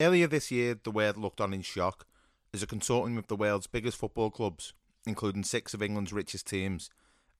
Earlier 0.00 0.28
this 0.28 0.52
year, 0.52 0.78
the 0.80 0.92
world 0.92 1.16
looked 1.16 1.40
on 1.40 1.52
in 1.52 1.62
shock 1.62 2.06
as 2.54 2.62
a 2.62 2.68
consortium 2.68 3.18
of 3.18 3.26
the 3.26 3.36
world's 3.36 3.66
biggest 3.66 3.98
football 3.98 4.30
clubs, 4.30 4.72
including 5.06 5.42
six 5.42 5.74
of 5.74 5.82
England's 5.82 6.12
richest 6.12 6.46
teams, 6.46 6.88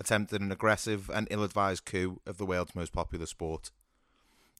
attempted 0.00 0.40
an 0.40 0.50
aggressive 0.50 1.08
and 1.08 1.28
ill 1.30 1.44
advised 1.44 1.84
coup 1.84 2.20
of 2.26 2.36
the 2.36 2.46
world's 2.46 2.74
most 2.74 2.92
popular 2.92 3.26
sport. 3.26 3.70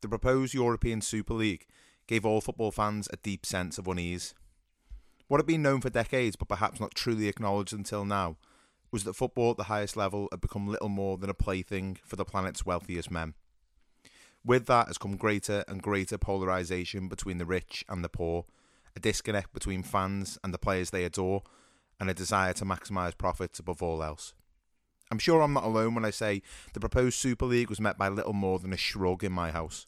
The 0.01 0.09
proposed 0.09 0.55
European 0.55 1.01
Super 1.01 1.35
League 1.35 1.67
gave 2.07 2.25
all 2.25 2.41
football 2.41 2.71
fans 2.71 3.09
a 3.13 3.17
deep 3.17 3.45
sense 3.45 3.79
of 3.79 3.89
unease. 3.89 4.33
What 5.27 5.39
had 5.39 5.47
been 5.47 5.63
known 5.63 5.81
for 5.81 5.91
decades, 5.91 6.37
but 6.37 6.49
perhaps 6.49 6.81
not 6.81 6.95
truly 6.95 7.27
acknowledged 7.27 7.73
until 7.73 8.05
now, 8.05 8.37
was 8.93 9.05
that 9.05 9.17
football 9.17 9.51
at 9.51 9.57
the 9.57 9.65
highest 9.65 9.97
level 9.97 10.29
had 10.31 10.41
become 10.41 10.69
little 10.69 10.89
more 10.89 11.19
than 11.19 11.29
a 11.29 11.35
plaything 11.35 11.99
for 12.05 12.15
the 12.15 12.25
planet's 12.25 12.65
wealthiest 12.65 13.11
men. 13.11 13.35
With 14.49 14.65
that 14.65 14.87
has 14.87 14.97
come 14.97 15.19
greater 15.19 15.63
and 15.69 15.83
greater 15.83 16.17
polarisation 16.17 17.07
between 17.07 17.37
the 17.37 17.45
rich 17.45 17.85
and 17.87 18.03
the 18.03 18.09
poor, 18.09 18.47
a 18.97 18.99
disconnect 18.99 19.53
between 19.53 19.83
fans 19.83 20.39
and 20.43 20.55
the 20.55 20.59
players 20.59 20.89
they 20.89 21.05
adore, 21.05 21.43
and 22.01 22.09
a 22.09 22.15
desire 22.15 22.55
to 22.55 22.65
maximise 22.65 23.19
profits 23.19 23.59
above 23.59 23.83
all 23.83 24.03
else. 24.03 24.33
I'm 25.11 25.19
sure 25.19 25.43
I'm 25.43 25.53
not 25.53 25.65
alone 25.65 25.95
when 25.95 26.07
I 26.07 26.11
say 26.11 26.41
the 26.73 26.81
proposed 26.81 27.19
Super 27.19 27.45
League 27.45 27.69
was 27.69 27.79
met 27.79 27.99
by 27.99 28.09
little 28.09 28.33
more 28.33 28.59
than 28.59 28.73
a 28.73 28.79
shrug 28.79 29.23
in 29.23 29.33
my 29.33 29.51
house. 29.51 29.87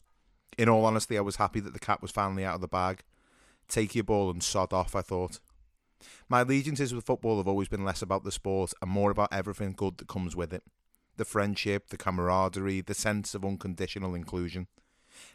In 0.59 0.69
all 0.69 0.85
honesty, 0.85 1.17
I 1.17 1.21
was 1.21 1.37
happy 1.37 1.59
that 1.59 1.73
the 1.73 1.79
cat 1.79 2.03
was 2.03 2.11
finally 2.11 2.45
out 2.45 2.53
of 2.53 2.61
the 2.61 2.67
bag. 2.67 3.01
Take 3.67 3.95
your 3.95 4.03
ball 4.03 4.29
and 4.29 4.43
sod 4.43 4.73
off, 4.73 4.95
I 4.95 5.01
thought. 5.01 5.39
My 6.29 6.41
allegiances 6.41 6.93
with 6.93 7.07
football 7.07 7.37
have 7.37 7.47
always 7.47 7.67
been 7.67 7.83
less 7.83 8.03
about 8.03 8.23
the 8.23 8.31
sport 8.31 8.73
and 8.79 8.91
more 8.91 9.09
about 9.09 9.33
everything 9.33 9.73
good 9.73 9.97
that 9.97 10.07
comes 10.07 10.35
with 10.35 10.53
it 10.53 10.61
the 11.21 11.25
friendship, 11.25 11.89
the 11.89 11.97
camaraderie, 11.97 12.81
the 12.81 12.95
sense 12.95 13.35
of 13.35 13.45
unconditional 13.45 14.15
inclusion. 14.15 14.65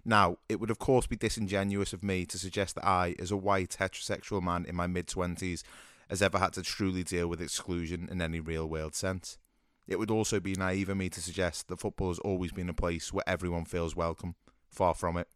Now, 0.05 0.39
it 0.49 0.59
would 0.59 0.69
of 0.69 0.81
course 0.81 1.07
be 1.07 1.15
disingenuous 1.15 1.93
of 1.93 2.03
me 2.03 2.27
to 2.27 2.39
suggest 2.41 2.75
that 2.75 2.85
I, 2.85 3.15
as 3.21 3.31
a 3.31 3.37
white 3.37 3.77
heterosexual 3.79 4.43
man 4.43 4.67
in 4.67 4.75
my 4.75 4.89
mid 4.89 5.07
20s, 5.07 5.63
has 6.11 6.23
ever 6.23 6.41
had 6.41 6.55
to 6.55 6.63
truly 6.63 7.05
deal 7.05 7.29
with 7.29 7.41
exclusion 7.41 8.09
in 8.11 8.21
any 8.21 8.41
real 8.41 8.69
world 8.69 8.97
sense. 8.97 9.39
It 9.87 10.01
would 10.01 10.11
also 10.11 10.41
be 10.41 10.57
naive 10.57 10.89
of 10.89 10.97
me 10.97 11.09
to 11.09 11.23
suggest 11.23 11.69
that 11.69 11.79
football 11.79 12.09
has 12.09 12.19
always 12.19 12.51
been 12.51 12.69
a 12.69 12.75
place 12.75 13.13
where 13.13 13.29
everyone 13.29 13.65
feels 13.65 13.95
welcome. 13.95 14.35
Far 14.69 14.93
from 14.93 15.17
it. 15.17 15.29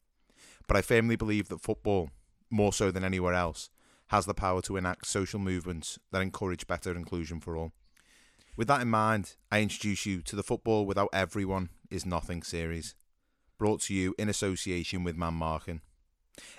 But 0.66 0.76
I 0.76 0.82
firmly 0.82 1.14
believe 1.14 1.48
that 1.50 1.60
football, 1.60 2.10
more 2.50 2.72
so 2.72 2.90
than 2.90 3.04
anywhere 3.04 3.34
else, 3.34 3.70
has 4.08 4.26
the 4.26 4.34
power 4.34 4.62
to 4.62 4.76
enact 4.76 5.06
social 5.06 5.38
movements 5.38 6.00
that 6.10 6.22
encourage 6.22 6.66
better 6.66 6.90
inclusion 6.90 7.38
for 7.38 7.56
all. 7.56 7.70
With 8.56 8.68
that 8.68 8.82
in 8.82 8.88
mind, 8.88 9.36
I 9.50 9.60
introduce 9.60 10.04
you 10.06 10.22
to 10.22 10.36
the 10.36 10.42
Football 10.42 10.84
Without 10.84 11.08
Everyone 11.12 11.70
is 11.88 12.04
Nothing 12.04 12.42
series, 12.42 12.94
brought 13.58 13.80
to 13.82 13.94
you 13.94 14.14
in 14.18 14.28
association 14.28 15.04
with 15.04 15.16
Man 15.16 15.34
Marking. 15.34 15.80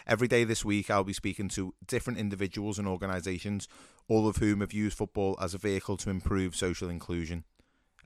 Every 0.08 0.28
day 0.28 0.44
this 0.44 0.64
week, 0.64 0.90
I'll 0.90 1.04
be 1.04 1.14
speaking 1.14 1.50
to 1.50 1.74
different 1.86 2.18
individuals 2.18 2.80
and 2.80 2.88
organisations, 2.88 3.68
all 4.08 4.28
of 4.28 4.38
whom 4.38 4.62
have 4.62 4.74
used 4.74 4.98
football 4.98 5.38
as 5.42 5.54
a 5.54 5.60
vehicle 5.60 5.98
to 5.98 6.10
improve 6.10 6.56
social 6.56 6.90
inclusion. 6.90 7.44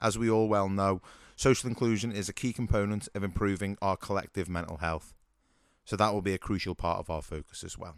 As 0.01 0.17
we 0.17 0.29
all 0.29 0.47
well 0.47 0.67
know, 0.67 1.01
social 1.35 1.69
inclusion 1.69 2.11
is 2.11 2.27
a 2.27 2.33
key 2.33 2.53
component 2.53 3.07
of 3.13 3.23
improving 3.23 3.77
our 3.81 3.95
collective 3.95 4.49
mental 4.49 4.77
health. 4.77 5.13
So 5.85 5.95
that 5.95 6.11
will 6.11 6.21
be 6.21 6.33
a 6.33 6.39
crucial 6.39 6.75
part 6.75 6.99
of 6.99 7.09
our 7.09 7.21
focus 7.21 7.63
as 7.63 7.77
well. 7.77 7.95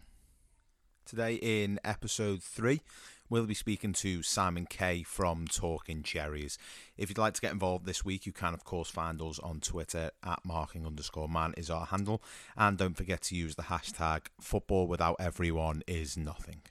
Today, 1.05 1.35
in 1.35 1.79
episode 1.85 2.43
three, 2.43 2.81
we'll 3.29 3.45
be 3.45 3.53
speaking 3.53 3.93
to 3.93 4.23
Simon 4.23 4.65
Kay 4.65 5.03
from 5.03 5.47
Talking 5.47 6.03
Cherries. 6.03 6.57
If 6.97 7.09
you'd 7.09 7.17
like 7.17 7.33
to 7.33 7.41
get 7.41 7.51
involved 7.51 7.85
this 7.85 8.05
week, 8.05 8.25
you 8.25 8.31
can, 8.31 8.53
of 8.53 8.63
course, 8.63 8.89
find 8.89 9.21
us 9.21 9.39
on 9.39 9.59
Twitter 9.59 10.11
at 10.23 10.45
marking 10.45 10.85
underscore 10.85 11.27
man 11.27 11.53
is 11.57 11.69
our 11.69 11.85
handle. 11.87 12.21
And 12.55 12.77
don't 12.77 12.95
forget 12.95 13.21
to 13.23 13.35
use 13.35 13.55
the 13.55 13.63
hashtag 13.63 14.27
football 14.39 14.87
without 14.87 15.17
everyone 15.19 15.83
is 15.87 16.17
nothing. 16.17 16.61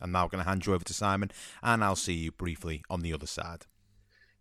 I'm 0.00 0.12
now 0.12 0.28
going 0.28 0.42
to 0.42 0.48
hand 0.48 0.66
you 0.66 0.74
over 0.74 0.84
to 0.84 0.94
Simon, 0.94 1.30
and 1.62 1.84
I'll 1.84 1.96
see 1.96 2.14
you 2.14 2.32
briefly 2.32 2.82
on 2.88 3.00
the 3.00 3.12
other 3.12 3.26
side. 3.26 3.66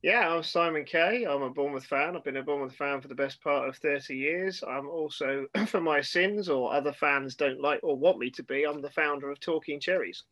Yeah, 0.01 0.33
I'm 0.33 0.43
Simon 0.43 0.85
Kay. 0.85 1.25
I'm 1.25 1.41
a 1.41 1.49
Bournemouth 1.49 1.85
fan. 1.85 2.15
I've 2.15 2.23
been 2.23 2.37
a 2.37 2.43
Bournemouth 2.43 2.75
fan 2.75 3.01
for 3.01 3.09
the 3.09 3.15
best 3.15 3.43
part 3.43 3.67
of 3.67 3.75
30 3.75 4.15
years. 4.15 4.63
I'm 4.65 4.87
also, 4.87 5.45
for 5.67 5.81
my 5.81 5.99
sins 5.99 6.47
or 6.47 6.73
other 6.73 6.93
fans 6.93 7.35
don't 7.35 7.59
like 7.59 7.81
or 7.83 7.97
want 7.97 8.17
me 8.17 8.29
to 8.31 8.43
be, 8.43 8.65
I'm 8.65 8.81
the 8.81 8.89
founder 8.89 9.29
of 9.29 9.41
Talking 9.41 9.81
Cherries. 9.81 10.23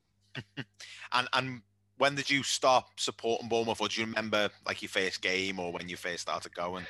and 1.13 1.27
and 1.33 1.61
when 1.97 2.15
did 2.15 2.29
you 2.29 2.43
stop 2.43 2.99
supporting 2.99 3.49
Bournemouth, 3.49 3.81
or 3.81 3.87
do 3.87 4.01
you 4.01 4.07
remember 4.07 4.49
like 4.65 4.81
your 4.81 4.89
first 4.89 5.21
game 5.21 5.59
or 5.59 5.71
when 5.71 5.89
you 5.89 5.97
first 5.97 6.21
started 6.21 6.53
going? 6.53 6.85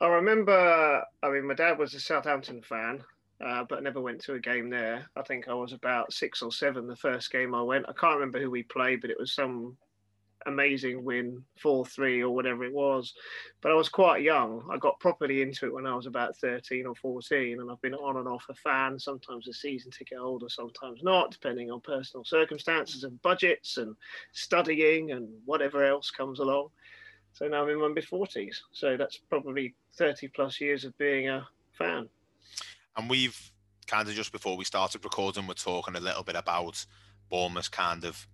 I 0.00 0.06
remember. 0.06 1.02
I 1.22 1.30
mean, 1.30 1.46
my 1.46 1.54
dad 1.54 1.78
was 1.78 1.94
a 1.94 2.00
Southampton 2.00 2.62
fan, 2.62 3.02
uh, 3.44 3.64
but 3.68 3.82
never 3.82 4.00
went 4.00 4.20
to 4.22 4.34
a 4.34 4.40
game 4.40 4.70
there. 4.70 5.08
I 5.16 5.22
think 5.22 5.48
I 5.48 5.54
was 5.54 5.72
about 5.72 6.12
six 6.12 6.40
or 6.40 6.52
seven 6.52 6.86
the 6.86 6.96
first 6.96 7.32
game 7.32 7.54
I 7.54 7.62
went. 7.62 7.86
I 7.88 7.92
can't 7.92 8.14
remember 8.14 8.40
who 8.40 8.50
we 8.50 8.62
played, 8.62 9.00
but 9.00 9.10
it 9.10 9.18
was 9.18 9.34
some 9.34 9.76
amazing 10.46 11.04
win, 11.04 11.42
4 11.60 11.84
3 11.84 12.22
or 12.22 12.30
whatever 12.30 12.64
it 12.64 12.72
was. 12.72 13.14
But 13.60 13.72
I 13.72 13.74
was 13.74 13.88
quite 13.88 14.22
young. 14.22 14.66
I 14.72 14.78
got 14.78 15.00
properly 15.00 15.42
into 15.42 15.66
it 15.66 15.74
when 15.74 15.86
I 15.86 15.94
was 15.94 16.06
about 16.06 16.36
13 16.36 16.86
or 16.86 16.94
14, 16.94 17.60
and 17.60 17.70
I've 17.70 17.80
been 17.80 17.94
on 17.94 18.16
and 18.16 18.28
off 18.28 18.44
a 18.48 18.54
fan, 18.54 18.98
sometimes 18.98 19.48
a 19.48 19.52
season 19.52 19.90
ticket 19.90 20.18
holder, 20.18 20.48
sometimes 20.48 21.02
not, 21.02 21.30
depending 21.30 21.70
on 21.70 21.80
personal 21.80 22.24
circumstances 22.24 23.04
and 23.04 23.20
budgets 23.22 23.76
and 23.76 23.96
studying 24.32 25.12
and 25.12 25.28
whatever 25.44 25.84
else 25.84 26.10
comes 26.10 26.38
along. 26.38 26.68
So 27.32 27.46
now 27.46 27.62
I'm 27.62 27.68
in 27.68 27.80
my 27.80 27.88
mid 27.88 28.06
40s. 28.06 28.56
So 28.72 28.96
that's 28.96 29.16
probably 29.16 29.74
30 29.96 30.28
plus 30.28 30.60
years 30.60 30.84
of 30.84 30.96
being 30.98 31.28
a 31.28 31.46
fan. 31.72 32.08
And 32.96 33.08
we've 33.08 33.52
kind 33.86 34.08
of 34.08 34.14
just 34.14 34.32
before 34.32 34.56
we 34.56 34.64
started 34.64 35.04
recording, 35.04 35.46
we're 35.46 35.54
talking 35.54 35.96
a 35.96 36.00
little 36.00 36.24
bit 36.24 36.36
about 36.36 36.84
Bournemouth's 37.30 37.68
kind 37.68 38.04
of 38.04 38.26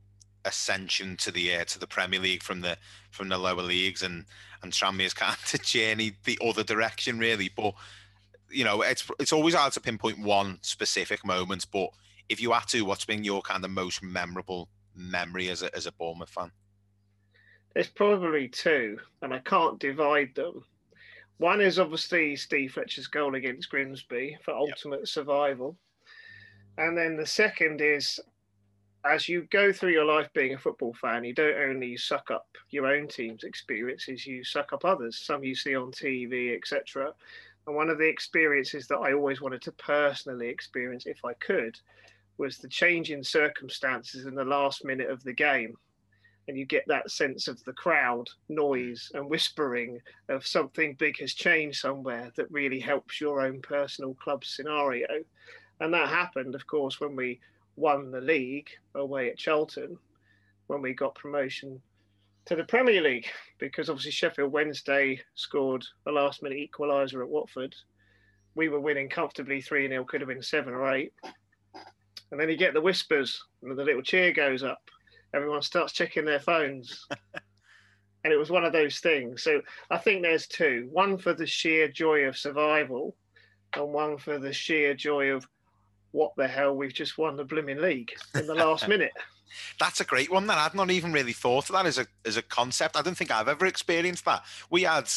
ascension 0.44 1.16
to 1.18 1.30
the 1.30 1.56
uh, 1.56 1.64
to 1.64 1.78
the 1.78 1.86
Premier 1.86 2.20
League 2.20 2.42
from 2.42 2.60
the 2.60 2.76
from 3.10 3.28
the 3.28 3.38
lower 3.38 3.62
leagues, 3.62 4.02
and 4.02 4.24
and 4.62 4.72
Tranmere's 4.72 5.14
kind 5.14 5.36
of 5.52 5.62
journey 5.62 6.12
the 6.24 6.38
other 6.44 6.64
direction 6.64 7.18
really. 7.18 7.50
But 7.54 7.74
you 8.50 8.64
know, 8.64 8.82
it's 8.82 9.08
it's 9.18 9.32
always 9.32 9.54
hard 9.54 9.72
to 9.74 9.80
pinpoint 9.80 10.18
one 10.18 10.58
specific 10.62 11.24
moment. 11.24 11.66
But 11.72 11.90
if 12.28 12.40
you 12.40 12.52
had 12.52 12.68
to, 12.68 12.82
what's 12.82 13.04
been 13.04 13.24
your 13.24 13.42
kind 13.42 13.64
of 13.64 13.70
most 13.70 14.02
memorable 14.02 14.68
memory 14.94 15.48
as 15.48 15.62
a 15.62 15.74
as 15.74 15.86
a 15.86 15.92
Bournemouth 15.92 16.30
fan? 16.30 16.52
There's 17.74 17.88
probably 17.88 18.48
two, 18.48 18.98
and 19.22 19.34
I 19.34 19.40
can't 19.40 19.80
divide 19.80 20.34
them. 20.34 20.64
One 21.38 21.60
is 21.60 21.80
obviously 21.80 22.36
Steve 22.36 22.72
Fletcher's 22.72 23.08
goal 23.08 23.34
against 23.34 23.68
Grimsby 23.68 24.38
for 24.44 24.54
ultimate 24.54 25.00
yep. 25.00 25.08
survival. 25.08 25.76
And 26.78 26.96
then 26.96 27.16
the 27.16 27.26
second 27.26 27.80
is 27.80 28.20
as 29.04 29.28
you 29.28 29.46
go 29.50 29.72
through 29.72 29.92
your 29.92 30.04
life 30.04 30.28
being 30.32 30.54
a 30.54 30.58
football 30.58 30.94
fan, 30.94 31.24
you 31.24 31.34
don't 31.34 31.58
only 31.58 31.96
suck 31.96 32.30
up 32.30 32.46
your 32.70 32.86
own 32.86 33.06
team's 33.06 33.44
experiences, 33.44 34.26
you 34.26 34.42
suck 34.42 34.72
up 34.72 34.84
others, 34.84 35.18
some 35.18 35.44
you 35.44 35.54
see 35.54 35.76
on 35.76 35.92
TV, 35.92 36.56
etc. 36.56 37.12
And 37.66 37.76
one 37.76 37.90
of 37.90 37.98
the 37.98 38.08
experiences 38.08 38.86
that 38.88 38.98
I 38.98 39.12
always 39.12 39.40
wanted 39.40 39.62
to 39.62 39.72
personally 39.72 40.48
experience, 40.48 41.06
if 41.06 41.24
I 41.24 41.34
could, 41.34 41.78
was 42.38 42.58
the 42.58 42.68
change 42.68 43.10
in 43.10 43.22
circumstances 43.22 44.26
in 44.26 44.34
the 44.34 44.44
last 44.44 44.84
minute 44.84 45.10
of 45.10 45.22
the 45.22 45.32
game. 45.32 45.76
And 46.48 46.58
you 46.58 46.66
get 46.66 46.84
that 46.88 47.10
sense 47.10 47.48
of 47.48 47.62
the 47.64 47.72
crowd 47.72 48.28
noise 48.48 49.10
and 49.14 49.30
whispering 49.30 50.00
of 50.28 50.46
something 50.46 50.94
big 50.94 51.18
has 51.20 51.32
changed 51.32 51.80
somewhere 51.80 52.32
that 52.36 52.50
really 52.50 52.80
helps 52.80 53.20
your 53.20 53.40
own 53.40 53.62
personal 53.62 54.14
club 54.14 54.44
scenario. 54.44 55.06
And 55.80 55.92
that 55.94 56.08
happened, 56.08 56.54
of 56.54 56.66
course, 56.66 57.00
when 57.00 57.16
we 57.16 57.40
won 57.76 58.10
the 58.10 58.20
league 58.20 58.68
away 58.94 59.30
at 59.30 59.38
Charlton 59.38 59.98
when 60.66 60.82
we 60.82 60.94
got 60.94 61.14
promotion 61.14 61.80
to 62.46 62.56
the 62.56 62.64
Premier 62.64 63.00
League 63.00 63.26
because 63.58 63.88
obviously 63.88 64.10
Sheffield 64.10 64.52
Wednesday 64.52 65.20
scored 65.34 65.84
a 66.06 66.12
last 66.12 66.42
minute 66.42 66.58
equaliser 66.58 67.22
at 67.22 67.28
Watford. 67.28 67.74
We 68.54 68.68
were 68.68 68.80
winning 68.80 69.08
comfortably 69.08 69.60
3 69.60 69.88
0, 69.88 70.04
could 70.04 70.20
have 70.20 70.28
been 70.28 70.42
7 70.42 70.72
or 70.72 70.92
8. 70.92 71.12
And 72.30 72.40
then 72.40 72.48
you 72.48 72.56
get 72.56 72.74
the 72.74 72.80
whispers 72.80 73.42
and 73.62 73.76
the 73.76 73.84
little 73.84 74.02
cheer 74.02 74.32
goes 74.32 74.62
up. 74.62 74.90
Everyone 75.32 75.62
starts 75.62 75.92
checking 75.92 76.24
their 76.24 76.40
phones. 76.40 77.06
and 78.24 78.32
it 78.32 78.36
was 78.36 78.50
one 78.50 78.64
of 78.64 78.72
those 78.72 78.98
things. 78.98 79.42
So 79.42 79.60
I 79.90 79.98
think 79.98 80.22
there's 80.22 80.46
two 80.46 80.88
one 80.90 81.18
for 81.18 81.34
the 81.34 81.46
sheer 81.46 81.88
joy 81.88 82.20
of 82.20 82.36
survival, 82.36 83.14
and 83.74 83.92
one 83.92 84.16
for 84.18 84.38
the 84.38 84.52
sheer 84.52 84.94
joy 84.94 85.26
of 85.28 85.46
what 86.14 86.32
the 86.36 86.46
hell, 86.46 86.76
we've 86.76 86.94
just 86.94 87.18
won 87.18 87.36
the 87.36 87.44
blooming 87.44 87.82
league 87.82 88.12
in 88.34 88.46
the 88.46 88.54
last 88.54 88.88
minute. 88.94 89.12
That's 89.80 90.00
a 90.00 90.04
great 90.04 90.30
one. 90.30 90.46
That 90.46 90.58
I've 90.58 90.74
not 90.74 90.90
even 90.90 91.12
really 91.12 91.32
thought 91.32 91.68
of 91.68 91.74
that 91.74 91.86
as 91.86 91.98
a 91.98 92.06
as 92.24 92.36
a 92.36 92.42
concept. 92.42 92.96
I 92.96 93.02
don't 93.02 93.16
think 93.16 93.30
I've 93.30 93.48
ever 93.48 93.66
experienced 93.66 94.24
that. 94.24 94.44
We 94.70 94.82
had 94.82 95.08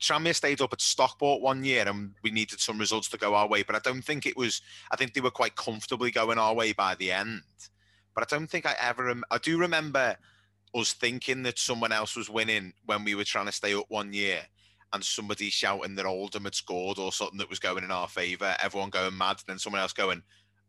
Tranmere 0.00 0.34
stayed 0.34 0.60
up 0.60 0.72
at 0.72 0.80
Stockport 0.80 1.42
one 1.42 1.64
year 1.64 1.86
and 1.86 2.14
we 2.22 2.30
needed 2.30 2.60
some 2.60 2.78
results 2.78 3.08
to 3.10 3.18
go 3.18 3.34
our 3.34 3.46
way, 3.46 3.62
but 3.62 3.76
I 3.76 3.80
don't 3.80 4.02
think 4.02 4.26
it 4.26 4.36
was. 4.36 4.62
I 4.90 4.96
think 4.96 5.12
they 5.12 5.20
were 5.20 5.30
quite 5.30 5.54
comfortably 5.54 6.10
going 6.10 6.38
our 6.38 6.54
way 6.54 6.72
by 6.72 6.94
the 6.94 7.12
end. 7.12 7.42
But 8.14 8.22
I 8.24 8.34
don't 8.34 8.50
think 8.50 8.64
I 8.64 8.74
ever. 8.80 9.14
I 9.30 9.38
do 9.38 9.58
remember 9.58 10.16
us 10.74 10.94
thinking 10.94 11.42
that 11.42 11.58
someone 11.58 11.92
else 11.92 12.16
was 12.16 12.30
winning 12.30 12.72
when 12.86 13.04
we 13.04 13.14
were 13.14 13.24
trying 13.24 13.46
to 13.46 13.52
stay 13.52 13.74
up 13.74 13.86
one 13.88 14.12
year, 14.12 14.40
and 14.92 15.04
somebody 15.04 15.50
shouting 15.50 15.94
that 15.96 16.06
Oldham 16.06 16.44
had 16.44 16.54
scored 16.54 16.98
or 16.98 17.12
something 17.12 17.38
that 17.38 17.50
was 17.50 17.58
going 17.58 17.84
in 17.84 17.90
our 17.90 18.08
favour, 18.08 18.56
everyone 18.62 18.90
going 18.90 19.16
mad, 19.16 19.36
and 19.38 19.44
then 19.46 19.58
someone 19.58 19.82
else 19.82 19.92
going, 19.92 20.22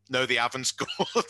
No, 0.10 0.26
they 0.26 0.36
haven't 0.36 0.66
scored. 0.68 1.26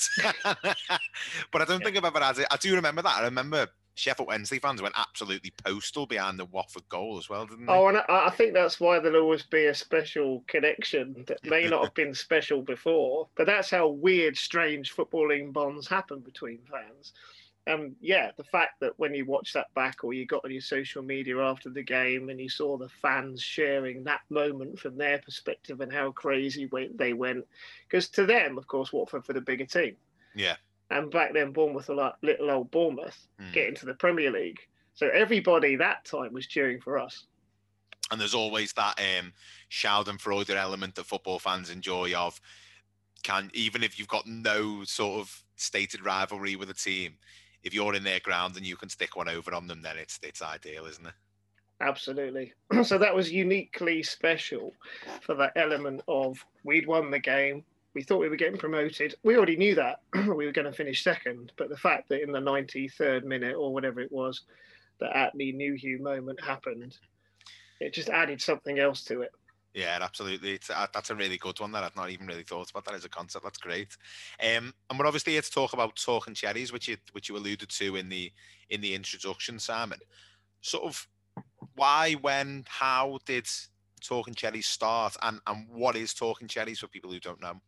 but 1.51 1.61
I 1.61 1.65
don't 1.65 1.83
think 1.83 1.97
I've 1.97 2.05
ever 2.05 2.19
had 2.19 2.39
it. 2.39 2.47
I 2.51 2.57
do 2.57 2.75
remember 2.75 3.01
that. 3.01 3.17
I 3.17 3.23
remember 3.23 3.67
Sheffield 3.97 4.27
Wednesday 4.27 4.59
fans 4.59 4.81
went 4.81 4.93
absolutely 4.97 5.51
postal 5.63 6.05
behind 6.05 6.37
the 6.39 6.45
Watford 6.45 6.87
goal 6.87 7.17
as 7.17 7.29
well, 7.29 7.47
didn't 7.47 7.65
they? 7.65 7.73
Oh, 7.73 7.87
and 7.87 7.97
I, 7.97 8.27
I 8.27 8.29
think 8.29 8.53
that's 8.53 8.79
why 8.79 8.99
there'll 8.99 9.21
always 9.23 9.43
be 9.43 9.65
a 9.65 9.73
special 9.73 10.43
connection 10.47 11.25
that 11.27 11.43
may 11.43 11.67
not 11.67 11.83
have 11.83 11.93
been 11.95 12.13
special 12.13 12.61
before, 12.61 13.27
but 13.35 13.47
that's 13.47 13.71
how 13.71 13.87
weird, 13.87 14.37
strange 14.37 14.95
footballing 14.95 15.51
bonds 15.51 15.87
happen 15.87 16.19
between 16.19 16.59
fans. 16.71 17.13
Um, 17.67 17.95
yeah, 17.99 18.31
the 18.37 18.43
fact 18.45 18.79
that 18.79 18.93
when 18.97 19.13
you 19.13 19.25
watch 19.25 19.53
that 19.53 19.73
back 19.75 20.03
or 20.03 20.13
you 20.13 20.25
got 20.25 20.45
on 20.45 20.51
your 20.51 20.61
social 20.61 21.03
media 21.03 21.39
after 21.39 21.69
the 21.69 21.83
game 21.83 22.29
and 22.29 22.39
you 22.39 22.49
saw 22.49 22.77
the 22.77 22.89
fans 23.01 23.41
sharing 23.41 24.03
that 24.05 24.21
moment 24.29 24.79
from 24.79 24.97
their 24.97 25.19
perspective 25.19 25.81
and 25.81 25.91
how 25.91 26.11
crazy 26.11 26.69
they 26.95 27.13
went, 27.13 27.45
because 27.87 28.07
to 28.09 28.25
them, 28.25 28.57
of 28.57 28.67
course, 28.67 28.93
Watford 28.93 29.25
for 29.25 29.33
the 29.33 29.41
bigger 29.41 29.65
team. 29.65 29.95
Yeah 30.33 30.55
and 30.89 31.11
back 31.11 31.33
then 31.33 31.51
Bournemouth 31.51 31.89
were 31.89 31.95
like 31.95 32.13
little 32.21 32.49
old 32.49 32.71
Bournemouth 32.71 33.27
mm. 33.41 33.51
getting 33.53 33.75
to 33.75 33.85
the 33.85 33.93
Premier 33.93 34.31
League. 34.31 34.59
So 34.93 35.09
everybody 35.13 35.75
that 35.75 36.05
time 36.05 36.33
was 36.33 36.47
cheering 36.47 36.81
for 36.81 36.97
us. 36.97 37.25
And 38.09 38.19
there's 38.19 38.33
always 38.33 38.73
that 38.73 38.99
um, 38.99 39.33
Schadenfreude 39.69 40.55
element 40.55 40.95
that 40.95 41.05
football 41.05 41.39
fans 41.39 41.69
enjoy 41.69 42.13
of 42.15 42.39
can 43.23 43.51
even 43.53 43.83
if 43.83 43.99
you've 43.99 44.07
got 44.07 44.25
no 44.25 44.83
sort 44.85 45.19
of 45.19 45.43
stated 45.55 46.05
rivalry 46.05 46.55
with 46.55 46.69
a 46.69 46.73
team, 46.73 47.15
if 47.67 47.73
you're 47.73 47.95
in 47.95 48.03
their 48.03 48.19
ground 48.21 48.57
and 48.57 48.65
you 48.65 48.75
can 48.75 48.89
stick 48.89 49.15
one 49.15 49.29
over 49.29 49.53
on 49.53 49.67
them, 49.67 49.81
then 49.81 49.97
it's 49.97 50.19
it's 50.23 50.41
ideal, 50.41 50.85
isn't 50.85 51.05
it? 51.05 51.13
Absolutely. 51.79 52.53
so 52.83 52.97
that 52.97 53.13
was 53.13 53.31
uniquely 53.31 54.01
special 54.01 54.73
for 55.21 55.35
that 55.35 55.53
element 55.55 56.01
of 56.07 56.43
we'd 56.63 56.87
won 56.87 57.11
the 57.11 57.19
game, 57.19 57.63
we 57.93 58.03
thought 58.03 58.19
we 58.19 58.29
were 58.29 58.35
getting 58.35 58.59
promoted. 58.59 59.15
We 59.23 59.35
already 59.37 59.57
knew 59.57 59.75
that 59.75 60.01
we 60.13 60.45
were 60.45 60.51
going 60.51 60.65
to 60.65 60.71
finish 60.71 61.03
second, 61.03 61.51
but 61.57 61.69
the 61.69 61.77
fact 61.77 62.09
that 62.09 62.21
in 62.21 62.31
the 62.31 62.39
93rd 62.39 63.23
minute 63.23 63.55
or 63.55 63.73
whatever 63.73 63.99
it 64.01 64.11
was, 64.11 64.43
that 64.99 65.15
at 65.15 65.33
the 65.35 65.51
Atdhe 65.51 65.57
Nuhiu 65.57 65.99
moment 65.99 66.43
happened, 66.43 66.95
it 67.79 67.93
just 67.93 68.09
added 68.09 68.41
something 68.41 68.79
else 68.79 69.03
to 69.05 69.21
it. 69.21 69.31
Yeah, 69.77 69.99
absolutely. 70.01 70.53
It's, 70.53 70.71
uh, 70.71 70.87
that's 70.91 71.11
a 71.11 71.15
really 71.15 71.37
good 71.37 71.59
one 71.59 71.71
that 71.73 71.83
I've 71.83 71.95
not 71.95 72.09
even 72.09 72.25
really 72.25 72.41
thought 72.41 72.71
about 72.71 72.83
that 72.85 72.95
as 72.95 73.05
a 73.05 73.09
concept. 73.09 73.43
That's 73.43 73.59
great. 73.59 73.95
Um, 74.41 74.73
and 74.89 74.97
we're 74.97 75.05
obviously 75.05 75.33
here 75.33 75.43
to 75.43 75.51
talk 75.51 75.73
about 75.73 75.95
talking 75.95 76.33
cherries, 76.33 76.73
which 76.73 76.87
you 76.87 76.97
which 77.11 77.29
you 77.29 77.37
alluded 77.37 77.69
to 77.69 77.95
in 77.95 78.09
the 78.09 78.33
in 78.71 78.81
the 78.81 78.95
introduction, 78.95 79.59
Simon. 79.59 79.99
Sort 80.61 80.85
of 80.85 81.07
why, 81.75 82.13
when, 82.13 82.65
how 82.67 83.19
did 83.27 83.47
talking 84.01 84.33
cherries 84.33 84.65
start, 84.65 85.15
and 85.21 85.39
and 85.45 85.67
what 85.69 85.95
is 85.95 86.11
talking 86.15 86.47
cherries 86.47 86.79
for 86.79 86.87
people 86.87 87.11
who 87.11 87.19
don't 87.19 87.39
know? 87.39 87.61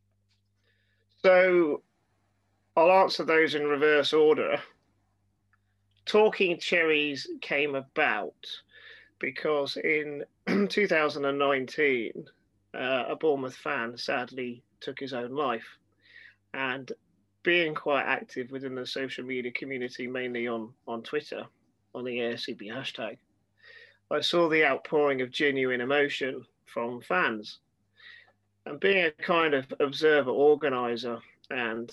So 1.21 1.83
I'll 2.75 3.03
answer 3.03 3.23
those 3.23 3.53
in 3.53 3.67
reverse 3.67 4.13
order. 4.13 4.59
Talking 6.07 6.57
Cherries 6.57 7.27
came 7.39 7.75
about 7.75 8.33
because 9.19 9.77
in 9.77 10.23
2019, 10.69 12.25
uh, 12.73 13.03
a 13.09 13.15
Bournemouth 13.15 13.55
fan 13.55 13.97
sadly 13.97 14.63
took 14.79 14.99
his 14.99 15.13
own 15.13 15.31
life. 15.31 15.77
And 16.53 16.91
being 17.43 17.75
quite 17.75 18.03
active 18.03 18.51
within 18.51 18.75
the 18.75 18.85
social 18.85 19.23
media 19.23 19.51
community, 19.51 20.07
mainly 20.07 20.47
on, 20.47 20.73
on 20.87 21.03
Twitter, 21.03 21.45
on 21.93 22.03
the 22.03 22.17
AFCB 22.17 22.71
hashtag, 22.71 23.17
I 24.11 24.21
saw 24.21 24.49
the 24.49 24.65
outpouring 24.65 25.21
of 25.21 25.31
genuine 25.31 25.81
emotion 25.81 26.45
from 26.65 27.01
fans 27.01 27.59
and 28.65 28.79
being 28.79 29.05
a 29.05 29.11
kind 29.11 29.53
of 29.53 29.65
observer 29.79 30.31
organizer 30.31 31.19
and 31.49 31.91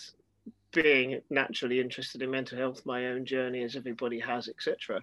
being 0.72 1.20
naturally 1.30 1.80
interested 1.80 2.22
in 2.22 2.30
mental 2.30 2.58
health 2.58 2.84
my 2.84 3.06
own 3.06 3.24
journey 3.24 3.62
as 3.62 3.76
everybody 3.76 4.20
has 4.20 4.48
etc 4.48 5.02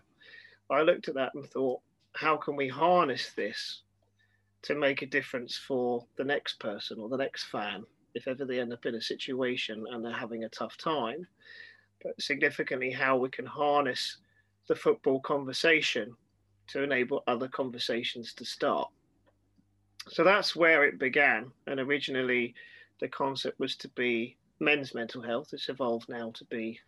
i 0.70 0.82
looked 0.82 1.08
at 1.08 1.16
that 1.16 1.34
and 1.34 1.46
thought 1.50 1.82
how 2.16 2.38
can 2.38 2.56
we 2.56 2.68
harness 2.68 3.32
this 3.36 3.82
to 4.62 4.76
make 4.76 5.02
a 5.02 5.08
difference 5.08 5.58
for 5.58 6.06
the 6.16 6.24
next 6.24 6.60
person 6.60 7.00
or 7.00 7.10
the 7.10 7.18
next 7.18 7.46
fan 7.46 7.84
if 8.16 8.28
ever 8.28 8.46
they 8.46 8.60
end 8.60 8.72
up 8.72 8.86
in 8.86 8.96
a 8.96 9.02
situation 9.02 9.86
and 9.92 10.04
they're 10.04 10.14
having 10.14 10.44
a 10.44 10.50
tough 10.50 10.78
time 10.78 11.26
but 12.04 12.20
significantly 12.22 12.92
how 12.92 13.18
we 13.18 13.30
can 13.30 13.46
harness 13.46 14.18
the 14.68 14.76
football 14.76 15.20
conversation 15.20 16.16
to 16.68 16.84
enable 16.84 17.24
other 17.28 17.48
conversations 17.48 18.34
to 18.34 18.46
start 18.46 18.90
so 20.10 20.24
that's 20.24 20.56
where 20.56 20.84
it 20.84 21.00
began. 21.00 21.52
And 21.68 21.80
originally, 21.80 22.56
the 23.00 23.08
concept 23.08 23.60
was 23.60 23.76
to 23.78 23.88
be 23.90 24.38
men's 24.60 24.94
mental 24.94 25.22
health. 25.22 25.50
It's 25.54 25.70
evolved 25.70 26.10
now 26.10 26.32
to 26.32 26.46
be 26.46 26.80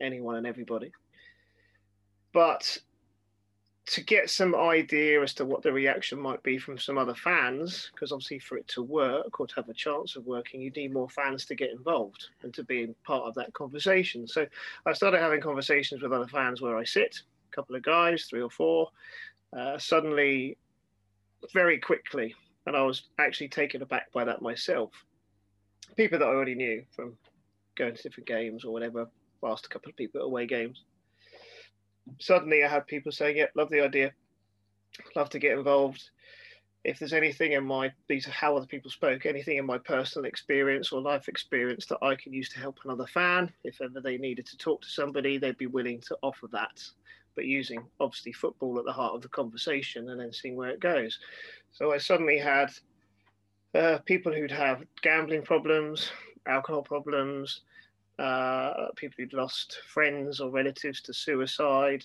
anyone 0.00 0.36
and 0.36 0.46
everybody. 0.46 0.92
But 2.32 2.78
to 3.90 4.02
get 4.02 4.28
some 4.28 4.54
idea 4.54 5.22
as 5.22 5.32
to 5.34 5.46
what 5.46 5.62
the 5.62 5.72
reaction 5.72 6.20
might 6.20 6.42
be 6.42 6.58
from 6.58 6.78
some 6.78 6.98
other 6.98 7.14
fans, 7.14 7.90
because 7.92 8.12
obviously 8.12 8.38
for 8.38 8.58
it 8.58 8.68
to 8.68 8.82
work 8.82 9.40
or 9.40 9.46
to 9.46 9.54
have 9.54 9.68
a 9.68 9.74
chance 9.74 10.14
of 10.14 10.26
working, 10.26 10.60
you 10.60 10.70
need 10.70 10.92
more 10.92 11.08
fans 11.08 11.46
to 11.46 11.54
get 11.54 11.70
involved 11.70 12.26
and 12.42 12.52
to 12.52 12.62
be 12.64 12.94
part 13.04 13.24
of 13.24 13.34
that 13.34 13.52
conversation. 13.54 14.28
So 14.28 14.46
I 14.84 14.92
started 14.92 15.20
having 15.20 15.40
conversations 15.40 16.02
with 16.02 16.12
other 16.12 16.26
fans 16.26 16.60
where 16.60 16.76
I 16.76 16.84
sit, 16.84 17.22
a 17.50 17.54
couple 17.56 17.76
of 17.76 17.82
guys, 17.82 18.24
three 18.24 18.42
or 18.42 18.50
four. 18.50 18.90
Uh, 19.56 19.78
suddenly, 19.78 20.58
very 21.54 21.78
quickly, 21.78 22.34
and 22.66 22.76
I 22.76 22.82
was 22.82 23.04
actually 23.18 23.48
taken 23.48 23.80
aback 23.80 24.12
by 24.12 24.24
that 24.24 24.42
myself. 24.42 24.92
People 25.96 26.18
that 26.18 26.26
I 26.26 26.28
already 26.28 26.54
knew 26.54 26.84
from 26.94 27.16
going 27.74 27.94
to 27.94 28.02
different 28.02 28.28
games 28.28 28.64
or 28.64 28.72
whatever, 28.72 29.08
asked 29.42 29.64
a 29.64 29.68
couple 29.70 29.88
of 29.88 29.96
people 29.96 30.20
at 30.20 30.26
away 30.26 30.46
games. 30.46 30.82
Suddenly, 32.18 32.64
I 32.64 32.68
had 32.68 32.86
people 32.86 33.12
saying, 33.12 33.36
"Yep, 33.36 33.52
yeah, 33.54 33.60
love 33.60 33.70
the 33.70 33.80
idea, 33.80 34.12
love 35.14 35.30
to 35.30 35.38
get 35.38 35.56
involved." 35.56 36.10
If 36.84 36.98
there's 36.98 37.12
anything 37.12 37.52
in 37.52 37.64
my 37.64 37.92
these 38.06 38.26
are 38.28 38.32
how 38.32 38.56
other 38.56 38.66
people 38.66 38.90
spoke, 38.90 39.26
anything 39.26 39.58
in 39.58 39.66
my 39.66 39.78
personal 39.78 40.26
experience 40.26 40.92
or 40.92 41.00
life 41.00 41.28
experience 41.28 41.86
that 41.86 41.98
I 42.02 42.14
can 42.14 42.32
use 42.32 42.48
to 42.50 42.60
help 42.60 42.78
another 42.84 43.06
fan, 43.06 43.52
if 43.64 43.80
ever 43.80 44.00
they 44.00 44.16
needed 44.16 44.46
to 44.46 44.56
talk 44.56 44.82
to 44.82 44.88
somebody, 44.88 45.38
they'd 45.38 45.58
be 45.58 45.66
willing 45.66 46.00
to 46.02 46.16
offer 46.22 46.46
that 46.52 46.82
but 47.38 47.44
using 47.44 47.86
obviously 48.00 48.32
football 48.32 48.80
at 48.80 48.84
the 48.84 48.92
heart 48.92 49.14
of 49.14 49.22
the 49.22 49.28
conversation 49.28 50.10
and 50.10 50.20
then 50.20 50.32
seeing 50.32 50.56
where 50.56 50.70
it 50.70 50.80
goes. 50.80 51.20
So 51.70 51.92
I 51.92 51.98
suddenly 51.98 52.36
had 52.36 52.72
uh, 53.76 53.98
people 53.98 54.32
who'd 54.32 54.50
have 54.50 54.82
gambling 55.02 55.42
problems, 55.42 56.10
alcohol 56.46 56.82
problems, 56.82 57.60
uh, 58.18 58.88
people 58.96 59.16
who'd 59.18 59.32
lost 59.32 59.80
friends 59.86 60.40
or 60.40 60.50
relatives 60.50 61.00
to 61.02 61.14
suicide, 61.14 62.04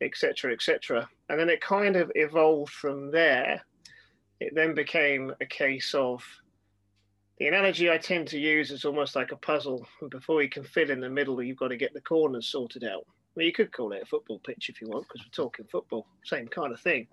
etc., 0.00 0.52
etc. 0.52 1.08
And 1.28 1.38
then 1.38 1.48
it 1.48 1.60
kind 1.60 1.96
of 1.96 2.12
evolved 2.14 2.72
from 2.72 3.10
there. 3.10 3.64
It 4.40 4.54
then 4.54 4.74
became 4.74 5.32
a 5.40 5.46
case 5.46 5.94
of 5.94 6.22
the 7.38 7.48
analogy 7.48 7.90
I 7.90 7.98
tend 7.98 8.28
to 8.28 8.38
use 8.38 8.70
is 8.70 8.84
almost 8.84 9.14
like 9.14 9.32
a 9.32 9.36
puzzle. 9.36 9.86
And 10.00 10.10
before 10.10 10.42
you 10.42 10.48
can 10.48 10.64
fill 10.64 10.90
in 10.90 11.00
the 11.00 11.08
middle, 11.08 11.42
you've 11.42 11.58
got 11.58 11.68
to 11.68 11.76
get 11.76 11.92
the 11.92 12.00
corners 12.00 12.48
sorted 12.48 12.84
out. 12.84 13.06
Well, 13.34 13.44
you 13.44 13.52
could 13.52 13.72
call 13.72 13.92
it 13.92 14.02
a 14.02 14.06
football 14.06 14.38
pitch 14.38 14.70
if 14.70 14.80
you 14.80 14.88
want, 14.88 15.06
because 15.06 15.26
we're 15.26 15.44
talking 15.44 15.66
football, 15.66 16.06
same 16.24 16.48
kind 16.48 16.72
of 16.72 16.80
thing. 16.80 17.06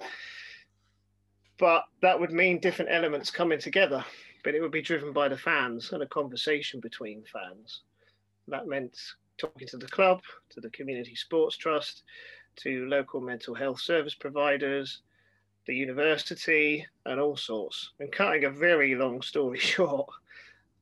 But 1.60 1.84
that 2.02 2.20
would 2.20 2.32
mean 2.32 2.60
different 2.60 2.92
elements 2.92 3.30
coming 3.30 3.60
together, 3.60 4.04
but 4.44 4.56
it 4.56 4.62
would 4.62 4.72
be 4.72 4.82
driven 4.82 5.12
by 5.12 5.28
the 5.28 5.38
fans 5.38 5.92
and 5.92 6.02
a 6.02 6.08
conversation 6.08 6.80
between 6.80 7.24
fans. 7.32 7.82
That 8.48 8.68
meant 8.68 8.98
talking 9.38 9.68
to 9.68 9.78
the 9.78 9.88
club, 9.88 10.22
to 10.52 10.62
the 10.62 10.70
Community 10.70 11.16
Sports 11.16 11.58
Trust, 11.58 12.04
to 12.58 12.86
local 12.88 13.22
mental 13.22 13.56
health 13.56 13.80
service 13.80 14.16
providers, 14.16 15.02
the 15.66 15.76
university, 15.76 16.86
and 17.06 17.20
all 17.20 17.38
sorts. 17.38 17.92
And 18.00 18.12
cutting 18.12 18.46
a 18.46 18.50
very 18.50 18.96
long 18.96 19.22
story 19.22 19.60
short, 19.74 20.10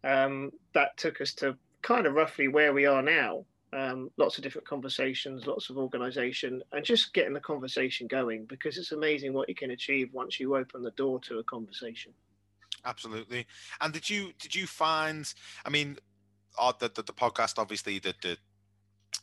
um, 0.04 0.52
that 0.74 0.98
took 0.98 1.22
us 1.22 1.34
to 1.36 1.56
kind 1.82 2.06
of 2.06 2.14
roughly 2.14 2.48
where 2.48 2.74
we 2.74 2.86
are 2.86 3.02
now 3.02 3.46
um, 3.74 4.10
lots 4.18 4.38
of 4.38 4.44
different 4.44 4.68
conversations, 4.68 5.48
lots 5.48 5.70
of 5.70 5.78
organization, 5.78 6.62
and 6.74 6.84
just 6.84 7.14
getting 7.14 7.34
the 7.34 7.40
conversation 7.40 8.08
going 8.08 8.46
because 8.46 8.78
it's 8.78 8.92
amazing 8.92 9.34
what 9.34 9.48
you 9.48 9.56
can 9.56 9.72
achieve 9.72 10.10
once 10.12 10.40
you 10.40 10.56
open 10.56 10.82
the 10.82 10.92
door 10.92 11.20
to 11.22 11.40
a 11.40 11.44
conversation. 11.44 12.12
Absolutely. 12.84 13.46
And 13.80 13.94
did 13.94 14.10
you 14.10 14.32
did 14.40 14.56
you 14.56 14.66
find? 14.66 15.32
I 15.66 15.70
mean, 15.70 15.98
the, 16.80 16.92
the, 16.94 17.04
the 17.04 17.14
podcast 17.14 17.58
obviously 17.58 18.00
the, 18.00 18.14
the 18.22 18.38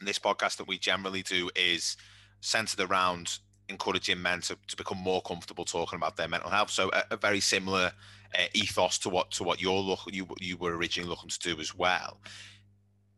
this 0.01 0.19
podcast 0.19 0.57
that 0.59 0.69
we 0.69 0.79
generally 0.79 1.23
do 1.23 1.51
is 1.57 1.97
centered 2.41 2.81
around 2.81 3.39
encouraging 3.69 4.21
men 4.21 4.41
to, 4.41 4.57
to 4.69 4.77
become 4.77 4.99
more 4.99 5.21
comfortable 5.23 5.65
talking 5.65 5.97
about 5.97 6.17
their 6.17 6.29
mental 6.29 6.51
health. 6.51 6.71
So 6.71 6.91
a, 6.93 7.05
a 7.13 7.17
very 7.17 7.41
similar 7.41 7.93
uh, 8.39 8.45
ethos 8.55 8.99
to 8.99 9.09
what 9.09 9.31
to 9.33 9.45
what 9.45 9.61
you're 9.61 9.73
look 9.81 10.01
you 10.11 10.27
you 10.41 10.57
were 10.57 10.77
originally 10.77 11.09
looking 11.09 11.31
to 11.31 11.39
do 11.39 11.61
as 11.61 11.75
well 11.75 12.19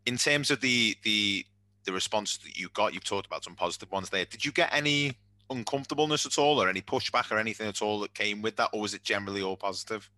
in 0.07 0.17
terms 0.17 0.51
of 0.51 0.61
the 0.61 0.97
the 1.03 1.45
the 1.85 1.93
responses 1.93 2.39
that 2.39 2.59
you 2.59 2.69
got, 2.75 2.93
you've 2.93 3.05
talked 3.05 3.27
about 3.27 3.43
some 3.43 3.55
positive 3.55 3.91
ones 3.91 4.11
there. 4.11 4.25
Did 4.27 4.45
you 4.45 4.53
get 4.53 4.69
any 4.73 5.15
uncomfortableness 5.49 6.27
at 6.27 6.39
all, 6.39 6.61
or 6.63 6.69
any 6.69 6.83
pushback, 6.83 7.31
or 7.31 7.39
anything 7.39 7.69
at 7.69 7.83
all 7.83 8.01
that 8.01 8.15
came 8.15 8.43
with 8.43 8.57
that, 8.57 8.71
or 8.73 8.81
was 8.81 8.95
it 8.95 9.03
generally 9.03 9.43
all 9.43 9.57
positive? 9.57 10.11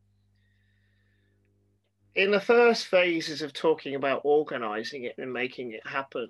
In 2.14 2.30
the 2.30 2.40
first 2.40 2.86
phases 2.86 3.42
of 3.42 3.52
talking 3.52 3.94
about 3.94 4.22
organizing 4.24 5.04
it 5.04 5.14
and 5.18 5.32
making 5.32 5.72
it 5.72 5.86
happen, 5.86 6.28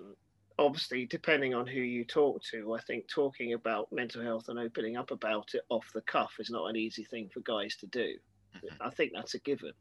obviously, 0.57 1.05
depending 1.05 1.53
on 1.53 1.67
who 1.67 1.79
you 1.79 2.05
talk 2.05 2.41
to, 2.51 2.73
I 2.73 2.81
think 2.81 3.07
talking 3.07 3.53
about 3.53 3.91
mental 3.91 4.23
health 4.23 4.47
and 4.47 4.59
opening 4.59 4.97
up 4.97 5.11
about 5.11 5.49
it 5.53 5.61
off 5.69 5.85
the 5.93 6.01
cuff 6.01 6.33
is 6.39 6.49
not 6.49 6.67
an 6.67 6.75
easy 6.75 7.03
thing 7.03 7.29
for 7.33 7.41
guys 7.41 7.75
to 7.77 7.87
do. 7.87 8.15
Mm-hmm. 8.55 8.81
I 8.81 8.89
think 8.91 9.11
that's 9.13 9.33
a 9.33 9.39
given. 9.39 9.73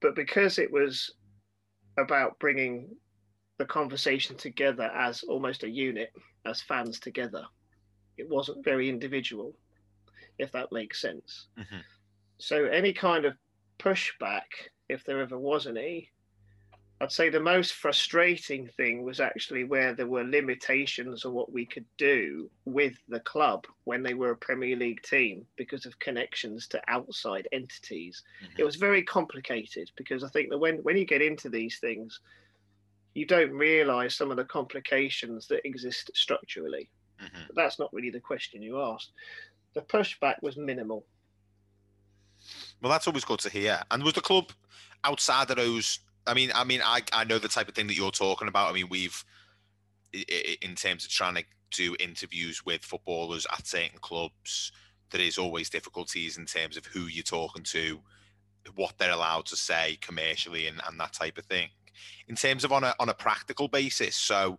But 0.00 0.14
because 0.14 0.58
it 0.58 0.70
was 0.70 1.14
about 1.98 2.38
bringing 2.38 2.88
the 3.58 3.64
conversation 3.64 4.36
together 4.36 4.90
as 4.94 5.22
almost 5.24 5.64
a 5.64 5.68
unit, 5.68 6.12
as 6.46 6.60
fans 6.60 6.98
together, 7.00 7.44
it 8.18 8.28
wasn't 8.28 8.64
very 8.64 8.88
individual, 8.88 9.54
if 10.38 10.52
that 10.52 10.72
makes 10.72 11.00
sense. 11.00 11.48
Mm-hmm. 11.58 11.80
So 12.38 12.64
any 12.64 12.92
kind 12.92 13.24
of 13.24 13.34
pushback, 13.82 14.70
if 14.88 15.04
there 15.04 15.20
ever 15.20 15.38
was 15.38 15.66
any, 15.66 16.10
I'd 17.00 17.10
say 17.10 17.30
the 17.30 17.40
most 17.40 17.72
frustrating 17.72 18.68
thing 18.76 19.02
was 19.02 19.18
actually 19.18 19.64
where 19.64 19.92
there 19.92 20.06
were 20.06 20.22
limitations 20.22 21.24
of 21.24 21.32
what 21.32 21.52
we 21.52 21.66
could 21.66 21.84
do 21.98 22.48
with 22.64 22.94
the 23.08 23.18
club 23.20 23.66
when 23.84 24.04
they 24.04 24.14
were 24.14 24.30
a 24.30 24.36
Premier 24.36 24.76
League 24.76 25.02
team 25.02 25.44
because 25.56 25.84
of 25.84 25.98
connections 25.98 26.68
to 26.68 26.80
outside 26.86 27.48
entities. 27.50 28.22
Mm-hmm. 28.44 28.54
It 28.58 28.64
was 28.64 28.76
very 28.76 29.02
complicated 29.02 29.90
because 29.96 30.22
I 30.22 30.28
think 30.28 30.50
that 30.50 30.58
when, 30.58 30.76
when 30.84 30.96
you 30.96 31.04
get 31.04 31.22
into 31.22 31.48
these 31.48 31.80
things, 31.80 32.20
you 33.14 33.26
don't 33.26 33.50
realize 33.50 34.14
some 34.14 34.30
of 34.30 34.36
the 34.36 34.44
complications 34.44 35.48
that 35.48 35.66
exist 35.66 36.12
structurally. 36.14 36.88
Mm-hmm. 37.20 37.42
But 37.48 37.56
that's 37.56 37.80
not 37.80 37.92
really 37.92 38.10
the 38.10 38.20
question 38.20 38.62
you 38.62 38.80
asked. 38.80 39.10
The 39.74 39.82
pushback 39.82 40.36
was 40.40 40.56
minimal. 40.56 41.04
Well, 42.82 42.90
that's 42.90 43.06
always 43.06 43.24
good 43.24 43.38
to 43.40 43.50
hear. 43.50 43.80
And 43.90 44.02
was 44.02 44.14
the 44.14 44.20
club 44.20 44.50
outside 45.04 45.50
of 45.50 45.56
those 45.56 46.00
I 46.26 46.34
mean, 46.34 46.52
I 46.54 46.64
mean, 46.64 46.80
I 46.84 47.02
I 47.12 47.24
know 47.24 47.38
the 47.38 47.48
type 47.48 47.68
of 47.68 47.74
thing 47.74 47.86
that 47.88 47.96
you're 47.96 48.10
talking 48.10 48.48
about. 48.48 48.70
I 48.70 48.72
mean, 48.72 48.88
we've 48.88 49.24
in 50.12 50.74
terms 50.74 51.04
of 51.04 51.10
trying 51.10 51.36
to 51.36 51.44
do 51.70 51.96
interviews 51.98 52.64
with 52.64 52.84
footballers 52.84 53.46
at 53.52 53.66
certain 53.66 53.98
clubs, 54.00 54.72
there 55.10 55.20
is 55.20 55.38
always 55.38 55.70
difficulties 55.70 56.36
in 56.36 56.44
terms 56.44 56.76
of 56.76 56.84
who 56.86 57.06
you're 57.06 57.22
talking 57.22 57.62
to, 57.64 58.00
what 58.74 58.98
they're 58.98 59.10
allowed 59.10 59.46
to 59.46 59.56
say 59.56 59.96
commercially, 60.00 60.66
and, 60.66 60.80
and 60.86 61.00
that 61.00 61.14
type 61.14 61.38
of 61.38 61.46
thing. 61.46 61.70
In 62.28 62.36
terms 62.36 62.62
of 62.62 62.72
on 62.72 62.84
a 62.84 62.94
on 63.00 63.08
a 63.08 63.14
practical 63.14 63.68
basis, 63.68 64.16
so 64.16 64.58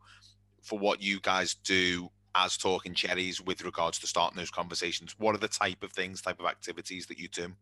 for 0.62 0.80
what 0.80 1.01
you 1.01 1.20
guys 1.20 1.53
do 1.53 2.10
as 2.36 2.58
talking 2.58 2.96
cherries 2.96 3.39
with 3.39 3.63
regards 3.63 4.00
to 4.00 4.08
starting 4.08 4.38
those 4.38 4.50
conversations, 4.51 5.15
what 5.18 5.36
are 5.36 5.39
the 5.39 5.48
type 5.48 5.84
of 5.84 5.94
things, 5.94 6.22
type 6.22 6.39
of 6.39 6.46
activities 6.48 7.06
that 7.08 7.20
you 7.20 7.27
do? 7.27 7.53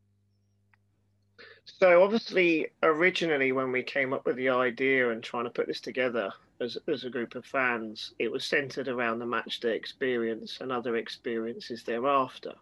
So 1.65 2.03
obviously, 2.03 2.67
originally 2.83 3.51
when 3.51 3.71
we 3.71 3.83
came 3.83 4.13
up 4.13 4.25
with 4.25 4.35
the 4.35 4.49
idea 4.49 5.11
and 5.11 5.23
trying 5.23 5.45
to 5.45 5.49
put 5.49 5.67
this 5.67 5.81
together 5.81 6.31
as 6.59 6.77
as 6.87 7.03
a 7.03 7.09
group 7.09 7.35
of 7.35 7.45
fans, 7.45 8.13
it 8.19 8.31
was 8.31 8.45
centered 8.45 8.87
around 8.87 9.19
the 9.19 9.25
match 9.25 9.59
day 9.59 9.75
experience 9.75 10.59
and 10.61 10.71
other 10.71 10.95
experiences 10.95 11.83
thereafter. 11.83 12.53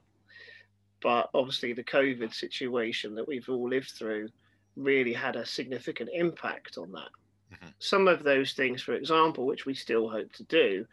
But 1.01 1.29
obviously, 1.33 1.73
the 1.73 1.83
COVID 1.83 2.33
situation 2.33 3.15
that 3.15 3.27
we've 3.27 3.47
all 3.47 3.69
lived 3.69 3.91
through 3.91 4.29
really 4.75 5.13
had 5.13 5.35
a 5.35 5.45
significant 5.45 6.09
impact 6.13 6.77
on 6.77 6.91
that. 6.91 7.09
Mm-hmm. 7.53 7.69
Some 7.79 8.07
of 8.07 8.23
those 8.23 8.53
things, 8.53 8.81
for 8.81 8.93
example, 8.93 9.45
which 9.45 9.65
we 9.65 9.73
still 9.73 10.09
hope 10.09 10.31
to 10.33 10.43
do, 10.43 10.85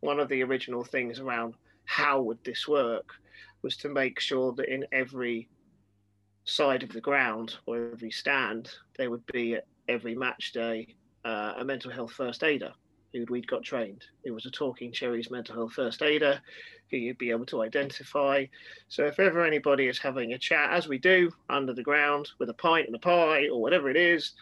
one 0.00 0.20
of 0.20 0.28
the 0.28 0.42
original 0.42 0.84
things 0.84 1.18
around 1.18 1.54
how 1.86 2.20
would 2.22 2.42
this 2.44 2.68
work 2.68 3.08
was 3.62 3.76
to 3.78 3.88
make 3.88 4.20
sure 4.20 4.52
that 4.52 4.72
in 4.72 4.86
every 4.92 5.48
side 6.44 6.82
of 6.82 6.90
the 6.90 7.00
ground 7.00 7.56
or 7.66 7.90
every 7.92 8.10
stand, 8.10 8.70
there 8.96 9.10
would 9.10 9.24
be 9.26 9.58
every 9.88 10.14
match 10.14 10.52
day 10.52 10.94
uh, 11.24 11.54
a 11.58 11.64
mental 11.64 11.90
health 11.90 12.12
first 12.12 12.44
aider 12.44 12.72
who 13.12 13.24
we'd 13.28 13.46
got 13.46 13.62
trained. 13.62 14.04
It 14.24 14.30
was 14.30 14.44
a 14.44 14.50
Talking 14.50 14.92
Cherries 14.92 15.30
mental 15.30 15.54
health 15.54 15.72
first 15.72 16.02
aider 16.02 16.40
who 16.90 16.96
you'd 16.96 17.18
be 17.18 17.30
able 17.30 17.46
to 17.46 17.62
identify. 17.62 18.44
So 18.88 19.04
if 19.04 19.18
ever 19.20 19.44
anybody 19.44 19.86
is 19.86 19.98
having 19.98 20.32
a 20.32 20.38
chat, 20.38 20.70
as 20.72 20.88
we 20.88 20.98
do 20.98 21.30
under 21.48 21.72
the 21.72 21.82
ground 21.82 22.30
with 22.38 22.50
a 22.50 22.54
pint 22.54 22.86
and 22.86 22.96
a 22.96 22.98
pie 22.98 23.48
or 23.48 23.60
whatever 23.60 23.88
it 23.88 23.96
is, 23.96 24.32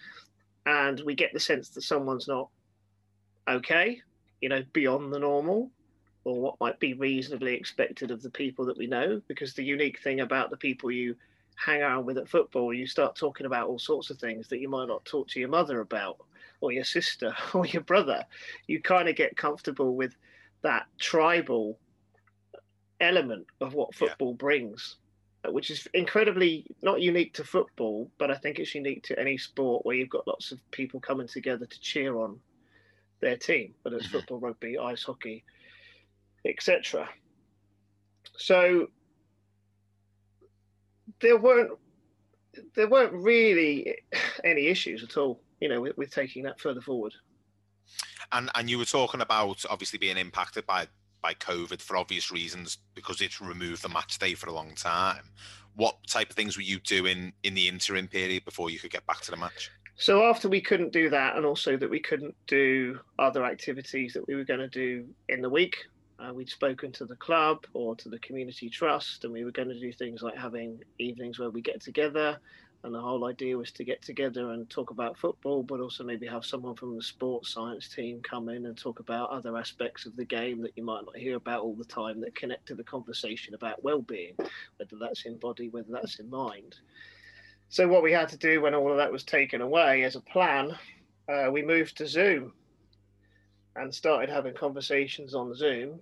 and 0.66 1.00
we 1.04 1.14
get 1.14 1.32
the 1.32 1.40
sense 1.40 1.68
that 1.70 1.82
someone's 1.82 2.28
not 2.28 2.48
okay, 3.48 4.00
you 4.40 4.48
know, 4.48 4.62
beyond 4.72 5.12
the 5.12 5.18
normal, 5.18 5.70
or 6.24 6.40
what 6.40 6.60
might 6.60 6.78
be 6.80 6.94
reasonably 6.94 7.54
expected 7.54 8.10
of 8.10 8.22
the 8.22 8.30
people 8.30 8.64
that 8.64 8.78
we 8.78 8.86
know, 8.86 9.20
because 9.28 9.54
the 9.54 9.64
unique 9.64 10.00
thing 10.00 10.20
about 10.20 10.50
the 10.50 10.56
people 10.56 10.90
you 10.90 11.14
hang 11.64 11.82
around 11.82 12.04
with 12.06 12.18
at 12.18 12.28
football, 12.28 12.74
you 12.74 12.86
start 12.86 13.14
talking 13.14 13.46
about 13.46 13.68
all 13.68 13.78
sorts 13.78 14.10
of 14.10 14.18
things 14.18 14.48
that 14.48 14.58
you 14.58 14.68
might 14.68 14.88
not 14.88 15.04
talk 15.04 15.28
to 15.28 15.40
your 15.40 15.48
mother 15.48 15.80
about, 15.80 16.18
or 16.60 16.72
your 16.72 16.84
sister, 16.84 17.34
or 17.54 17.66
your 17.66 17.82
brother. 17.82 18.24
You 18.66 18.80
kind 18.80 19.08
of 19.08 19.16
get 19.16 19.36
comfortable 19.36 19.94
with 19.94 20.16
that 20.62 20.86
tribal 20.98 21.78
element 23.00 23.46
of 23.60 23.74
what 23.74 23.94
football 23.94 24.30
yeah. 24.30 24.38
brings, 24.38 24.96
which 25.46 25.70
is 25.70 25.88
incredibly 25.94 26.66
not 26.82 27.00
unique 27.00 27.34
to 27.34 27.44
football, 27.44 28.10
but 28.18 28.30
I 28.30 28.36
think 28.36 28.58
it's 28.58 28.74
unique 28.74 29.02
to 29.04 29.18
any 29.18 29.36
sport 29.36 29.84
where 29.84 29.96
you've 29.96 30.08
got 30.08 30.26
lots 30.26 30.52
of 30.52 30.58
people 30.70 31.00
coming 31.00 31.26
together 31.26 31.66
to 31.66 31.80
cheer 31.80 32.16
on 32.16 32.38
their 33.20 33.36
team, 33.36 33.74
whether 33.82 33.96
it's 33.96 34.06
mm-hmm. 34.06 34.18
football, 34.18 34.38
rugby, 34.38 34.78
ice 34.78 35.02
hockey, 35.02 35.44
etc. 36.44 37.08
So 38.36 38.88
there 41.22 41.38
weren't 41.38 41.70
there 42.74 42.88
weren't 42.88 43.12
really 43.14 43.96
any 44.44 44.66
issues 44.66 45.02
at 45.02 45.16
all, 45.16 45.40
you 45.60 45.68
know, 45.68 45.80
with, 45.80 45.96
with 45.96 46.10
taking 46.10 46.42
that 46.44 46.60
further 46.60 46.80
forward. 46.80 47.14
And 48.32 48.50
and 48.54 48.68
you 48.68 48.78
were 48.78 48.84
talking 48.84 49.20
about 49.20 49.64
obviously 49.70 49.98
being 49.98 50.18
impacted 50.18 50.66
by 50.66 50.86
by 51.22 51.34
COVID 51.34 51.80
for 51.80 51.96
obvious 51.96 52.30
reasons 52.30 52.78
because 52.94 53.20
it's 53.20 53.40
removed 53.40 53.82
the 53.82 53.88
match 53.88 54.18
day 54.18 54.34
for 54.34 54.50
a 54.50 54.52
long 54.52 54.74
time. 54.74 55.30
What 55.76 55.96
type 56.06 56.30
of 56.30 56.36
things 56.36 56.56
were 56.56 56.62
you 56.62 56.80
doing 56.80 57.32
in 57.44 57.54
the 57.54 57.68
interim 57.68 58.08
period 58.08 58.44
before 58.44 58.68
you 58.68 58.78
could 58.78 58.90
get 58.90 59.06
back 59.06 59.20
to 59.22 59.30
the 59.30 59.36
match? 59.36 59.70
So 59.96 60.24
after 60.24 60.48
we 60.48 60.60
couldn't 60.60 60.92
do 60.92 61.08
that, 61.10 61.36
and 61.36 61.46
also 61.46 61.76
that 61.76 61.88
we 61.88 62.00
couldn't 62.00 62.34
do 62.46 62.98
other 63.18 63.44
activities 63.44 64.14
that 64.14 64.26
we 64.26 64.34
were 64.34 64.44
going 64.44 64.60
to 64.60 64.68
do 64.68 65.06
in 65.28 65.40
the 65.40 65.48
week, 65.48 65.76
uh, 66.18 66.32
we'd 66.32 66.48
spoken 66.48 66.92
to 66.92 67.04
the 67.04 67.16
club 67.16 67.64
or 67.72 67.96
to 67.96 68.08
the 68.08 68.18
community 68.18 68.68
trust, 68.68 69.24
and 69.24 69.32
we 69.32 69.44
were 69.44 69.50
going 69.50 69.68
to 69.68 69.78
do 69.78 69.92
things 69.92 70.22
like 70.22 70.36
having 70.36 70.82
evenings 70.98 71.38
where 71.38 71.50
we 71.50 71.60
get 71.60 71.80
together. 71.80 72.38
And 72.84 72.92
the 72.92 73.00
whole 73.00 73.26
idea 73.26 73.56
was 73.56 73.70
to 73.72 73.84
get 73.84 74.02
together 74.02 74.50
and 74.50 74.68
talk 74.68 74.90
about 74.90 75.16
football, 75.16 75.62
but 75.62 75.78
also 75.78 76.02
maybe 76.02 76.26
have 76.26 76.44
someone 76.44 76.74
from 76.74 76.96
the 76.96 77.02
sports 77.02 77.54
science 77.54 77.88
team 77.88 78.20
come 78.22 78.48
in 78.48 78.66
and 78.66 78.76
talk 78.76 78.98
about 78.98 79.30
other 79.30 79.56
aspects 79.56 80.04
of 80.04 80.16
the 80.16 80.24
game 80.24 80.60
that 80.62 80.72
you 80.76 80.84
might 80.84 81.04
not 81.04 81.16
hear 81.16 81.36
about 81.36 81.62
all 81.62 81.76
the 81.76 81.84
time 81.84 82.20
that 82.20 82.34
connect 82.34 82.66
to 82.66 82.74
the 82.74 82.82
conversation 82.82 83.54
about 83.54 83.84
well-being, 83.84 84.34
whether 84.78 84.96
that's 85.00 85.26
in 85.26 85.36
body, 85.36 85.68
whether 85.68 85.92
that's 85.92 86.18
in 86.18 86.28
mind. 86.28 86.74
So 87.68 87.86
what 87.86 88.02
we 88.02 88.10
had 88.10 88.28
to 88.30 88.36
do 88.36 88.60
when 88.60 88.74
all 88.74 88.90
of 88.90 88.96
that 88.96 89.12
was 89.12 89.22
taken 89.22 89.60
away 89.60 90.02
as 90.02 90.16
a 90.16 90.20
plan, 90.20 90.76
uh, 91.28 91.50
we 91.52 91.62
moved 91.62 91.96
to 91.98 92.06
Zoom 92.08 92.52
and 93.76 93.94
started 93.94 94.28
having 94.28 94.54
conversations 94.54 95.34
on 95.34 95.54
Zoom 95.54 96.00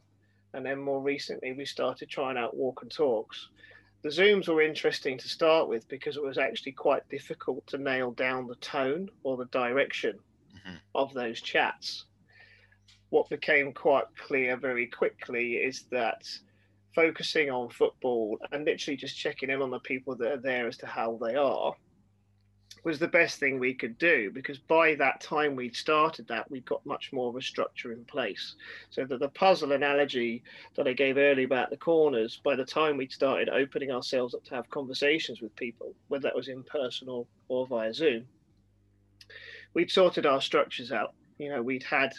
and 0.52 0.64
then 0.64 0.78
more 0.78 1.00
recently 1.00 1.52
we 1.52 1.64
started 1.64 2.08
trying 2.08 2.36
out 2.36 2.56
walk 2.56 2.82
and 2.82 2.90
talks. 2.90 3.48
The 4.02 4.08
Zooms 4.08 4.48
were 4.48 4.62
interesting 4.62 5.18
to 5.18 5.28
start 5.28 5.68
with 5.68 5.86
because 5.88 6.16
it 6.16 6.22
was 6.22 6.38
actually 6.38 6.72
quite 6.72 7.08
difficult 7.08 7.66
to 7.68 7.78
nail 7.78 8.12
down 8.12 8.46
the 8.46 8.54
tone 8.56 9.10
or 9.22 9.36
the 9.36 9.44
direction 9.46 10.18
mm-hmm. 10.54 10.76
of 10.94 11.12
those 11.12 11.40
chats. 11.40 12.06
What 13.10 13.28
became 13.28 13.72
quite 13.72 14.06
clear 14.16 14.56
very 14.56 14.86
quickly 14.86 15.54
is 15.54 15.84
that 15.90 16.26
focusing 16.94 17.50
on 17.50 17.68
football 17.68 18.38
and 18.50 18.64
literally 18.64 18.96
just 18.96 19.16
checking 19.16 19.50
in 19.50 19.62
on 19.62 19.70
the 19.70 19.80
people 19.80 20.16
that 20.16 20.32
are 20.32 20.40
there 20.40 20.66
as 20.66 20.76
to 20.78 20.86
how 20.86 21.18
they 21.22 21.34
are 21.34 21.74
was 22.84 22.98
the 22.98 23.08
best 23.08 23.38
thing 23.38 23.58
we 23.58 23.74
could 23.74 23.98
do 23.98 24.30
because 24.30 24.58
by 24.58 24.94
that 24.94 25.20
time 25.20 25.54
we'd 25.54 25.76
started 25.76 26.26
that 26.28 26.50
we'd 26.50 26.64
got 26.64 26.84
much 26.86 27.12
more 27.12 27.28
of 27.28 27.36
a 27.36 27.42
structure 27.42 27.92
in 27.92 28.04
place. 28.04 28.54
So 28.90 29.04
that 29.04 29.20
the 29.20 29.28
puzzle 29.28 29.72
analogy 29.72 30.42
that 30.76 30.88
i 30.88 30.92
gave 30.92 31.18
earlier 31.18 31.44
about 31.44 31.70
the 31.70 31.76
corners 31.76 32.40
by 32.42 32.56
the 32.56 32.64
time 32.64 32.96
we'd 32.96 33.12
started 33.12 33.48
opening 33.48 33.90
ourselves 33.90 34.34
up 34.34 34.44
to 34.44 34.54
have 34.54 34.70
conversations 34.70 35.40
with 35.40 35.54
people 35.56 35.94
whether 36.08 36.22
that 36.22 36.36
was 36.36 36.48
in 36.48 36.62
person 36.62 37.08
or, 37.08 37.26
or 37.48 37.66
via 37.66 37.92
zoom 37.92 38.26
we'd 39.74 39.90
sorted 39.90 40.26
our 40.26 40.40
structures 40.40 40.92
out. 40.92 41.14
You 41.38 41.50
know 41.50 41.62
we'd 41.62 41.82
had 41.82 42.12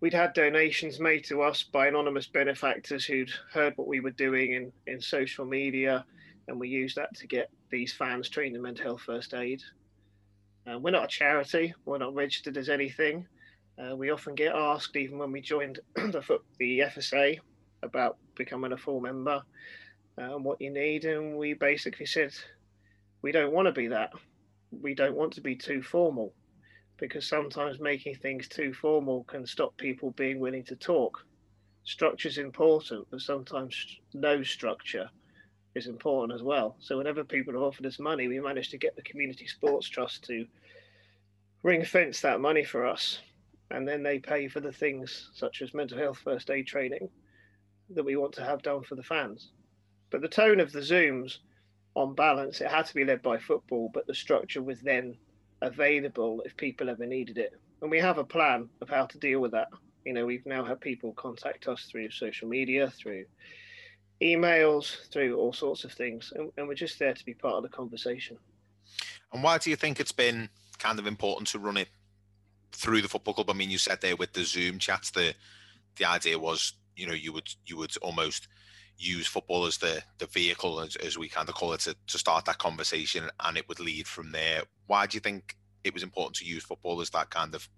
we'd 0.00 0.14
had 0.14 0.32
donations 0.32 0.98
made 0.98 1.24
to 1.24 1.42
us 1.42 1.62
by 1.62 1.86
anonymous 1.86 2.26
benefactors 2.26 3.04
who'd 3.04 3.30
heard 3.52 3.74
what 3.76 3.86
we 3.86 4.00
were 4.00 4.10
doing 4.10 4.52
in 4.52 4.72
in 4.86 5.00
social 5.00 5.44
media 5.44 6.04
and 6.48 6.58
we 6.58 6.68
use 6.68 6.94
that 6.94 7.14
to 7.16 7.26
get 7.26 7.50
these 7.70 7.92
fans 7.92 8.28
trained 8.28 8.56
in 8.56 8.62
mental 8.62 8.84
health 8.84 9.02
first 9.02 9.34
aid. 9.34 9.62
Uh, 10.66 10.78
we're 10.78 10.90
not 10.90 11.04
a 11.04 11.08
charity. 11.08 11.74
We're 11.84 11.98
not 11.98 12.14
registered 12.14 12.56
as 12.56 12.68
anything. 12.68 13.26
Uh, 13.78 13.96
we 13.96 14.10
often 14.10 14.34
get 14.34 14.54
asked, 14.54 14.96
even 14.96 15.18
when 15.18 15.32
we 15.32 15.40
joined 15.40 15.80
the 15.96 16.38
the 16.58 16.80
FSA, 16.80 17.38
about 17.82 18.16
becoming 18.36 18.72
a 18.72 18.76
full 18.76 19.00
member 19.00 19.42
uh, 20.18 20.34
and 20.34 20.44
what 20.44 20.60
you 20.60 20.70
need, 20.70 21.04
and 21.04 21.36
we 21.36 21.54
basically 21.54 22.06
said 22.06 22.32
we 23.22 23.32
don't 23.32 23.52
want 23.52 23.66
to 23.66 23.72
be 23.72 23.88
that. 23.88 24.12
we 24.70 24.94
don't 24.94 25.16
want 25.16 25.32
to 25.34 25.40
be 25.40 25.56
too 25.56 25.82
formal 25.82 26.32
because 26.98 27.26
sometimes 27.26 27.80
making 27.80 28.14
things 28.16 28.48
too 28.48 28.72
formal 28.72 29.24
can 29.24 29.46
stop 29.46 29.76
people 29.76 30.12
being 30.12 30.38
willing 30.38 30.64
to 30.64 30.76
talk. 30.76 31.24
Structure 31.84 32.28
is 32.28 32.38
important, 32.38 33.06
but 33.10 33.20
sometimes 33.20 33.98
no 34.14 34.42
structure 34.42 35.10
is 35.74 35.86
important 35.86 36.34
as 36.34 36.42
well. 36.42 36.76
So 36.80 36.98
whenever 36.98 37.24
people 37.24 37.54
have 37.54 37.62
offered 37.62 37.86
us 37.86 37.98
money, 37.98 38.28
we 38.28 38.40
managed 38.40 38.70
to 38.72 38.78
get 38.78 38.96
the 38.96 39.02
Community 39.02 39.46
Sports 39.46 39.88
Trust 39.88 40.24
to 40.24 40.46
ring 41.62 41.84
fence 41.84 42.20
that 42.20 42.40
money 42.40 42.64
for 42.64 42.86
us. 42.86 43.20
And 43.70 43.88
then 43.88 44.02
they 44.02 44.18
pay 44.18 44.48
for 44.48 44.60
the 44.60 44.72
things 44.72 45.30
such 45.34 45.62
as 45.62 45.72
mental 45.72 45.98
health 45.98 46.18
first 46.22 46.50
aid 46.50 46.66
training 46.66 47.08
that 47.90 48.04
we 48.04 48.16
want 48.16 48.34
to 48.34 48.44
have 48.44 48.62
done 48.62 48.82
for 48.82 48.96
the 48.96 49.02
fans. 49.02 49.50
But 50.10 50.20
the 50.20 50.28
tone 50.28 50.60
of 50.60 50.72
the 50.72 50.80
Zooms, 50.80 51.38
on 51.94 52.14
balance, 52.14 52.60
it 52.60 52.68
had 52.68 52.86
to 52.86 52.94
be 52.94 53.04
led 53.04 53.22
by 53.22 53.38
football, 53.38 53.90
but 53.92 54.06
the 54.06 54.14
structure 54.14 54.62
was 54.62 54.80
then 54.80 55.16
available 55.62 56.42
if 56.44 56.56
people 56.56 56.90
ever 56.90 57.06
needed 57.06 57.38
it. 57.38 57.58
And 57.80 57.90
we 57.90 57.98
have 57.98 58.18
a 58.18 58.24
plan 58.24 58.68
of 58.80 58.90
how 58.90 59.06
to 59.06 59.18
deal 59.18 59.40
with 59.40 59.52
that. 59.52 59.68
You 60.04 60.12
know, 60.12 60.26
we've 60.26 60.46
now 60.46 60.64
had 60.64 60.80
people 60.80 61.12
contact 61.14 61.68
us 61.68 61.84
through 61.90 62.10
social 62.10 62.48
media, 62.48 62.90
through 62.90 63.24
emails, 64.22 65.08
through 65.10 65.36
all 65.36 65.52
sorts 65.52 65.84
of 65.84 65.92
things, 65.92 66.32
and, 66.36 66.50
and 66.56 66.68
we're 66.68 66.74
just 66.74 66.98
there 66.98 67.14
to 67.14 67.24
be 67.24 67.34
part 67.34 67.54
of 67.54 67.62
the 67.62 67.68
conversation. 67.68 68.38
And 69.32 69.42
why 69.42 69.58
do 69.58 69.70
you 69.70 69.76
think 69.76 69.98
it's 69.98 70.12
been 70.12 70.48
kind 70.78 70.98
of 70.98 71.06
important 71.06 71.48
to 71.48 71.58
run 71.58 71.76
it 71.76 71.88
through 72.72 73.02
the 73.02 73.08
football 73.08 73.34
club? 73.34 73.50
I 73.50 73.54
mean, 73.54 73.70
you 73.70 73.78
said 73.78 74.00
there 74.00 74.16
with 74.16 74.32
the 74.32 74.44
Zoom 74.44 74.78
chats, 74.78 75.10
the 75.10 75.34
the 75.96 76.04
idea 76.04 76.38
was, 76.38 76.74
you 76.96 77.06
know, 77.06 77.12
you 77.12 77.32
would 77.32 77.48
you 77.66 77.76
would 77.76 77.96
almost 77.98 78.48
use 78.98 79.26
football 79.26 79.66
as 79.66 79.78
the 79.78 80.02
the 80.18 80.26
vehicle, 80.26 80.80
as, 80.80 80.96
as 80.96 81.18
we 81.18 81.28
kind 81.28 81.48
of 81.48 81.54
call 81.54 81.72
it, 81.72 81.80
to, 81.80 81.96
to 82.06 82.18
start 82.18 82.44
that 82.44 82.58
conversation, 82.58 83.28
and 83.40 83.56
it 83.56 83.68
would 83.68 83.80
lead 83.80 84.06
from 84.06 84.32
there. 84.32 84.62
Why 84.86 85.06
do 85.06 85.16
you 85.16 85.20
think 85.20 85.56
it 85.84 85.94
was 85.94 86.02
important 86.02 86.36
to 86.36 86.44
use 86.44 86.64
football 86.64 87.00
as 87.00 87.10
that 87.10 87.30
kind 87.30 87.54
of 87.54 87.68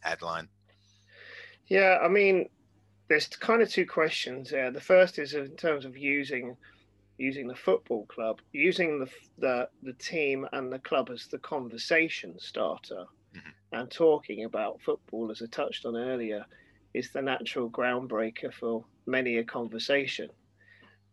headline? 0.00 0.48
Yeah, 1.66 1.98
I 2.02 2.08
mean, 2.08 2.48
there's 3.08 3.26
kind 3.28 3.62
of 3.62 3.70
two 3.70 3.86
questions 3.86 4.50
there. 4.50 4.70
The 4.70 4.80
first 4.80 5.18
is 5.18 5.34
in 5.34 5.56
terms 5.56 5.84
of 5.84 5.96
using 5.96 6.56
using 7.16 7.46
the 7.46 7.54
football 7.54 8.06
club, 8.06 8.40
using 8.52 8.98
the 8.98 9.08
the, 9.38 9.68
the 9.82 9.92
team 9.94 10.46
and 10.52 10.72
the 10.72 10.78
club 10.78 11.10
as 11.10 11.26
the 11.26 11.38
conversation 11.38 12.38
starter, 12.38 13.04
mm-hmm. 13.34 13.78
and 13.78 13.90
talking 13.90 14.44
about 14.44 14.80
football, 14.82 15.30
as 15.30 15.42
I 15.42 15.46
touched 15.46 15.84
on 15.84 15.96
earlier, 15.96 16.44
is 16.94 17.10
the 17.10 17.22
natural 17.22 17.70
groundbreaker 17.70 18.52
for 18.52 18.84
many 19.06 19.38
a 19.38 19.44
conversation. 19.44 20.30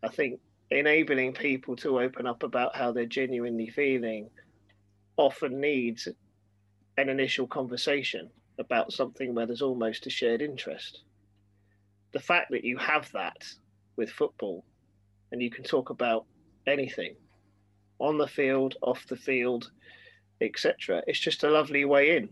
I 0.01 0.07
think 0.07 0.39
enabling 0.71 1.33
people 1.33 1.75
to 1.75 1.99
open 1.99 2.25
up 2.25 2.43
about 2.43 2.75
how 2.75 2.91
they're 2.91 3.05
genuinely 3.05 3.69
feeling 3.69 4.29
often 5.17 5.59
needs 5.59 6.07
an 6.97 7.09
initial 7.09 7.45
conversation 7.45 8.29
about 8.57 8.93
something 8.93 9.35
where 9.35 9.45
there's 9.45 9.61
almost 9.61 10.07
a 10.07 10.09
shared 10.09 10.41
interest 10.41 11.03
the 12.11 12.19
fact 12.19 12.51
that 12.51 12.63
you 12.63 12.77
have 12.77 13.11
that 13.13 13.43
with 13.95 14.09
football 14.09 14.65
and 15.31 15.41
you 15.41 15.49
can 15.49 15.63
talk 15.63 15.89
about 15.89 16.25
anything 16.67 17.15
on 17.99 18.17
the 18.17 18.27
field, 18.27 18.75
off 18.81 19.05
the 19.07 19.15
field, 19.15 19.71
etc. 20.41 21.01
It's 21.07 21.19
just 21.19 21.43
a 21.43 21.49
lovely 21.49 21.85
way 21.85 22.17
in 22.17 22.29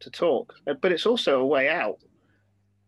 to 0.00 0.10
talk, 0.10 0.54
uh, 0.66 0.74
but 0.74 0.92
it's 0.92 1.06
also 1.06 1.40
a 1.40 1.46
way 1.46 1.68
out. 1.68 1.98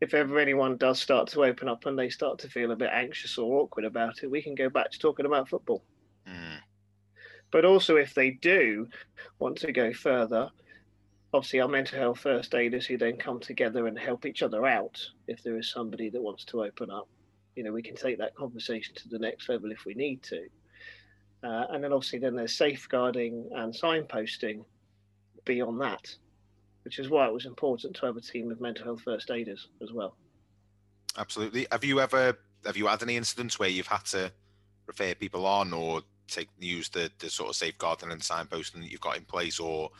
If 0.00 0.14
ever 0.14 0.38
anyone 0.40 0.76
does 0.78 1.00
start 1.00 1.28
to 1.28 1.45
open 1.45 1.69
up 1.69 1.87
and 1.87 1.97
they 1.97 2.09
start 2.09 2.38
to 2.40 2.49
feel 2.49 2.73
a 2.73 2.76
bit 2.76 2.90
anxious 2.92 3.38
or 3.38 3.61
awkward 3.61 3.85
about 3.85 4.23
it, 4.23 4.31
we 4.31 4.42
can 4.42 4.57
go 4.57 4.69
back 4.69 4.90
to 4.90 4.99
talking 4.99 5.26
about 5.26 5.49
football. 5.49 5.85
Mm. 6.28 6.59
But 7.52 7.64
also, 7.64 7.97
if 7.97 8.12
they 8.14 8.31
do 8.31 8.88
want 9.38 9.59
to 9.59 9.71
go 9.71 9.92
further, 9.92 10.50
obviously 11.33 11.61
our 11.61 11.69
mental 11.69 11.99
health 11.99 12.21
first 12.21 12.55
aiders 12.55 12.87
who 12.87 12.99
then 12.99 13.16
come 13.16 13.40
together 13.40 13.87
and 13.87 13.99
help 13.99 14.27
each 14.27 14.42
other 14.42 14.66
out 14.66 15.01
if 15.27 15.42
there 15.42 15.57
is 15.57 15.71
somebody 15.71 16.11
that 16.11 16.23
wants 16.23 16.45
to 16.45 16.62
open 16.62 16.90
up. 16.90 17.09
You 17.57 17.64
know 17.64 17.73
we 17.73 17.83
can 17.83 17.97
take 17.97 18.18
that 18.18 18.35
conversation 18.35 18.95
to 18.97 19.09
the 19.09 19.18
next 19.18 19.49
level 19.49 19.73
if 19.73 19.85
we 19.85 19.95
need 19.95 20.23
to. 20.25 20.47
Uh, 21.42 21.66
and 21.71 21.83
then 21.83 21.92
obviously 21.92 22.18
then 22.18 22.37
there's 22.37 22.57
safeguarding 22.57 23.49
and 23.55 23.75
signposting 23.75 24.64
beyond 25.45 25.81
that 25.81 26.14
which 26.85 26.99
is 26.99 27.09
why 27.09 27.27
it 27.27 27.33
was 27.33 27.47
important 27.47 27.95
to 27.97 28.07
have 28.07 28.16
a 28.16 28.21
team 28.21 28.51
of 28.51 28.61
mental 28.61 28.85
health 28.85 29.03
first 29.03 29.31
aiders 29.31 29.68
as 29.83 29.92
well. 29.92 30.16
Absolutely. 31.16 31.66
Have 31.71 31.85
you 31.85 32.01
ever 32.01 32.37
have 32.64 32.77
you 32.77 32.87
had 32.87 33.03
any 33.03 33.16
incidents 33.16 33.59
where 33.59 33.68
you've 33.68 33.87
had 33.87 34.05
to 34.07 34.33
refer 34.87 35.14
people 35.14 35.47
on 35.47 35.73
or 35.73 36.03
take 36.29 36.49
use 36.59 36.88
the, 36.88 37.11
the 37.18 37.29
sort 37.29 37.51
of 37.51 37.57
safeguarding 37.57 38.11
and 38.11 38.21
signposting 38.21 38.81
that 38.81 38.90
you've 38.90 39.01
got 39.01 39.16
in 39.16 39.25
place 39.25 39.59
or 39.59 39.90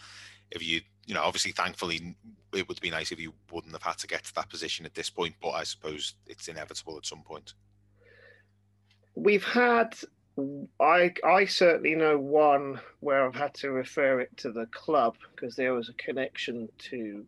if 0.53 0.63
you 0.67 0.83
you 1.07 1.15
know, 1.15 1.23
obviously, 1.23 1.53
thankfully, 1.53 2.17
it 2.55 2.69
would 2.69 2.81
be 2.81 2.91
nice 2.91 3.13
if 3.13 3.21
you 3.21 3.33
wouldn't 3.51 3.73
have 3.73 3.83
had 3.83 3.99
to 3.99 4.07
get 4.07 4.25
to 4.25 4.35
that 4.35 4.49
position 4.49 4.87
at 4.87 4.95
this 4.95 5.11
point, 5.11 5.35
but 5.41 5.51
I 5.51 5.65
suppose 5.65 6.15
it's 6.27 6.49
inevitable 6.49 6.97
at 6.97 7.07
some 7.07 7.23
point. 7.23 7.55
We've 9.15 9.45
had, 9.45 9.97
I, 10.81 11.13
I 11.25 11.45
certainly 11.47 11.95
know 11.95 12.19
one 12.19 12.81
where 13.01 13.27
I've 13.27 13.35
had 13.35 13.55
to 13.55 13.71
refer 13.71 14.21
it 14.21 14.37
to 14.39 14.53
the 14.53 14.67
club 14.67 15.17
because 15.35 15.57
there 15.57 15.75
was 15.75 15.89
a 15.89 15.95
connection 15.95 16.69
to 16.91 17.27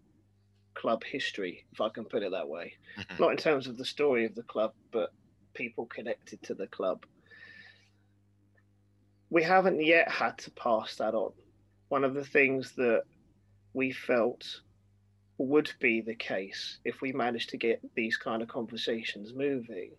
club 0.75 1.03
history, 1.05 1.65
if 1.73 1.81
I 1.81 1.89
can 1.89 2.05
put 2.05 2.23
it 2.23 2.31
that 2.31 2.49
way. 2.49 2.75
Mm-hmm. 2.99 3.23
Not 3.23 3.33
in 3.33 3.37
terms 3.37 3.67
of 3.67 3.77
the 3.77 3.85
story 3.85 4.25
of 4.25 4.35
the 4.35 4.43
club, 4.45 4.73
but 4.93 5.13
people 5.53 5.87
connected 5.87 6.43
to 6.45 6.55
the 6.55 6.69
club. 6.69 7.05
We 9.31 9.43
haven't 9.43 9.85
yet 9.85 10.09
had 10.11 10.39
to 10.39 10.51
pass 10.53 10.95
that 10.97 11.15
on. 11.15 11.33
One 11.89 12.05
of 12.05 12.15
the 12.15 12.25
things 12.25 12.73
that 12.77 13.03
we 13.75 13.93
felt 13.93 14.61
would 15.37 15.71
be 15.81 16.01
the 16.01 16.15
case 16.15 16.79
if 16.85 17.01
we 17.01 17.13
managed 17.13 17.51
to 17.51 17.57
get 17.57 17.81
these 17.95 18.17
kind 18.17 18.41
of 18.41 18.49
conversations 18.49 19.35
moving 19.35 19.91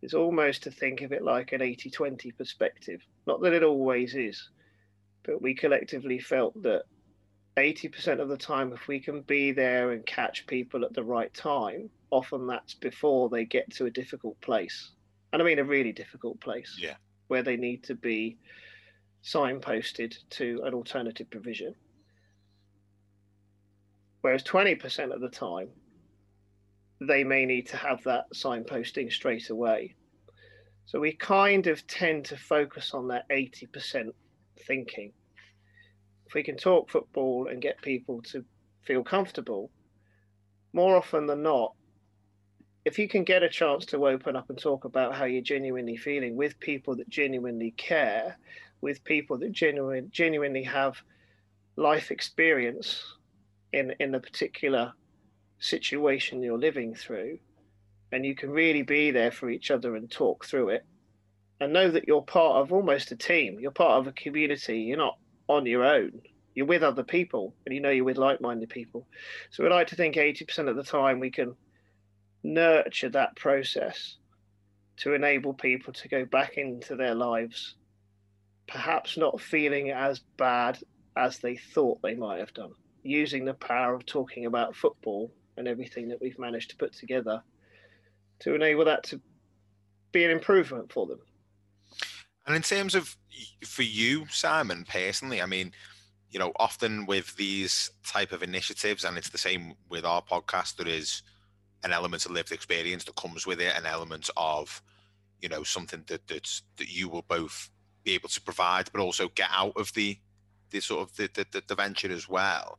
is 0.00 0.14
almost 0.14 0.62
to 0.62 0.70
think 0.70 1.00
of 1.00 1.12
it 1.12 1.22
like 1.22 1.52
an 1.52 1.62
80 1.62 1.90
20 1.90 2.30
perspective. 2.32 3.00
Not 3.26 3.40
that 3.42 3.52
it 3.52 3.62
always 3.62 4.14
is, 4.14 4.50
but 5.24 5.42
we 5.42 5.54
collectively 5.54 6.18
felt 6.18 6.62
that 6.62 6.84
80% 7.56 8.20
of 8.20 8.28
the 8.28 8.36
time, 8.36 8.72
if 8.72 8.88
we 8.88 9.00
can 9.00 9.22
be 9.22 9.52
there 9.52 9.92
and 9.92 10.04
catch 10.04 10.46
people 10.46 10.84
at 10.84 10.92
the 10.92 11.04
right 11.04 11.32
time, 11.32 11.88
often 12.10 12.46
that's 12.46 12.74
before 12.74 13.28
they 13.28 13.44
get 13.44 13.70
to 13.74 13.86
a 13.86 13.90
difficult 13.90 14.40
place. 14.40 14.90
And 15.32 15.40
I 15.40 15.44
mean 15.44 15.58
a 15.58 15.64
really 15.64 15.92
difficult 15.92 16.40
place. 16.40 16.76
Yeah. 16.78 16.94
Where 17.28 17.42
they 17.42 17.56
need 17.56 17.84
to 17.84 17.94
be 17.94 18.38
signposted 19.24 20.16
to 20.30 20.60
an 20.64 20.74
alternative 20.74 21.30
provision. 21.30 21.74
Whereas 24.24 24.42
20% 24.42 25.12
of 25.12 25.20
the 25.20 25.28
time, 25.28 25.68
they 26.98 27.24
may 27.24 27.44
need 27.44 27.66
to 27.66 27.76
have 27.76 28.02
that 28.04 28.24
signposting 28.34 29.12
straight 29.12 29.50
away. 29.50 29.96
So 30.86 30.98
we 30.98 31.12
kind 31.12 31.66
of 31.66 31.86
tend 31.86 32.24
to 32.24 32.38
focus 32.38 32.94
on 32.94 33.08
that 33.08 33.28
80% 33.28 34.14
thinking. 34.66 35.12
If 36.24 36.32
we 36.32 36.42
can 36.42 36.56
talk 36.56 36.88
football 36.88 37.48
and 37.48 37.60
get 37.60 37.82
people 37.82 38.22
to 38.30 38.42
feel 38.80 39.04
comfortable, 39.04 39.70
more 40.72 40.96
often 40.96 41.26
than 41.26 41.42
not, 41.42 41.74
if 42.86 42.98
you 42.98 43.08
can 43.08 43.24
get 43.24 43.42
a 43.42 43.48
chance 43.50 43.84
to 43.84 44.06
open 44.06 44.36
up 44.36 44.48
and 44.48 44.58
talk 44.58 44.86
about 44.86 45.14
how 45.14 45.26
you're 45.26 45.42
genuinely 45.42 45.98
feeling 45.98 46.34
with 46.34 46.58
people 46.60 46.96
that 46.96 47.10
genuinely 47.10 47.72
care, 47.72 48.38
with 48.80 49.04
people 49.04 49.36
that 49.40 49.52
genuine, 49.52 50.08
genuinely 50.10 50.62
have 50.62 51.02
life 51.76 52.10
experience 52.10 53.16
in 53.74 53.94
in 54.00 54.12
the 54.12 54.20
particular 54.20 54.92
situation 55.58 56.42
you're 56.42 56.58
living 56.58 56.94
through 56.94 57.38
and 58.12 58.24
you 58.24 58.34
can 58.34 58.50
really 58.50 58.82
be 58.82 59.10
there 59.10 59.32
for 59.32 59.50
each 59.50 59.70
other 59.70 59.96
and 59.96 60.10
talk 60.10 60.44
through 60.44 60.68
it. 60.68 60.84
And 61.60 61.72
know 61.72 61.90
that 61.90 62.06
you're 62.06 62.22
part 62.22 62.56
of 62.56 62.72
almost 62.72 63.10
a 63.12 63.16
team. 63.16 63.58
You're 63.58 63.70
part 63.70 63.98
of 63.98 64.06
a 64.06 64.12
community. 64.12 64.80
You're 64.80 64.98
not 64.98 65.18
on 65.48 65.66
your 65.66 65.84
own. 65.84 66.20
You're 66.54 66.66
with 66.66 66.82
other 66.82 67.02
people 67.02 67.54
and 67.64 67.74
you 67.74 67.80
know 67.80 67.90
you're 67.90 68.04
with 68.04 68.18
like-minded 68.18 68.68
people. 68.68 69.06
So 69.50 69.64
we 69.64 69.70
like 69.70 69.88
to 69.88 69.96
think 69.96 70.16
80% 70.16 70.68
of 70.68 70.76
the 70.76 70.84
time 70.84 71.18
we 71.18 71.30
can 71.30 71.56
nurture 72.42 73.08
that 73.10 73.34
process 73.36 74.16
to 74.98 75.14
enable 75.14 75.54
people 75.54 75.92
to 75.94 76.08
go 76.08 76.24
back 76.24 76.56
into 76.56 76.94
their 76.94 77.14
lives 77.14 77.74
perhaps 78.68 79.16
not 79.16 79.40
feeling 79.40 79.90
as 79.90 80.20
bad 80.36 80.78
as 81.16 81.38
they 81.38 81.56
thought 81.56 82.00
they 82.02 82.14
might 82.14 82.38
have 82.38 82.54
done 82.54 82.72
using 83.04 83.44
the 83.44 83.54
power 83.54 83.94
of 83.94 84.04
talking 84.06 84.46
about 84.46 84.74
football 84.74 85.30
and 85.56 85.68
everything 85.68 86.08
that 86.08 86.20
we've 86.20 86.38
managed 86.38 86.70
to 86.70 86.76
put 86.76 86.92
together 86.92 87.42
to 88.40 88.54
enable 88.54 88.84
that 88.84 89.04
to 89.04 89.20
be 90.10 90.24
an 90.24 90.30
improvement 90.30 90.90
for 90.92 91.06
them. 91.06 91.20
And 92.46 92.56
in 92.56 92.62
terms 92.62 92.94
of 92.94 93.16
for 93.64 93.82
you, 93.82 94.26
Simon, 94.28 94.84
personally, 94.88 95.40
I 95.40 95.46
mean, 95.46 95.72
you 96.30 96.38
know, 96.38 96.52
often 96.56 97.06
with 97.06 97.36
these 97.36 97.90
type 98.06 98.32
of 98.32 98.42
initiatives, 98.42 99.04
and 99.04 99.16
it's 99.16 99.30
the 99.30 99.38
same 99.38 99.74
with 99.88 100.04
our 100.04 100.22
podcast, 100.22 100.76
there 100.76 100.88
is 100.88 101.22
an 101.84 101.92
element 101.92 102.26
of 102.26 102.32
lived 102.32 102.52
experience 102.52 103.04
that 103.04 103.14
comes 103.16 103.46
with 103.46 103.60
it, 103.60 103.76
an 103.76 103.86
element 103.86 104.30
of, 104.36 104.82
you 105.40 105.48
know, 105.48 105.62
something 105.62 106.02
that 106.06 106.26
that's, 106.26 106.62
that 106.76 106.88
you 106.88 107.08
will 107.08 107.24
both 107.28 107.70
be 108.02 108.12
able 108.12 108.28
to 108.28 108.40
provide, 108.40 108.90
but 108.92 109.00
also 109.00 109.28
get 109.28 109.48
out 109.52 109.74
of 109.76 109.92
the 109.94 110.18
the 110.74 110.80
sort 110.80 111.08
of 111.08 111.16
the, 111.16 111.30
the, 111.52 111.62
the 111.66 111.74
venture 111.74 112.10
as 112.10 112.28
well. 112.28 112.78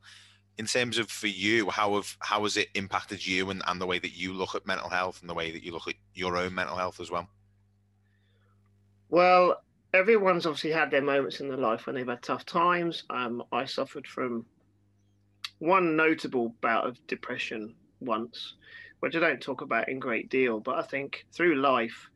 In 0.58 0.66
terms 0.66 0.98
of 0.98 1.10
for 1.10 1.26
you, 1.26 1.68
how 1.70 1.94
have 1.94 2.16
how 2.20 2.42
has 2.44 2.56
it 2.56 2.68
impacted 2.74 3.26
you 3.26 3.50
and, 3.50 3.62
and 3.66 3.80
the 3.80 3.86
way 3.86 3.98
that 3.98 4.16
you 4.16 4.32
look 4.32 4.54
at 4.54 4.66
mental 4.66 4.88
health 4.88 5.20
and 5.20 5.28
the 5.28 5.34
way 5.34 5.50
that 5.50 5.62
you 5.64 5.72
look 5.72 5.88
at 5.88 5.96
your 6.14 6.36
own 6.36 6.54
mental 6.54 6.76
health 6.76 7.00
as 7.00 7.10
well? 7.10 7.28
Well, 9.08 9.62
everyone's 9.92 10.46
obviously 10.46 10.72
had 10.72 10.90
their 10.90 11.02
moments 11.02 11.40
in 11.40 11.48
their 11.48 11.58
life 11.58 11.86
when 11.86 11.96
they've 11.96 12.06
had 12.06 12.22
tough 12.22 12.44
times. 12.44 13.04
Um, 13.10 13.42
I 13.52 13.64
suffered 13.64 14.06
from 14.06 14.44
one 15.58 15.96
notable 15.96 16.54
bout 16.60 16.86
of 16.86 17.06
depression 17.06 17.74
once, 18.00 18.54
which 19.00 19.16
I 19.16 19.20
don't 19.20 19.40
talk 19.40 19.62
about 19.62 19.88
in 19.88 19.98
great 19.98 20.28
deal, 20.28 20.60
but 20.60 20.76
I 20.76 20.82
think 20.82 21.26
through 21.32 21.56
life, 21.56 22.10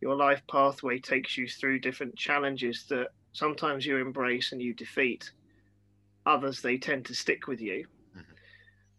your 0.00 0.16
life 0.16 0.42
pathway 0.48 0.98
takes 1.00 1.36
you 1.36 1.48
through 1.48 1.80
different 1.80 2.16
challenges 2.16 2.84
that 2.88 3.08
sometimes 3.34 3.84
you 3.84 3.98
embrace 3.98 4.52
and 4.52 4.62
you 4.62 4.72
defeat. 4.72 5.30
Others, 6.24 6.62
they 6.62 6.78
tend 6.78 7.04
to 7.06 7.14
stick 7.14 7.46
with 7.46 7.60
you. 7.60 7.86
Mm-hmm. 8.16 8.32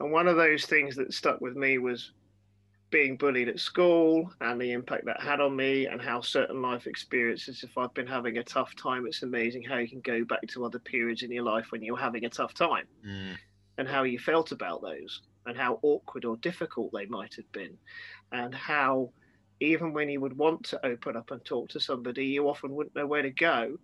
And 0.02 0.12
one 0.12 0.28
of 0.28 0.36
those 0.36 0.66
things 0.66 0.96
that 0.98 1.14
stuck 1.14 1.42
with 1.42 1.56
me 1.56 1.80
was 1.80 2.12
being 2.92 3.18
bullied 3.18 3.50
at 3.50 3.60
school 3.60 4.32
and 4.42 4.62
the 4.62 4.72
impact 4.72 5.06
that 5.06 5.20
had 5.20 5.42
on 5.42 5.56
me 5.56 5.88
and 5.88 6.02
how 6.02 6.22
certain 6.22 6.62
life 6.62 6.86
experiences 6.88 7.64
if 7.64 7.78
i've 7.78 7.94
been 7.94 8.08
having 8.08 8.38
a 8.38 8.44
tough 8.44 8.76
time 8.76 9.06
it's 9.06 9.24
amazing 9.24 9.64
how 9.64 9.78
you 9.78 9.90
can 9.90 10.00
go 10.02 10.24
back 10.24 10.46
to 10.48 10.64
other 10.64 10.80
periods 10.80 11.24
in 11.24 11.32
your 11.32 11.44
life 11.44 11.72
when 11.72 11.82
you're 11.82 11.98
having 11.98 12.26
a 12.26 12.30
tough 12.30 12.54
time 12.54 12.86
mm. 13.06 13.36
and 13.80 13.88
how 13.88 14.04
you 14.04 14.20
felt 14.20 14.52
about 14.52 14.82
those 14.82 15.24
and 15.46 15.58
how 15.58 15.80
awkward 15.82 16.24
or 16.26 16.38
difficult 16.38 16.92
they 16.94 17.06
might 17.08 17.34
have 17.34 17.52
been 17.52 17.76
and 18.32 18.54
how 18.54 19.10
even 19.60 19.92
when 19.92 20.08
you 20.08 20.22
would 20.22 20.38
want 20.38 20.64
to 20.64 20.86
open 20.86 21.18
up 21.18 21.32
and 21.32 21.44
talk 21.44 21.68
to 21.68 21.80
somebody 21.80 22.28
you 22.28 22.48
often 22.48 22.74
wouldn't 22.74 22.96
know 22.96 23.08
where 23.08 23.24
to 23.24 23.32
go 23.32 23.78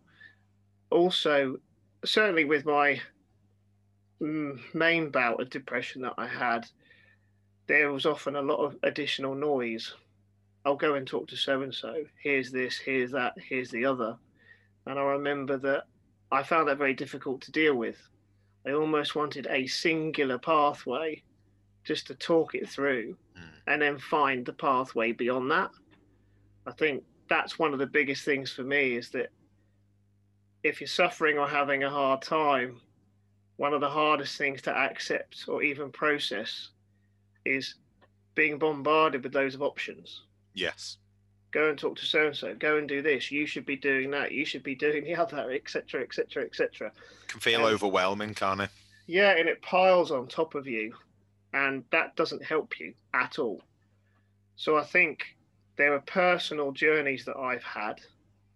also 0.91 1.57
certainly 2.05 2.45
with 2.45 2.65
my 2.65 2.99
mm, 4.21 4.59
main 4.73 5.09
bout 5.09 5.41
of 5.41 5.49
depression 5.49 6.01
that 6.01 6.13
i 6.17 6.27
had 6.27 6.67
there 7.71 7.91
was 7.91 8.05
often 8.05 8.35
a 8.35 8.41
lot 8.41 8.57
of 8.57 8.75
additional 8.83 9.33
noise. 9.33 9.93
I'll 10.65 10.75
go 10.75 10.95
and 10.95 11.07
talk 11.07 11.27
to 11.29 11.37
so 11.37 11.61
and 11.61 11.73
so. 11.73 12.03
Here's 12.21 12.51
this, 12.51 12.77
here's 12.77 13.11
that, 13.11 13.33
here's 13.37 13.71
the 13.71 13.85
other. 13.85 14.17
And 14.85 14.99
I 14.99 15.03
remember 15.03 15.57
that 15.59 15.85
I 16.31 16.43
found 16.43 16.67
that 16.67 16.77
very 16.77 16.93
difficult 16.93 17.39
to 17.41 17.51
deal 17.51 17.75
with. 17.75 17.97
I 18.67 18.71
almost 18.71 19.15
wanted 19.15 19.47
a 19.49 19.67
singular 19.67 20.37
pathway 20.37 21.23
just 21.85 22.07
to 22.07 22.15
talk 22.15 22.53
it 22.53 22.67
through 22.67 23.15
mm. 23.37 23.43
and 23.67 23.81
then 23.81 23.97
find 23.97 24.45
the 24.45 24.53
pathway 24.53 25.13
beyond 25.13 25.49
that. 25.51 25.71
I 26.67 26.73
think 26.73 27.03
that's 27.29 27.57
one 27.57 27.71
of 27.71 27.79
the 27.79 27.87
biggest 27.87 28.25
things 28.25 28.51
for 28.51 28.63
me 28.63 28.97
is 28.97 29.09
that 29.11 29.29
if 30.63 30.79
you're 30.79 30.87
suffering 30.87 31.37
or 31.37 31.47
having 31.47 31.83
a 31.83 31.89
hard 31.89 32.21
time, 32.21 32.79
one 33.57 33.73
of 33.73 33.81
the 33.81 33.89
hardest 33.89 34.37
things 34.37 34.61
to 34.63 34.75
accept 34.75 35.45
or 35.47 35.63
even 35.63 35.91
process 35.91 36.69
is 37.45 37.75
being 38.35 38.57
bombarded 38.57 39.23
with 39.23 39.33
those 39.33 39.55
of 39.55 39.61
options. 39.61 40.23
Yes. 40.53 40.97
Go 41.51 41.69
and 41.69 41.77
talk 41.77 41.97
to 41.97 42.05
so 42.05 42.27
and 42.27 42.35
so. 42.35 42.55
Go 42.55 42.77
and 42.77 42.87
do 42.87 43.01
this. 43.01 43.31
You 43.31 43.45
should 43.45 43.65
be 43.65 43.75
doing 43.75 44.11
that. 44.11 44.31
You 44.31 44.45
should 44.45 44.63
be 44.63 44.75
doing 44.75 45.03
the 45.03 45.15
other, 45.21 45.51
etc., 45.51 46.01
etc., 46.01 46.43
etc. 46.45 46.91
Can 47.27 47.39
feel 47.39 47.65
overwhelming, 47.65 48.33
can't 48.33 48.61
it? 48.61 48.69
Yeah, 49.07 49.31
and 49.31 49.49
it 49.49 49.61
piles 49.61 50.11
on 50.11 50.27
top 50.27 50.55
of 50.55 50.67
you, 50.67 50.93
and 51.53 51.83
that 51.91 52.15
doesn't 52.15 52.43
help 52.43 52.79
you 52.79 52.93
at 53.13 53.39
all. 53.39 53.61
So 54.55 54.77
I 54.77 54.83
think 54.83 55.35
there 55.75 55.93
are 55.93 56.01
personal 56.01 56.71
journeys 56.71 57.25
that 57.25 57.35
I've 57.35 57.63
had 57.63 57.99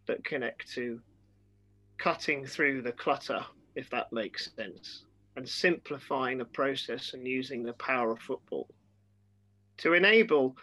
that 0.06 0.24
connect 0.24 0.72
to 0.74 1.02
cutting 1.98 2.46
through 2.46 2.82
the 2.82 2.92
clutter, 2.92 3.44
if 3.76 3.90
that 3.90 4.12
makes 4.12 4.52
sense, 4.56 5.04
and 5.36 5.48
simplifying 5.48 6.38
the 6.38 6.46
process 6.46 7.14
and 7.14 7.28
using 7.28 7.64
the 7.64 7.74
power 7.74 8.12
of 8.12 8.20
football 8.20 8.68
to 9.78 9.94
enable. 9.94 10.56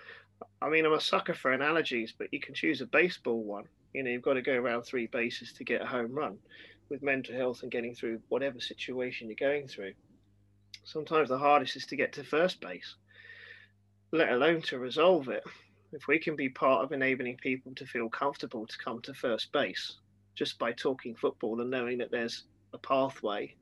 I 0.61 0.69
mean, 0.69 0.85
I'm 0.85 0.93
a 0.93 1.01
sucker 1.01 1.35
for 1.35 1.53
analogies, 1.53 2.15
but 2.17 2.33
you 2.33 2.41
can 2.41 2.55
choose 2.55 2.81
a 2.81 2.87
baseball 2.87 3.43
one. 3.43 3.65
You 3.93 4.03
know, 4.03 4.11
you've 4.11 4.23
got 4.23 4.35
to 4.35 4.43
go 4.43 4.55
around 4.55 4.83
three 4.83 5.07
bases 5.07 5.53
to 5.55 5.65
get 5.65 5.83
a 5.83 5.87
home 5.87 6.13
run 6.13 6.39
with 6.89 7.03
mental 7.03 7.35
health 7.35 7.63
and 7.63 7.71
getting 7.71 7.95
through 7.95 8.21
whatever 8.29 8.61
situation 8.61 9.29
you're 9.29 9.37
going 9.37 9.69
through. 9.69 9.93
Sometimes 10.85 11.29
the 11.29 11.39
hardest 11.39 11.77
is 11.77 11.87
to 11.87 11.97
get 11.97 12.13
to 12.15 12.25
first 12.25 12.61
base, 12.61 12.97
let 14.13 14.33
alone 14.33 14.63
to 14.63 14.79
resolve 14.79 15.29
it. 15.29 15.45
If 15.93 16.09
we 16.09 16.19
can 16.19 16.37
be 16.37 16.49
part 16.49 16.83
of 16.83 16.93
enabling 16.93 17.37
people 17.37 17.73
to 17.77 17.87
feel 17.87 18.09
comfortable 18.09 18.67
to 18.67 18.79
come 18.79 19.01
to 19.03 19.15
first 19.15 19.53
base 19.53 19.99
just 20.35 20.59
by 20.59 20.73
talking 20.73 21.15
football 21.15 21.61
and 21.61 21.71
knowing 21.71 21.99
that 21.99 22.11
there's 22.11 22.45
a 22.73 22.79
pathway 22.79 23.55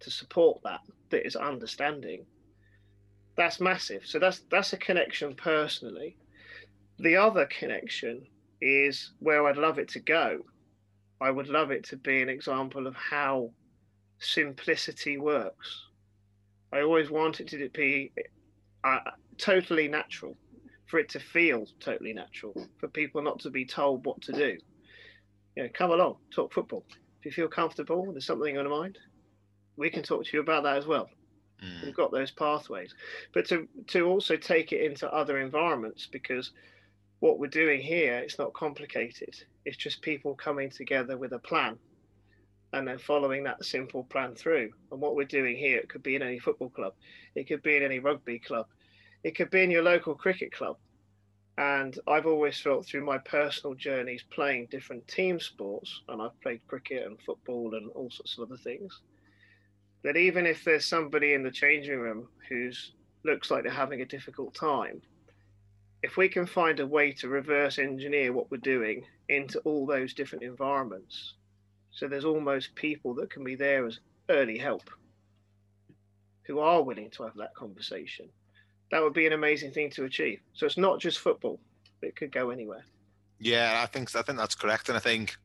to 0.00 0.10
support 0.10 0.60
that 0.64 0.80
that 1.10 1.26
is 1.26 1.36
understanding. 1.36 2.24
That's 3.36 3.60
massive. 3.60 4.06
So 4.06 4.18
that's 4.18 4.40
that's 4.50 4.72
a 4.72 4.76
connection 4.76 5.34
personally. 5.34 6.16
The 6.98 7.16
other 7.16 7.46
connection 7.46 8.26
is 8.60 9.12
where 9.18 9.46
i'd 9.48 9.56
love 9.56 9.78
it 9.78 9.88
to 9.88 10.00
go. 10.00 10.40
I 11.20 11.30
would 11.30 11.48
love 11.48 11.70
it 11.70 11.84
to 11.84 11.96
be 11.96 12.22
an 12.22 12.28
example 12.28 12.86
of 12.86 12.94
how 12.94 13.50
simplicity 14.18 15.18
works. 15.18 15.86
I 16.72 16.80
always 16.80 17.10
want 17.10 17.40
it 17.40 17.48
to 17.48 17.68
be 17.68 18.12
uh, 18.84 18.98
totally 19.38 19.88
natural 19.88 20.36
for 20.86 20.98
it 20.98 21.08
to 21.10 21.20
feel 21.20 21.66
totally 21.80 22.12
natural 22.12 22.54
for 22.78 22.88
people 22.88 23.22
not 23.22 23.38
to 23.40 23.50
be 23.50 23.64
told 23.64 24.04
what 24.04 24.20
to 24.22 24.32
do 24.32 24.58
you 25.56 25.62
know 25.62 25.68
come 25.72 25.90
along 25.90 26.16
talk 26.30 26.52
football 26.52 26.84
if 27.18 27.24
you 27.26 27.30
feel 27.30 27.48
comfortable 27.48 28.10
there's 28.12 28.26
something 28.26 28.56
on 28.58 28.64
your 28.64 28.76
mind 28.78 28.98
we 29.76 29.90
can 29.90 30.02
talk 30.02 30.24
to 30.24 30.30
you 30.36 30.40
about 30.40 30.64
that 30.64 30.76
as 30.76 30.86
well. 30.86 31.08
Mm. 31.62 31.84
We've 31.84 31.96
got 31.96 32.12
those 32.12 32.30
pathways, 32.30 32.94
but 33.32 33.46
to 33.48 33.68
to 33.88 34.06
also 34.06 34.36
take 34.36 34.72
it 34.72 34.82
into 34.82 35.12
other 35.12 35.38
environments 35.38 36.06
because 36.06 36.52
what 37.20 37.38
we're 37.38 37.46
doing 37.46 37.80
here 37.80 38.18
it's 38.18 38.38
not 38.38 38.52
complicated. 38.52 39.34
It's 39.64 39.76
just 39.76 40.02
people 40.02 40.34
coming 40.34 40.70
together 40.70 41.16
with 41.16 41.32
a 41.32 41.38
plan 41.38 41.78
and 42.72 42.88
then 42.88 42.98
following 42.98 43.44
that 43.44 43.64
simple 43.64 44.04
plan 44.04 44.34
through. 44.34 44.70
And 44.90 45.00
what 45.00 45.14
we're 45.14 45.26
doing 45.26 45.56
here, 45.56 45.78
it 45.78 45.90
could 45.90 46.02
be 46.02 46.16
in 46.16 46.22
any 46.22 46.38
football 46.38 46.70
club, 46.70 46.94
it 47.34 47.46
could 47.46 47.62
be 47.62 47.76
in 47.76 47.82
any 47.82 47.98
rugby 47.98 48.38
club, 48.38 48.66
it 49.22 49.36
could 49.36 49.50
be 49.50 49.62
in 49.62 49.70
your 49.70 49.82
local 49.82 50.14
cricket 50.14 50.52
club. 50.52 50.76
And 51.58 51.98
I've 52.08 52.26
always 52.26 52.58
felt 52.58 52.86
through 52.86 53.04
my 53.04 53.18
personal 53.18 53.74
journeys 53.74 54.24
playing 54.30 54.68
different 54.70 55.06
team 55.06 55.38
sports, 55.38 56.02
and 56.08 56.22
I've 56.22 56.40
played 56.40 56.66
cricket 56.66 57.06
and 57.06 57.20
football 57.20 57.74
and 57.74 57.90
all 57.90 58.10
sorts 58.10 58.38
of 58.38 58.44
other 58.44 58.56
things, 58.56 59.00
that 60.02 60.16
even 60.16 60.46
if 60.46 60.64
there's 60.64 60.86
somebody 60.86 61.34
in 61.34 61.42
the 61.42 61.50
changing 61.50 61.98
room 61.98 62.28
who's 62.48 62.92
looks 63.24 63.50
like 63.50 63.62
they're 63.62 63.72
having 63.72 64.00
a 64.00 64.06
difficult 64.06 64.54
time, 64.54 65.02
if 66.02 66.16
we 66.16 66.28
can 66.28 66.46
find 66.46 66.80
a 66.80 66.86
way 66.86 67.12
to 67.12 67.28
reverse 67.28 67.78
engineer 67.78 68.32
what 68.32 68.50
we're 68.50 68.56
doing 68.56 69.04
into 69.28 69.60
all 69.60 69.86
those 69.86 70.14
different 70.14 70.42
environments, 70.42 71.34
so 71.92 72.08
there's 72.08 72.24
almost 72.24 72.74
people 72.74 73.14
that 73.14 73.30
can 73.30 73.44
be 73.44 73.54
there 73.54 73.86
as 73.86 74.00
early 74.28 74.58
help 74.58 74.90
who 76.44 76.58
are 76.58 76.82
willing 76.82 77.10
to 77.10 77.22
have 77.22 77.36
that 77.36 77.54
conversation. 77.54 78.28
That 78.92 79.02
would 79.02 79.14
be 79.14 79.26
an 79.26 79.32
amazing 79.32 79.72
thing 79.72 79.90
to 79.90 80.04
achieve. 80.04 80.40
So 80.52 80.66
it's 80.66 80.76
not 80.76 81.00
just 81.00 81.18
football; 81.18 81.58
it 82.02 82.14
could 82.14 82.30
go 82.30 82.50
anywhere. 82.50 82.84
Yeah, 83.40 83.80
I 83.82 83.86
think 83.86 84.14
I 84.14 84.22
think 84.22 84.38
that's 84.38 84.54
correct, 84.54 84.88
and 84.88 84.96
I 84.96 85.00
think, 85.00 85.36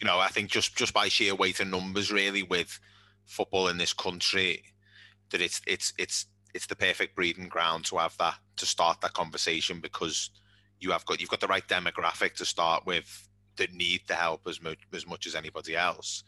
you 0.00 0.06
know, 0.06 0.18
I 0.18 0.28
think 0.28 0.50
just 0.50 0.74
just 0.74 0.94
by 0.94 1.08
sheer 1.08 1.34
weight 1.34 1.60
of 1.60 1.68
numbers, 1.68 2.10
really, 2.10 2.42
with 2.42 2.80
football 3.26 3.68
in 3.68 3.76
this 3.76 3.92
country 3.92 4.64
that 5.30 5.40
it's 5.40 5.60
it's 5.66 5.92
it's 5.98 6.26
it's 6.54 6.66
the 6.66 6.74
perfect 6.74 7.14
breeding 7.14 7.48
ground 7.48 7.84
to 7.84 7.98
have 7.98 8.16
that 8.18 8.36
to 8.56 8.66
start 8.66 9.00
that 9.00 9.12
conversation 9.12 9.80
because 9.80 10.30
you 10.80 10.90
have 10.90 11.04
got 11.06 11.20
you've 11.20 11.30
got 11.30 11.40
the 11.40 11.46
right 11.46 11.68
demographic 11.68 12.34
to 12.34 12.44
start 12.44 12.84
with 12.86 13.28
that 13.56 13.72
need 13.72 14.00
the 14.08 14.14
help 14.14 14.40
as 14.48 14.60
much 14.60 14.78
as 14.92 15.06
much 15.06 15.26
as 15.26 15.34
anybody 15.34 15.76
else 15.76 16.24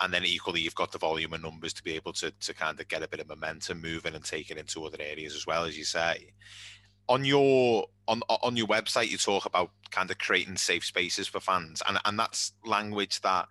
and 0.00 0.12
then 0.12 0.24
equally 0.24 0.60
you've 0.60 0.74
got 0.74 0.92
the 0.92 0.98
volume 0.98 1.32
and 1.32 1.42
numbers 1.42 1.72
to 1.72 1.82
be 1.82 1.94
able 1.94 2.12
to 2.12 2.30
to 2.40 2.54
kind 2.54 2.78
of 2.80 2.88
get 2.88 3.02
a 3.02 3.08
bit 3.08 3.20
of 3.20 3.28
momentum 3.28 3.80
moving 3.80 4.14
and 4.14 4.24
take 4.24 4.50
it 4.50 4.58
into 4.58 4.84
other 4.84 4.98
areas 5.00 5.34
as 5.34 5.46
well 5.46 5.64
as 5.64 5.76
you 5.76 5.84
say 5.84 6.32
on 7.08 7.24
your 7.24 7.86
on 8.08 8.20
on 8.28 8.56
your 8.56 8.66
website 8.66 9.08
you 9.08 9.16
talk 9.16 9.46
about 9.46 9.70
kind 9.90 10.10
of 10.10 10.18
creating 10.18 10.56
safe 10.56 10.84
spaces 10.84 11.26
for 11.26 11.40
fans 11.40 11.82
and 11.88 11.98
and 12.04 12.18
that's 12.18 12.52
language 12.64 13.20
that 13.20 13.46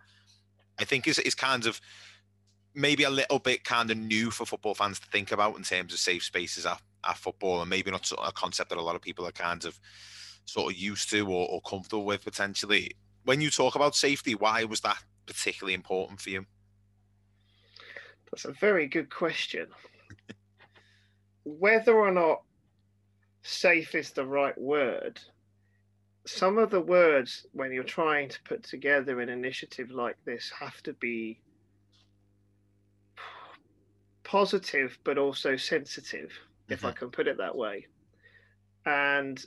i 0.79 0.83
think 0.83 1.07
is 1.07 1.19
is 1.19 1.35
kind 1.35 1.65
of 1.65 1.79
maybe 2.75 3.03
a 3.03 3.09
little 3.09 3.39
bit 3.39 3.63
kind 3.63 3.89
of 3.89 3.97
new 3.97 4.29
for 4.29 4.45
football 4.45 4.75
fans 4.75 4.99
to 4.99 5.07
think 5.07 5.31
about 5.31 5.55
in 5.55 5.63
terms 5.63 5.93
of 5.93 5.99
safe 5.99 6.23
spaces 6.23 6.65
at, 6.65 6.81
at 7.07 7.17
football, 7.17 7.61
and 7.61 7.69
maybe 7.69 7.89
not 7.89 8.11
a 8.23 8.31
concept 8.33 8.69
that 8.69 8.77
a 8.77 8.81
lot 8.81 8.95
of 8.95 9.01
people 9.01 9.25
are 9.25 9.31
kind 9.31 9.65
of 9.65 9.79
sort 10.43 10.71
of 10.71 10.77
used 10.77 11.09
to 11.09 11.25
or, 11.27 11.47
or 11.49 11.61
comfortable 11.61 12.05
with 12.05 12.23
potentially. 12.23 12.91
When 13.23 13.41
you 13.41 13.49
talk 13.49 13.75
about 13.75 13.95
safety, 13.95 14.35
why 14.35 14.65
was 14.65 14.81
that 14.81 14.97
particularly 15.25 15.73
important 15.73 16.21
for 16.21 16.29
you? 16.29 16.45
That's 18.31 18.45
a 18.45 18.51
very 18.51 18.87
good 18.87 19.09
question. 19.09 19.67
Whether 21.43 21.95
or 21.95 22.11
not 22.11 22.41
safe 23.43 23.95
is 23.95 24.11
the 24.11 24.25
right 24.25 24.57
word, 24.57 25.19
some 26.25 26.57
of 26.57 26.71
the 26.71 26.81
words 26.81 27.45
when 27.53 27.71
you're 27.71 27.83
trying 27.83 28.29
to 28.29 28.41
put 28.43 28.63
together 28.63 29.21
an 29.21 29.29
initiative 29.29 29.91
like 29.91 30.17
this 30.25 30.51
have 30.59 30.81
to 30.83 30.93
be 30.93 31.39
positive 34.23 34.97
but 35.03 35.17
also 35.17 35.55
sensitive, 35.55 36.31
if 36.67 36.83
I 36.83 36.89
mm-hmm. 36.89 36.97
can 36.97 37.11
put 37.11 37.27
it 37.27 37.37
that 37.37 37.55
way. 37.55 37.85
And 38.85 39.43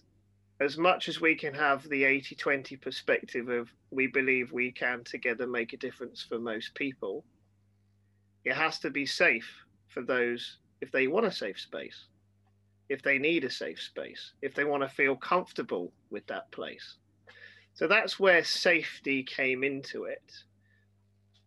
as 0.61 0.77
much 0.77 1.09
as 1.09 1.21
we 1.21 1.35
can 1.35 1.55
have 1.55 1.88
the 1.88 2.05
80 2.05 2.35
20 2.35 2.77
perspective 2.77 3.49
of 3.49 3.68
we 3.90 4.07
believe 4.07 4.53
we 4.53 4.73
can 4.73 5.05
together 5.05 5.47
make 5.47 5.73
a 5.73 5.77
difference 5.77 6.23
for 6.23 6.38
most 6.38 6.75
people, 6.75 7.25
it 8.44 8.55
has 8.55 8.79
to 8.81 8.90
be 8.90 9.07
safe 9.07 9.49
for 9.88 10.03
those 10.03 10.59
if 10.81 10.90
they 10.90 11.07
want 11.07 11.27
a 11.27 11.33
safe 11.33 11.61
space, 11.61 12.07
if 12.88 13.03
they 13.03 13.18
need 13.18 13.44
a 13.44 13.51
safe 13.51 13.81
space, 13.81 14.33
if 14.42 14.55
they 14.55 14.64
want 14.64 14.83
to 14.83 14.88
feel 14.88 15.16
comfortable 15.16 15.92
with 16.11 16.27
that 16.27 16.51
place. 16.51 16.97
So 17.75 17.87
that's 17.87 18.18
where 18.18 18.42
safety 18.42 19.23
came 19.23 19.62
into 19.62 20.05
it. 20.05 20.33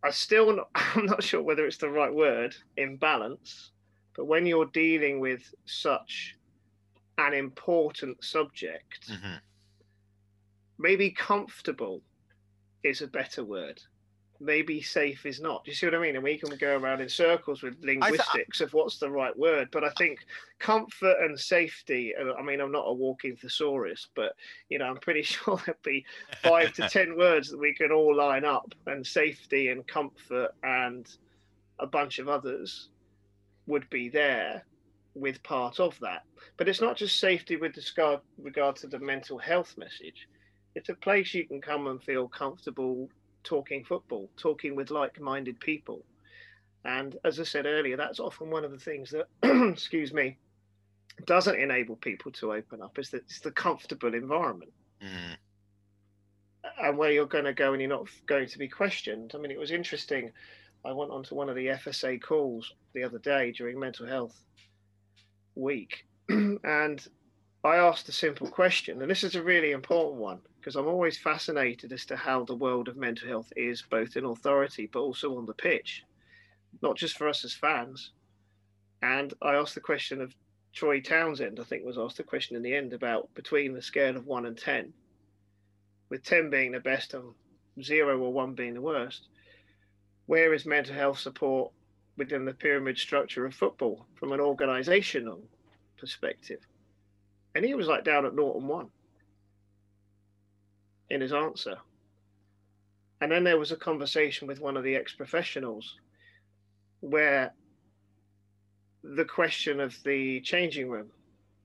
I 0.04 0.12
still, 0.12 0.56
not, 0.56 0.69
I'm 0.76 1.06
not 1.06 1.24
sure 1.24 1.41
whether 1.41 1.65
it's 1.65 1.78
the 1.78 1.89
right 1.89 2.13
word, 2.13 2.56
imbalance, 2.78 3.71
but 4.15 4.26
when 4.26 4.45
you're 4.45 4.65
dealing 4.65 5.19
with 5.19 5.54
such 5.65 6.38
an 7.27 7.34
important 7.34 8.23
subject, 8.23 9.10
Mm-hmm. 9.10 9.36
maybe 10.77 11.12
comfortable 11.12 12.01
is 12.84 13.01
a 13.01 13.07
better 13.07 13.43
word. 13.43 13.81
Maybe 14.39 14.81
safe 14.81 15.27
is 15.27 15.39
not. 15.39 15.63
Do 15.63 15.69
you 15.69 15.75
see 15.75 15.86
what 15.86 15.93
I 15.93 15.99
mean? 15.99 16.15
And 16.15 16.23
we 16.23 16.36
can 16.36 16.57
go 16.57 16.75
around 16.75 16.99
in 16.99 17.10
circles 17.10 17.62
with 17.62 17.75
linguistics 17.84 18.60
of 18.60 18.73
what's 18.73 18.97
the 18.97 19.07
right 19.12 19.38
word. 19.38 19.67
But 19.71 19.84
I 19.84 19.89
think 19.99 20.25
comfort 20.57 21.17
and 21.21 21.39
safety. 21.39 22.13
I 22.17 22.41
mean, 22.41 22.60
I'm 22.60 22.71
not 22.71 22.86
a 22.88 22.93
walking 22.93 23.36
thesaurus, 23.36 24.07
but 24.15 24.34
you 24.69 24.79
know, 24.79 24.86
I'm 24.86 24.97
pretty 24.97 25.21
sure 25.34 25.62
there'd 25.63 25.79
be 25.84 26.03
five 26.41 26.73
to 26.73 26.89
ten 26.89 27.15
words 27.15 27.51
that 27.51 27.60
we 27.60 27.75
can 27.75 27.91
all 27.91 28.15
line 28.15 28.43
up. 28.43 28.73
And 28.88 29.05
safety 29.05 29.69
and 29.69 29.86
comfort 29.86 30.55
and 30.63 31.07
a 31.77 31.86
bunch 31.86 32.17
of 32.17 32.27
others 32.27 32.89
would 33.67 33.88
be 33.91 34.10
there 34.10 34.65
with 35.13 35.41
part 35.43 35.80
of 35.80 35.97
that. 36.00 36.24
But 36.58 36.69
it's 36.69 36.82
not 36.82 36.97
just 36.97 37.19
safety 37.19 37.56
with 37.56 37.78
regard 37.78 38.21
regard 38.38 38.76
to 38.78 38.88
the 38.88 39.00
mental 39.00 39.38
health 39.38 39.76
message. 39.78 40.28
It's 40.76 40.89
a 40.89 40.95
place 40.95 41.34
you 41.34 41.45
can 41.47 41.62
come 41.62 41.88
and 41.88 42.02
feel 42.02 42.28
comfortable 42.28 43.10
talking 43.43 43.84
football, 43.84 44.30
talking 44.38 44.76
with 44.76 44.91
like-minded 44.91 45.60
people. 45.60 46.06
And 46.86 47.17
as 47.26 47.39
I 47.39 47.43
said 47.43 47.65
earlier, 47.65 47.97
that's 47.97 48.19
often 48.19 48.50
one 48.50 48.63
of 48.63 48.71
the 48.71 48.78
things 48.78 49.12
that, 49.12 49.28
excuse 49.71 50.13
me, 50.13 50.38
doesn't 51.26 51.60
enable 51.60 51.95
people 51.97 52.32
to 52.34 52.54
open 52.54 52.82
up. 52.82 52.97
Is 52.97 53.10
that 53.12 53.24
it's 53.24 53.39
the 53.41 53.52
comfortable 53.52 54.13
environment 54.13 54.71
Mm. 55.04 55.36
and 56.80 56.95
where 56.95 57.12
you're 57.12 57.26
going 57.26 57.45
to 57.45 57.54
go 57.54 57.74
and 57.74 57.82
you're 57.82 57.89
not 57.89 58.08
going 58.28 58.47
to 58.47 58.58
be 58.60 58.67
questioned. 58.67 59.32
I 59.34 59.39
mean, 59.39 59.50
it 59.50 59.58
was 59.58 59.71
interesting. 59.71 60.32
I 60.86 60.91
went 60.93 61.10
onto 61.10 61.34
one 61.34 61.50
of 61.50 61.56
the 61.56 61.67
FSA 61.67 62.21
calls 62.21 62.71
the 62.93 63.04
other 63.04 63.17
day 63.17 63.52
during 63.52 63.80
Mental 63.80 64.06
Health 64.06 64.39
Week, 65.55 66.05
and 66.29 67.07
I 67.63 67.75
asked 67.75 68.09
a 68.09 68.13
simple 68.13 68.47
question, 68.47 69.01
and 69.01 69.11
this 69.11 69.23
is 69.23 69.35
a 69.35 69.43
really 69.43 69.71
important 69.71 70.15
one 70.15 70.39
because 70.59 70.75
I'm 70.75 70.87
always 70.87 71.17
fascinated 71.17 71.91
as 71.91 72.05
to 72.05 72.15
how 72.15 72.43
the 72.43 72.55
world 72.55 72.87
of 72.87 72.97
mental 72.97 73.27
health 73.27 73.51
is, 73.55 73.81
both 73.81 74.15
in 74.15 74.25
authority 74.25 74.89
but 74.91 74.99
also 74.99 75.37
on 75.37 75.45
the 75.45 75.53
pitch, 75.53 76.03
not 76.81 76.97
just 76.97 77.17
for 77.17 77.27
us 77.27 77.43
as 77.43 77.53
fans. 77.53 78.11
And 79.01 79.33
I 79.41 79.55
asked 79.55 79.75
the 79.75 79.81
question 79.81 80.21
of 80.21 80.35
Troy 80.73 81.01
Townsend, 81.01 81.59
I 81.59 81.63
think 81.63 81.83
was 81.83 81.97
asked 81.97 82.17
the 82.17 82.23
question 82.23 82.55
in 82.55 82.61
the 82.61 82.75
end 82.75 82.93
about 82.93 83.33
between 83.33 83.73
the 83.73 83.81
scale 83.81 84.15
of 84.15 84.25
one 84.25 84.45
and 84.45 84.57
10 84.57 84.93
with 86.11 86.23
10 86.23 86.49
being 86.49 86.73
the 86.73 86.79
best 86.79 87.13
and 87.13 87.33
zero 87.81 88.19
or 88.19 88.33
one 88.33 88.53
being 88.53 88.73
the 88.73 88.81
worst, 88.81 89.29
where 90.25 90.53
is 90.53 90.65
mental 90.65 90.93
health 90.93 91.17
support 91.17 91.71
within 92.17 92.45
the 92.45 92.54
pyramid 92.54 92.97
structure 92.97 93.45
of 93.45 93.54
football 93.54 94.06
from 94.15 94.32
an 94.32 94.39
organizational 94.39 95.41
perspective? 95.97 96.60
And 97.56 97.65
he 97.65 97.74
was 97.74 97.88
like 97.88 98.04
down 98.04 98.26
at 98.26 98.36
Norton 98.36 98.67
one 98.67 98.89
in 101.10 101.21
his 101.21 101.34
answer. 101.34 101.78
And 103.19 103.32
then 103.32 103.43
there 103.43 103.60
was 103.60 103.71
a 103.71 103.76
conversation 103.76 104.47
with 104.47 104.60
one 104.60 104.78
of 104.78 104.84
the 104.84 104.95
ex 104.95 105.13
professionals 105.13 105.95
where 107.02 107.54
the 109.04 109.26
question 109.26 109.80
of 109.80 109.95
the 110.04 110.41
changing 110.41 110.89
room 110.89 111.12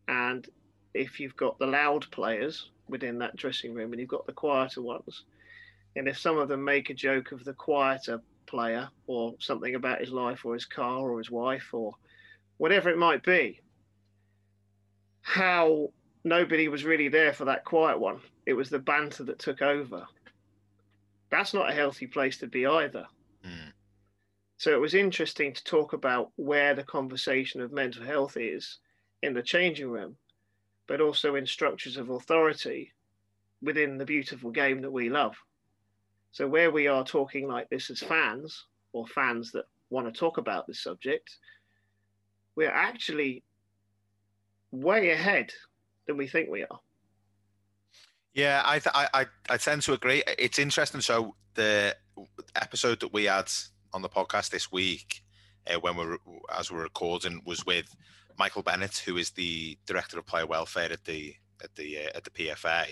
and 0.09 0.49
if 0.95 1.21
you've 1.21 1.37
got 1.37 1.59
the 1.59 1.67
loud 1.67 2.11
players 2.11 2.71
within 2.89 3.19
that 3.19 3.37
dressing 3.37 3.75
room 3.75 3.93
and 3.93 4.01
you've 4.01 4.09
got 4.09 4.27
the 4.27 4.33
quieter 4.33 4.83
ones. 4.83 5.25
And 5.95 6.09
if 6.09 6.19
some 6.19 6.39
of 6.39 6.49
them 6.49 6.65
make 6.65 6.91
a 6.91 6.95
joke 6.95 7.33
of 7.33 7.45
the 7.45 7.53
quieter 7.53 8.21
player 8.47 8.89
or 9.07 9.35
something 9.39 9.75
about 9.75 10.01
his 10.01 10.11
life 10.11 10.45
or 10.45 10.55
his 10.55 10.65
car 10.65 11.11
or 11.11 11.19
his 11.19 11.31
wife 11.31 11.69
or 11.73 11.95
whatever 12.59 12.89
it 12.89 12.99
might 12.99 13.23
be, 13.23 13.61
how 15.23 15.91
nobody 16.25 16.69
was 16.69 16.85
really 16.85 17.09
there 17.09 17.33
for 17.33 17.47
that 17.47 17.65
quiet 17.65 17.99
one. 17.99 18.21
It 18.47 18.55
was 18.55 18.71
the 18.71 18.79
banter 18.79 19.25
that 19.25 19.39
took 19.39 19.63
over. 19.63 20.07
That's 21.31 21.53
not 21.53 21.71
a 21.71 21.75
healthy 21.75 22.07
place 22.07 22.39
to 22.39 22.47
be 22.47 22.67
either. 22.67 23.07
Mm. 23.45 23.73
So 24.59 24.73
it 24.73 24.81
was 24.81 24.95
interesting 24.95 25.53
to 25.53 25.65
talk 25.65 25.93
about 25.93 26.31
where 26.37 26.75
the 26.75 26.85
conversation 26.85 27.61
of 27.61 27.73
mental 27.73 28.05
health 28.05 28.37
is 28.37 28.79
in 29.23 29.35
the 29.35 29.43
changing 29.43 29.91
room, 29.91 30.17
but 30.87 31.01
also 31.01 31.35
in 31.35 31.47
structures 31.47 31.97
of 31.97 32.11
authority 32.11 32.93
within 33.63 33.99
the 33.99 34.05
beautiful 34.05 34.51
game 34.51 34.81
that 34.83 34.91
we 34.91 35.11
love. 35.11 35.37
So 36.37 36.47
where 36.47 36.71
we 36.71 36.87
are 36.87 37.03
talking 37.03 37.49
like 37.49 37.71
this 37.71 37.89
as 37.89 38.01
fans 38.01 38.67
or 38.93 39.07
fans 39.07 39.53
that 39.53 39.65
want 39.89 40.07
to 40.07 40.13
talk 40.13 40.37
about 40.37 40.67
this 40.67 40.83
subject, 40.83 41.35
we're 42.55 42.69
actually 42.69 43.43
way 44.71 45.13
ahead 45.13 45.51
than 46.07 46.19
we 46.19 46.27
think 46.27 46.51
we 46.51 46.63
are. 46.65 46.81
Yeah, 48.35 48.61
I, 48.67 48.81
th- 48.81 48.95
I 48.95 49.09
I 49.15 49.27
I 49.49 49.57
tend 49.57 49.81
to 49.85 49.95
agree. 49.95 50.23
It's 50.39 50.59
interesting. 50.59 51.01
So 51.01 51.37
the 51.55 51.97
episode 52.55 53.01
that 53.01 53.15
we 53.15 53.25
had 53.25 53.51
on 53.95 54.03
the 54.03 54.11
podcast 54.11 54.51
this 54.51 54.71
week, 54.71 55.23
uh, 55.67 55.81
when 55.81 55.97
we're 55.97 56.19
as 56.55 56.71
we're 56.71 56.83
recording, 56.83 57.41
was 57.47 57.65
with 57.65 57.97
Michael 58.39 58.63
Bennett, 58.63 58.99
who 58.99 59.17
is 59.17 59.31
the 59.31 59.79
director 59.87 60.19
of 60.19 60.27
player 60.27 60.47
welfare 60.47 60.93
at 60.93 61.03
the 61.07 61.35
at 61.65 61.75
the 61.77 61.97
uh, 61.97 62.11
at 62.15 62.25
the 62.25 62.31
PFA, 62.31 62.89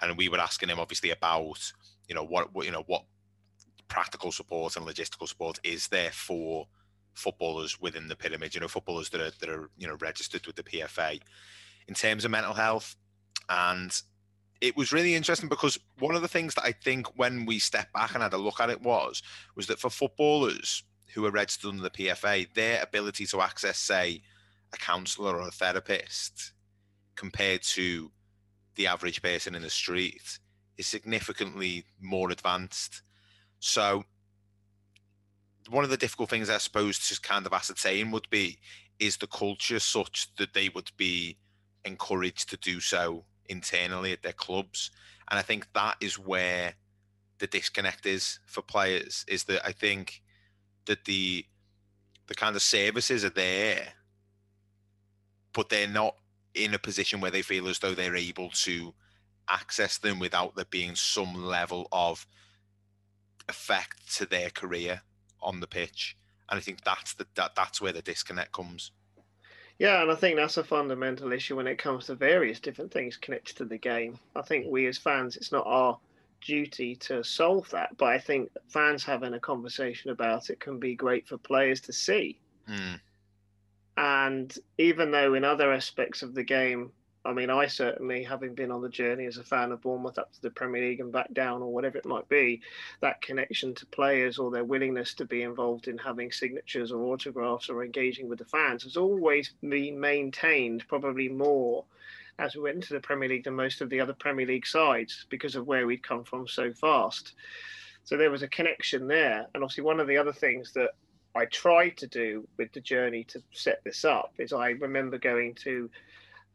and 0.00 0.16
we 0.16 0.28
were 0.28 0.38
asking 0.38 0.68
him 0.68 0.78
obviously 0.78 1.10
about 1.10 1.72
you 2.12 2.14
know 2.14 2.24
what, 2.24 2.54
what 2.54 2.66
you 2.66 2.72
know 2.72 2.84
what 2.88 3.04
practical 3.88 4.30
support 4.30 4.76
and 4.76 4.86
logistical 4.86 5.26
support 5.26 5.58
is 5.64 5.88
there 5.88 6.10
for 6.10 6.66
footballers 7.14 7.80
within 7.80 8.06
the 8.06 8.14
pyramid. 8.14 8.54
You 8.54 8.60
know, 8.60 8.68
footballers 8.68 9.08
that 9.10 9.20
are 9.22 9.30
that 9.40 9.48
are 9.48 9.70
you 9.78 9.88
know 9.88 9.96
registered 9.98 10.46
with 10.46 10.56
the 10.56 10.62
PFA 10.62 11.22
in 11.88 11.94
terms 11.94 12.26
of 12.26 12.30
mental 12.30 12.52
health, 12.52 12.96
and 13.48 13.98
it 14.60 14.76
was 14.76 14.92
really 14.92 15.14
interesting 15.14 15.48
because 15.48 15.78
one 16.00 16.14
of 16.14 16.20
the 16.20 16.28
things 16.28 16.54
that 16.54 16.64
I 16.64 16.72
think 16.72 17.06
when 17.16 17.46
we 17.46 17.58
stepped 17.58 17.94
back 17.94 18.12
and 18.12 18.22
had 18.22 18.34
a 18.34 18.36
look 18.36 18.60
at 18.60 18.68
it 18.68 18.82
was 18.82 19.22
was 19.56 19.66
that 19.68 19.80
for 19.80 19.88
footballers 19.88 20.82
who 21.14 21.24
are 21.24 21.30
registered 21.30 21.70
under 21.70 21.82
the 21.82 21.90
PFA, 21.90 22.52
their 22.52 22.82
ability 22.82 23.24
to 23.24 23.40
access, 23.40 23.78
say, 23.78 24.20
a 24.74 24.76
counsellor 24.76 25.36
or 25.36 25.48
a 25.48 25.50
therapist 25.50 26.52
compared 27.14 27.62
to 27.62 28.10
the 28.74 28.86
average 28.86 29.22
person 29.22 29.54
in 29.54 29.62
the 29.62 29.70
street 29.70 30.38
is 30.78 30.86
significantly 30.86 31.84
more 32.00 32.30
advanced. 32.30 33.02
So 33.60 34.04
one 35.68 35.84
of 35.84 35.90
the 35.90 35.96
difficult 35.96 36.30
things 36.30 36.50
I 36.50 36.58
suppose 36.58 36.98
to 37.08 37.20
kind 37.20 37.46
of 37.46 37.52
ascertain 37.52 38.10
would 38.10 38.28
be 38.30 38.58
is 38.98 39.16
the 39.16 39.26
culture 39.26 39.78
such 39.78 40.34
that 40.36 40.54
they 40.54 40.68
would 40.68 40.90
be 40.96 41.38
encouraged 41.84 42.50
to 42.50 42.56
do 42.56 42.80
so 42.80 43.24
internally 43.46 44.12
at 44.12 44.22
their 44.22 44.32
clubs. 44.32 44.90
And 45.30 45.38
I 45.38 45.42
think 45.42 45.72
that 45.72 45.96
is 46.00 46.18
where 46.18 46.74
the 47.38 47.46
disconnect 47.46 48.06
is 48.06 48.38
for 48.46 48.62
players, 48.62 49.24
is 49.28 49.44
that 49.44 49.66
I 49.66 49.72
think 49.72 50.22
that 50.86 51.04
the 51.04 51.46
the 52.28 52.34
kind 52.34 52.54
of 52.54 52.62
services 52.62 53.24
are 53.24 53.30
there, 53.30 53.88
but 55.52 55.68
they're 55.68 55.88
not 55.88 56.14
in 56.54 56.72
a 56.72 56.78
position 56.78 57.20
where 57.20 57.30
they 57.30 57.42
feel 57.42 57.68
as 57.68 57.80
though 57.80 57.94
they're 57.94 58.16
able 58.16 58.50
to 58.50 58.94
access 59.48 59.98
them 59.98 60.18
without 60.18 60.54
there 60.56 60.64
being 60.66 60.94
some 60.94 61.34
level 61.34 61.88
of 61.92 62.26
effect 63.48 64.16
to 64.16 64.26
their 64.26 64.50
career 64.50 65.02
on 65.40 65.60
the 65.60 65.66
pitch. 65.66 66.16
And 66.48 66.58
I 66.58 66.60
think 66.60 66.84
that's 66.84 67.14
the 67.14 67.26
that, 67.34 67.54
that's 67.54 67.80
where 67.80 67.92
the 67.92 68.02
disconnect 68.02 68.52
comes. 68.52 68.92
Yeah, 69.78 70.02
and 70.02 70.12
I 70.12 70.14
think 70.14 70.36
that's 70.36 70.58
a 70.58 70.64
fundamental 70.64 71.32
issue 71.32 71.56
when 71.56 71.66
it 71.66 71.78
comes 71.78 72.06
to 72.06 72.14
various 72.14 72.60
different 72.60 72.92
things 72.92 73.16
connected 73.16 73.56
to 73.56 73.64
the 73.64 73.78
game. 73.78 74.18
I 74.36 74.42
think 74.42 74.66
we 74.68 74.86
as 74.86 74.98
fans, 74.98 75.36
it's 75.36 75.50
not 75.50 75.66
our 75.66 75.98
duty 76.40 76.94
to 76.96 77.24
solve 77.24 77.68
that, 77.70 77.96
but 77.96 78.06
I 78.06 78.18
think 78.18 78.50
fans 78.68 79.02
having 79.02 79.34
a 79.34 79.40
conversation 79.40 80.10
about 80.10 80.50
it 80.50 80.60
can 80.60 80.78
be 80.78 80.94
great 80.94 81.26
for 81.26 81.38
players 81.38 81.80
to 81.82 81.92
see. 81.92 82.38
Mm. 82.68 83.00
And 83.96 84.58
even 84.78 85.10
though 85.10 85.34
in 85.34 85.44
other 85.44 85.72
aspects 85.72 86.22
of 86.22 86.34
the 86.34 86.44
game, 86.44 86.92
I 87.24 87.32
mean, 87.32 87.50
I 87.50 87.66
certainly, 87.68 88.24
having 88.24 88.54
been 88.54 88.72
on 88.72 88.82
the 88.82 88.88
journey 88.88 89.26
as 89.26 89.36
a 89.36 89.44
fan 89.44 89.70
of 89.70 89.80
Bournemouth 89.80 90.18
up 90.18 90.32
to 90.32 90.42
the 90.42 90.50
Premier 90.50 90.82
League 90.82 90.98
and 90.98 91.12
back 91.12 91.32
down, 91.32 91.62
or 91.62 91.72
whatever 91.72 91.96
it 91.96 92.04
might 92.04 92.28
be, 92.28 92.62
that 93.00 93.22
connection 93.22 93.74
to 93.76 93.86
players 93.86 94.38
or 94.38 94.50
their 94.50 94.64
willingness 94.64 95.14
to 95.14 95.24
be 95.24 95.42
involved 95.42 95.86
in 95.86 95.98
having 95.98 96.32
signatures 96.32 96.90
or 96.90 97.04
autographs 97.04 97.68
or 97.68 97.84
engaging 97.84 98.28
with 98.28 98.40
the 98.40 98.44
fans 98.44 98.82
has 98.82 98.96
always 98.96 99.52
been 99.62 100.00
maintained, 100.00 100.84
probably 100.88 101.28
more 101.28 101.84
as 102.38 102.56
we 102.56 102.62
went 102.62 102.76
into 102.76 102.94
the 102.94 103.00
Premier 103.00 103.28
League 103.28 103.44
than 103.44 103.54
most 103.54 103.80
of 103.80 103.90
the 103.90 104.00
other 104.00 104.14
Premier 104.14 104.46
League 104.46 104.66
sides 104.66 105.26
because 105.28 105.54
of 105.54 105.66
where 105.66 105.86
we'd 105.86 106.02
come 106.02 106.24
from 106.24 106.48
so 106.48 106.72
fast. 106.72 107.34
So 108.04 108.16
there 108.16 108.30
was 108.30 108.42
a 108.42 108.48
connection 108.48 109.06
there. 109.06 109.46
And 109.54 109.62
obviously, 109.62 109.84
one 109.84 110.00
of 110.00 110.08
the 110.08 110.16
other 110.16 110.32
things 110.32 110.72
that 110.72 110.90
I 111.36 111.44
tried 111.46 111.96
to 111.98 112.06
do 112.06 112.48
with 112.58 112.72
the 112.72 112.80
journey 112.80 113.24
to 113.24 113.42
set 113.52 113.82
this 113.84 114.04
up 114.04 114.32
is 114.38 114.52
I 114.52 114.70
remember 114.70 115.18
going 115.18 115.54
to 115.56 115.88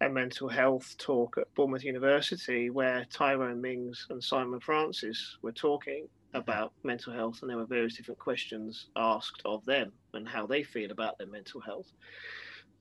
a 0.01 0.09
mental 0.09 0.47
health 0.47 0.95
talk 0.97 1.37
at 1.37 1.53
Bournemouth 1.55 1.83
University 1.83 2.69
where 2.69 3.05
Tyrone 3.11 3.61
Mings 3.61 4.05
and 4.09 4.23
Simon 4.23 4.59
Francis 4.59 5.37
were 5.41 5.51
talking 5.51 6.07
about 6.33 6.73
mental 6.83 7.13
health, 7.13 7.39
and 7.41 7.49
there 7.49 7.57
were 7.57 7.65
various 7.65 7.95
different 7.97 8.19
questions 8.19 8.87
asked 8.95 9.41
of 9.45 9.65
them 9.65 9.91
and 10.13 10.27
how 10.27 10.45
they 10.45 10.61
feel 10.61 10.91
about 10.91 11.17
their 11.17 11.27
mental 11.27 11.59
health. 11.61 11.91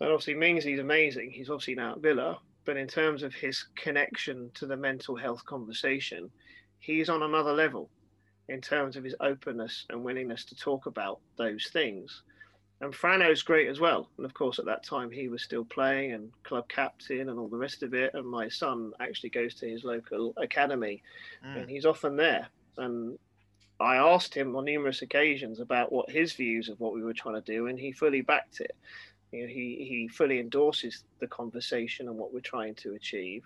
And 0.01 0.11
obviously, 0.11 0.35
Mings, 0.35 0.65
he's 0.65 0.81
amazing. 0.81 1.31
He's 1.31 1.49
obviously 1.49 1.75
now 1.75 1.93
at 1.93 2.01
Villa, 2.03 2.39
but 2.67 2.77
in 2.77 2.87
terms 2.87 3.23
of 3.23 3.33
his 3.33 3.65
connection 3.77 4.51
to 4.55 4.67
the 4.67 4.77
mental 4.77 5.17
health 5.17 5.45
conversation, 5.47 6.31
he's 6.81 7.09
on 7.09 7.23
another 7.23 7.53
level 7.53 7.89
in 8.49 8.61
terms 8.61 8.97
of 8.97 9.05
his 9.05 9.15
openness 9.21 9.87
and 9.91 10.05
willingness 10.05 10.45
to 10.45 10.55
talk 10.55 10.87
about 10.87 11.21
those 11.39 11.69
things. 11.73 12.25
And 12.81 12.93
Frano's 12.93 13.43
great 13.43 13.69
as 13.69 13.81
well. 13.81 14.11
And 14.19 14.27
of 14.27 14.35
course, 14.35 14.59
at 14.59 14.67
that 14.67 14.85
time, 14.85 15.11
he 15.11 15.29
was 15.29 15.43
still 15.43 15.65
playing 15.65 16.13
and 16.13 16.31
club 16.43 16.69
captain 16.69 17.31
and 17.31 17.39
all 17.39 17.49
the 17.49 17.57
rest 17.57 17.83
of 17.83 17.95
it. 17.95 18.13
And 18.13 18.27
my 18.27 18.49
son 18.49 18.93
actually 19.01 19.31
goes 19.31 19.55
to 19.57 19.69
his 19.69 19.83
local 19.83 20.35
academy 20.37 21.03
mm. 21.45 21.57
and 21.57 21.71
he's 21.71 21.87
often 21.87 22.17
there. 22.17 22.49
And 22.77 23.19
I 23.81 23.97
asked 23.97 24.35
him 24.35 24.57
on 24.57 24.65
numerous 24.65 25.03
occasions 25.03 25.61
about 25.61 25.93
what 25.93 26.11
his 26.11 26.33
views 26.33 26.69
of 26.69 26.81
what 26.81 26.95
we 26.95 27.03
were 27.03 27.13
trying 27.13 27.35
to 27.35 27.41
do, 27.41 27.67
and 27.67 27.79
he 27.79 27.93
fully 27.93 28.23
backed 28.23 28.61
it. 28.61 28.75
You 29.33 29.43
know, 29.43 29.49
he, 29.49 29.87
he 29.89 30.09
fully 30.09 30.39
endorses 30.39 31.05
the 31.19 31.27
conversation 31.27 32.09
and 32.09 32.17
what 32.17 32.33
we're 32.33 32.41
trying 32.41 32.75
to 32.77 32.95
achieve. 32.95 33.45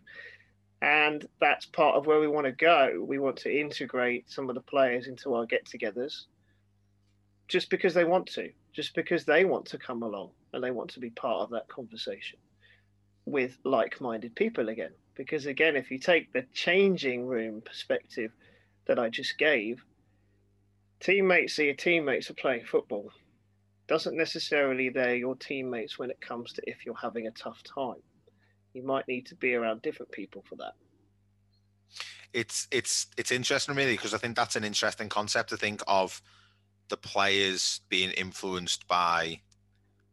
And 0.82 1.26
that's 1.40 1.66
part 1.66 1.96
of 1.96 2.06
where 2.06 2.20
we 2.20 2.28
want 2.28 2.46
to 2.46 2.52
go. 2.52 3.04
We 3.06 3.18
want 3.18 3.36
to 3.38 3.60
integrate 3.60 4.30
some 4.30 4.48
of 4.48 4.54
the 4.54 4.60
players 4.60 5.08
into 5.08 5.34
our 5.34 5.46
get 5.46 5.66
togethers 5.66 6.26
just 7.48 7.68
because 7.68 7.92
they 7.92 8.04
want 8.04 8.26
to, 8.28 8.50
just 8.72 8.94
because 8.94 9.24
they 9.24 9.44
want 9.44 9.66
to 9.66 9.78
come 9.78 10.02
along 10.02 10.30
and 10.52 10.62
they 10.62 10.70
want 10.70 10.90
to 10.90 11.00
be 11.00 11.10
part 11.10 11.42
of 11.42 11.50
that 11.50 11.68
conversation 11.68 12.38
with 13.26 13.58
like 13.64 14.00
minded 14.00 14.34
people 14.34 14.68
again. 14.68 14.92
Because 15.14 15.46
again, 15.46 15.76
if 15.76 15.90
you 15.90 15.98
take 15.98 16.32
the 16.32 16.46
changing 16.54 17.26
room 17.26 17.60
perspective 17.60 18.32
that 18.86 18.98
I 18.98 19.10
just 19.10 19.38
gave, 19.38 19.84
teammates 21.00 21.58
are 21.58 21.64
your 21.64 21.74
teammates 21.74 22.30
are 22.30 22.34
playing 22.34 22.64
football. 22.64 23.10
Doesn't 23.86 24.16
necessarily 24.16 24.88
they're 24.88 25.16
your 25.16 25.36
teammates 25.36 25.98
when 25.98 26.10
it 26.10 26.20
comes 26.20 26.52
to 26.54 26.62
if 26.66 26.86
you're 26.86 26.94
having 26.94 27.26
a 27.26 27.32
tough 27.32 27.62
time 27.62 28.02
you 28.72 28.82
might 28.82 29.08
need 29.08 29.26
to 29.26 29.34
be 29.34 29.54
around 29.54 29.82
different 29.82 30.12
people 30.12 30.44
for 30.48 30.56
that 30.56 30.74
it's 32.32 32.68
it's 32.70 33.08
it's 33.16 33.32
interesting 33.32 33.74
really 33.74 33.94
because 33.94 34.14
I 34.14 34.18
think 34.18 34.36
that's 34.36 34.56
an 34.56 34.64
interesting 34.64 35.08
concept 35.08 35.50
to 35.50 35.56
think 35.56 35.82
of 35.88 36.22
the 36.90 36.96
players 36.96 37.80
being 37.88 38.10
influenced 38.10 38.86
by 38.86 39.40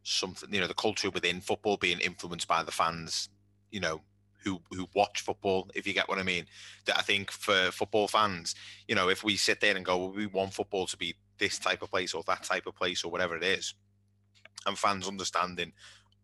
something 0.03 0.53
you 0.53 0.61
know 0.61 0.67
the 0.67 0.73
culture 0.73 1.09
within 1.09 1.41
football 1.41 1.75
being 1.75 1.99
influenced 1.99 2.47
by 2.47 2.63
the 2.63 2.71
fans 2.71 3.27
you 3.71 3.79
know 3.81 3.99
who 4.43 4.61
who 4.71 4.87
watch 4.95 5.19
football 5.21 5.69
if 5.75 5.85
you 5.85 5.93
get 5.93 6.07
what 6.07 6.19
I 6.19 6.23
mean. 6.23 6.45
That 6.85 6.97
I 6.97 7.01
think 7.01 7.29
for 7.31 7.71
football 7.71 8.07
fans 8.07 8.55
you 8.87 8.95
know 8.95 9.09
if 9.09 9.23
we 9.23 9.35
sit 9.35 9.59
there 9.59 9.75
and 9.75 9.83
go 9.83 9.97
well, 9.97 10.11
we 10.13 10.27
want 10.27 10.53
football 10.53 10.87
to 10.87 10.97
be 10.97 11.15
this 11.37 11.59
type 11.59 11.81
of 11.81 11.91
place 11.91 12.13
or 12.13 12.23
that 12.27 12.43
type 12.43 12.65
of 12.65 12.75
place 12.75 13.03
or 13.03 13.11
whatever 13.11 13.35
it 13.35 13.43
is 13.43 13.73
and 14.65 14.77
fans 14.77 15.07
understanding 15.07 15.73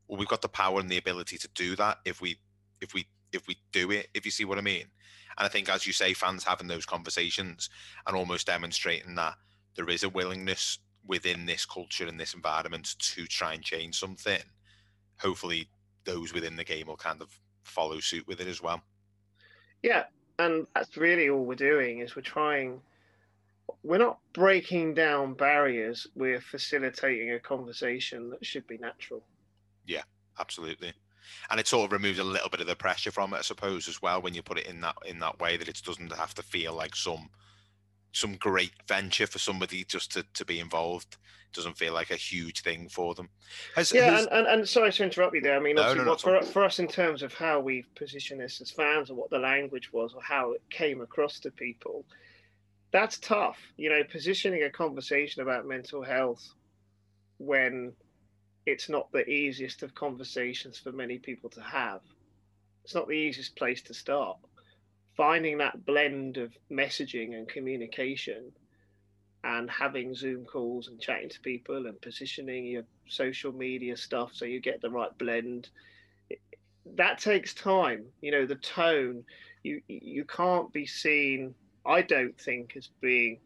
well, 0.07 0.17
we've 0.17 0.27
got 0.27 0.41
the 0.41 0.49
power 0.49 0.79
and 0.79 0.89
the 0.89 0.97
ability 0.97 1.37
to 1.37 1.47
do 1.49 1.75
that 1.75 1.97
if 2.05 2.21
we 2.21 2.37
if 2.81 2.93
we 2.93 3.07
if 3.33 3.47
we 3.47 3.57
do 3.71 3.91
it 3.91 4.07
if 4.13 4.25
you 4.25 4.31
see 4.31 4.45
what 4.45 4.57
i 4.57 4.61
mean. 4.61 4.85
And 5.37 5.45
i 5.45 5.49
think 5.49 5.67
as 5.69 5.85
you 5.85 5.93
say 5.93 6.13
fans 6.13 6.43
having 6.45 6.67
those 6.67 6.85
conversations 6.85 7.69
and 8.07 8.15
almost 8.15 8.47
demonstrating 8.47 9.15
that 9.15 9.35
there 9.75 9.89
is 9.89 10.03
a 10.03 10.09
willingness 10.09 10.79
within 11.05 11.45
this 11.45 11.65
culture 11.65 12.07
and 12.07 12.19
this 12.19 12.33
environment 12.33 12.95
to 12.99 13.25
try 13.25 13.53
and 13.53 13.63
change 13.63 13.99
something. 13.99 14.41
Hopefully 15.19 15.67
those 16.05 16.33
within 16.33 16.55
the 16.55 16.63
game 16.63 16.87
will 16.87 16.97
kind 16.97 17.21
of 17.21 17.39
follow 17.63 17.99
suit 17.99 18.27
with 18.27 18.39
it 18.41 18.47
as 18.47 18.61
well. 18.61 18.81
Yeah 19.81 20.03
and 20.39 20.67
that's 20.73 20.97
really 20.97 21.29
all 21.29 21.45
we're 21.45 21.55
doing 21.55 21.99
is 21.99 22.15
we're 22.15 22.21
trying 22.21 22.81
we're 23.83 23.97
not 23.97 24.19
breaking 24.33 24.93
down 24.93 25.33
barriers 25.33 26.07
we're 26.15 26.41
facilitating 26.41 27.31
a 27.31 27.39
conversation 27.39 28.29
that 28.29 28.45
should 28.45 28.65
be 28.67 28.77
natural. 28.77 29.21
Yeah, 29.85 30.03
absolutely. 30.39 30.93
And 31.49 31.59
it 31.59 31.67
sort 31.67 31.85
of 31.85 31.91
removes 31.91 32.19
a 32.19 32.23
little 32.23 32.49
bit 32.49 32.61
of 32.61 32.67
the 32.67 32.75
pressure 32.75 33.11
from 33.11 33.33
it, 33.33 33.37
I 33.37 33.41
suppose, 33.41 33.87
as 33.87 34.01
well, 34.01 34.21
when 34.21 34.33
you 34.33 34.41
put 34.41 34.57
it 34.57 34.67
in 34.67 34.81
that 34.81 34.95
in 35.05 35.19
that 35.19 35.39
way 35.39 35.57
that 35.57 35.67
it 35.67 35.81
doesn't 35.85 36.11
have 36.13 36.33
to 36.35 36.43
feel 36.43 36.73
like 36.73 36.95
some 36.95 37.29
some 38.13 38.35
great 38.35 38.71
venture 38.87 39.27
for 39.27 39.39
somebody 39.39 39.83
just 39.83 40.11
to, 40.13 40.25
to 40.35 40.45
be 40.45 40.59
involved. 40.59 41.17
It 41.49 41.55
doesn't 41.55 41.77
feel 41.77 41.93
like 41.93 42.11
a 42.11 42.15
huge 42.15 42.61
thing 42.61 42.87
for 42.87 43.13
them. 43.13 43.27
Has, 43.75 43.91
yeah, 43.91 44.11
has... 44.11 44.25
And, 44.27 44.47
and, 44.47 44.47
and, 44.47 44.69
sorry 44.69 44.91
to 44.93 45.03
interrupt 45.03 45.35
you 45.35 45.41
there. 45.41 45.57
I 45.57 45.59
mean, 45.59 45.75
no, 45.75 45.93
no, 45.93 46.03
no, 46.03 46.15
for, 46.15 46.41
for 46.43 46.63
us 46.63 46.79
in 46.79 46.87
terms 46.87 47.23
of 47.23 47.33
how 47.33 47.59
we 47.59 47.83
position 47.95 48.37
this 48.37 48.61
as 48.61 48.71
fans 48.71 49.09
or 49.09 49.15
what 49.15 49.29
the 49.29 49.39
language 49.39 49.91
was 49.91 50.13
or 50.13 50.21
how 50.21 50.53
it 50.53 50.61
came 50.69 51.01
across 51.01 51.39
to 51.41 51.51
people, 51.51 52.05
that's 52.91 53.17
tough. 53.17 53.57
You 53.77 53.89
know, 53.89 54.03
positioning 54.09 54.63
a 54.63 54.69
conversation 54.69 55.41
about 55.41 55.67
mental 55.67 56.03
health 56.03 56.47
when 57.39 57.93
it's 58.65 58.89
not 58.89 59.11
the 59.11 59.27
easiest 59.27 59.83
of 59.83 59.93
conversations 59.95 60.77
for 60.77 60.91
many 60.91 61.17
people 61.17 61.49
to 61.49 61.61
have. 61.61 62.01
It's 62.83 62.95
not 62.95 63.07
the 63.07 63.13
easiest 63.13 63.55
place 63.55 63.81
to 63.83 63.93
start. 63.93 64.37
Finding 65.15 65.57
that 65.59 65.85
blend 65.85 66.37
of 66.37 66.51
messaging 66.71 67.35
and 67.35 67.47
communication 67.47 68.51
and 69.43 69.69
having 69.69 70.15
Zoom 70.15 70.45
calls 70.45 70.87
and 70.87 70.99
chatting 70.99 71.29
to 71.29 71.39
people 71.41 71.85
and 71.87 72.01
positioning 72.01 72.65
your 72.65 72.83
social 73.07 73.51
media 73.51 73.95
stuff 73.95 74.31
so 74.33 74.45
you 74.45 74.59
get 74.59 74.81
the 74.81 74.89
right 74.89 75.15
blend. 75.17 75.69
That 76.95 77.19
takes 77.19 77.53
time. 77.53 78.05
You 78.21 78.31
know, 78.31 78.45
the 78.45 78.55
tone, 78.55 79.23
you 79.63 79.81
you 79.87 80.25
can't 80.25 80.71
be 80.73 80.85
seen, 80.85 81.53
I 81.85 82.01
don't 82.01 82.39
think, 82.39 82.75
as 82.75 82.89
being 83.01 83.39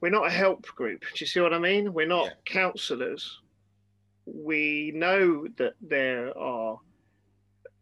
we're 0.00 0.10
not 0.10 0.26
a 0.26 0.30
help 0.30 0.66
group. 0.66 1.00
Do 1.00 1.16
you 1.16 1.26
see 1.26 1.40
what 1.40 1.54
I 1.54 1.58
mean? 1.58 1.92
We're 1.92 2.06
not 2.06 2.26
yeah. 2.26 2.32
counselors 2.44 3.40
we 4.26 4.92
know 4.94 5.46
that 5.58 5.74
there 5.80 6.36
are 6.36 6.78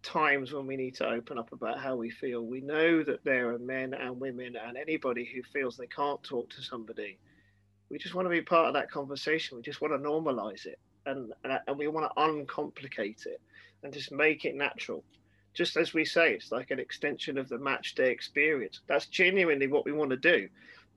times 0.03 0.53
when 0.53 0.67
we 0.67 0.77
need 0.77 0.95
to 0.97 1.09
open 1.09 1.39
up 1.39 1.53
about 1.53 1.79
how 1.79 1.97
we 1.97 2.11
feel. 2.11 2.43
We 2.43 2.61
know 2.61 3.03
that 3.05 3.25
there 3.25 3.51
are 3.51 3.59
men 3.59 3.95
and 3.95 4.21
women 4.21 4.57
and 4.57 4.77
anybody 4.77 5.25
who 5.25 5.43
feels 5.43 5.77
they 5.77 5.87
can't 5.87 6.23
talk 6.23 6.51
to 6.51 6.63
somebody. 6.63 7.19
We 7.89 7.99
just 7.99 8.15
want 8.15 8.27
to 8.27 8.31
be 8.31 8.43
part 8.43 8.69
of 8.69 8.75
that 8.75 8.91
conversation. 8.91 9.57
We 9.57 9.63
just 9.63 9.81
want 9.81 9.95
to 9.95 10.09
normalize 10.09 10.67
it 10.67 10.79
and, 11.07 11.33
and 11.45 11.79
we 11.79 11.89
want 11.89 12.11
to 12.11 12.21
uncomplicate 12.21 13.27
it 13.27 13.41
and 13.83 13.93
just 13.93 14.13
make 14.13 14.45
it 14.45 14.55
natural. 14.55 15.05
Just 15.55 15.77
as 15.77 15.93
we 15.93 16.05
say, 16.05 16.33
it's 16.33 16.51
like 16.51 16.71
an 16.71 16.81
extension 16.81 17.37
of 17.37 17.49
the 17.49 17.59
match 17.59 17.95
day 17.95 18.11
experience. 18.11 18.81
That's 18.87 19.07
genuinely 19.07 19.67
what 19.67 19.85
we 19.85 19.93
want 19.93 20.11
to 20.11 20.17
do 20.17 20.49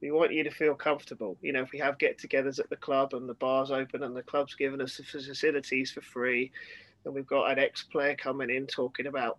we 0.02 0.12
want 0.12 0.34
you 0.34 0.44
to 0.44 0.52
feel 0.52 0.76
comfortable. 0.76 1.38
You 1.42 1.54
know, 1.54 1.62
if 1.62 1.72
we 1.72 1.80
have 1.80 1.98
get-togethers 1.98 2.60
at 2.60 2.70
the 2.70 2.76
club 2.76 3.14
and 3.14 3.28
the 3.28 3.34
bar's 3.36 3.72
open 3.72 4.04
and 4.04 4.16
the 4.16 4.24
club's 4.24 4.56
giving 4.56 4.82
us 4.82 4.98
the 4.98 5.04
facilities 5.04 5.92
for 5.92 6.02
free, 6.02 6.52
and 7.06 7.14
we've 7.14 7.28
got 7.28 7.52
an 7.52 7.60
ex-player 7.60 8.16
coming 8.16 8.50
in 8.50 8.68
talking 8.68 9.08
about 9.08 9.38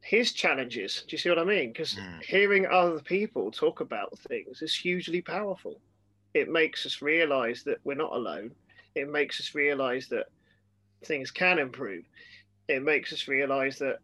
his 0.00 0.32
challenges. 0.32 1.04
Do 1.06 1.14
you 1.14 1.18
see 1.18 1.28
what 1.28 1.38
I 1.38 1.44
mean? 1.44 1.72
Because 1.72 1.94
mm. 1.94 2.22
hearing 2.22 2.66
other 2.66 3.00
people 3.00 3.50
talk 3.50 3.80
about 3.80 4.18
things 4.18 4.62
is 4.62 4.74
hugely 4.74 5.20
powerful. 5.20 5.80
It 6.34 6.48
makes 6.48 6.86
us 6.86 7.02
realize 7.02 7.62
that 7.64 7.78
we're 7.84 7.94
not 7.94 8.12
alone. 8.12 8.52
It 8.94 9.10
makes 9.10 9.40
us 9.40 9.54
realize 9.54 10.08
that 10.08 10.26
things 11.04 11.30
can 11.30 11.58
improve. 11.58 12.04
It 12.68 12.82
makes 12.82 13.12
us 13.12 13.28
realize 13.28 13.78
that 13.78 13.98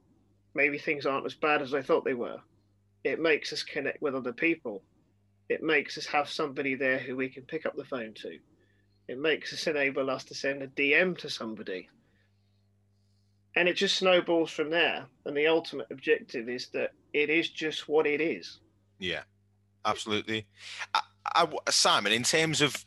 maybe 0.54 0.78
things 0.78 1.06
aren't 1.06 1.26
as 1.26 1.34
bad 1.34 1.62
as 1.62 1.74
I 1.74 1.82
thought 1.82 2.04
they 2.04 2.14
were. 2.14 2.40
It 3.04 3.20
makes 3.20 3.52
us 3.52 3.62
connect 3.62 4.00
with 4.00 4.14
other 4.14 4.32
people 4.32 4.82
it 5.48 5.62
makes 5.62 5.98
us 5.98 6.06
have 6.06 6.28
somebody 6.28 6.74
there 6.74 6.98
who 6.98 7.16
we 7.16 7.28
can 7.28 7.42
pick 7.42 7.66
up 7.66 7.76
the 7.76 7.84
phone 7.84 8.14
to. 8.14 8.38
It 9.08 9.18
makes 9.18 9.52
us 9.52 9.66
enable 9.66 10.08
us 10.08 10.24
to 10.24 10.34
send 10.34 10.62
a 10.62 10.68
DM 10.68 11.18
to 11.18 11.28
somebody. 11.28 11.88
And 13.56 13.68
it 13.68 13.74
just 13.74 13.96
snowballs 13.96 14.50
from 14.50 14.70
there. 14.70 15.06
And 15.24 15.36
the 15.36 15.46
ultimate 15.46 15.86
objective 15.90 16.48
is 16.48 16.68
that 16.68 16.92
it 17.12 17.30
is 17.30 17.50
just 17.50 17.88
what 17.88 18.06
it 18.06 18.20
is. 18.20 18.60
Yeah, 18.98 19.22
absolutely. 19.84 20.46
I, 20.92 21.00
I, 21.34 21.48
Simon, 21.70 22.12
in 22.12 22.24
terms 22.24 22.60
of 22.60 22.84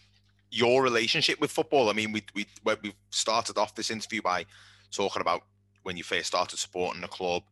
your 0.52 0.84
relationship 0.84 1.40
with 1.40 1.52
football, 1.52 1.90
I 1.90 1.94
mean, 1.94 2.12
we 2.12 2.24
we 2.34 2.46
we 2.66 2.94
started 3.10 3.58
off 3.58 3.76
this 3.76 3.92
interview 3.92 4.22
by 4.22 4.46
talking 4.92 5.22
about 5.22 5.44
when 5.84 5.98
you 5.98 6.04
first 6.04 6.28
started 6.28 6.58
supporting 6.58 7.02
the 7.02 7.08
club, 7.08 7.44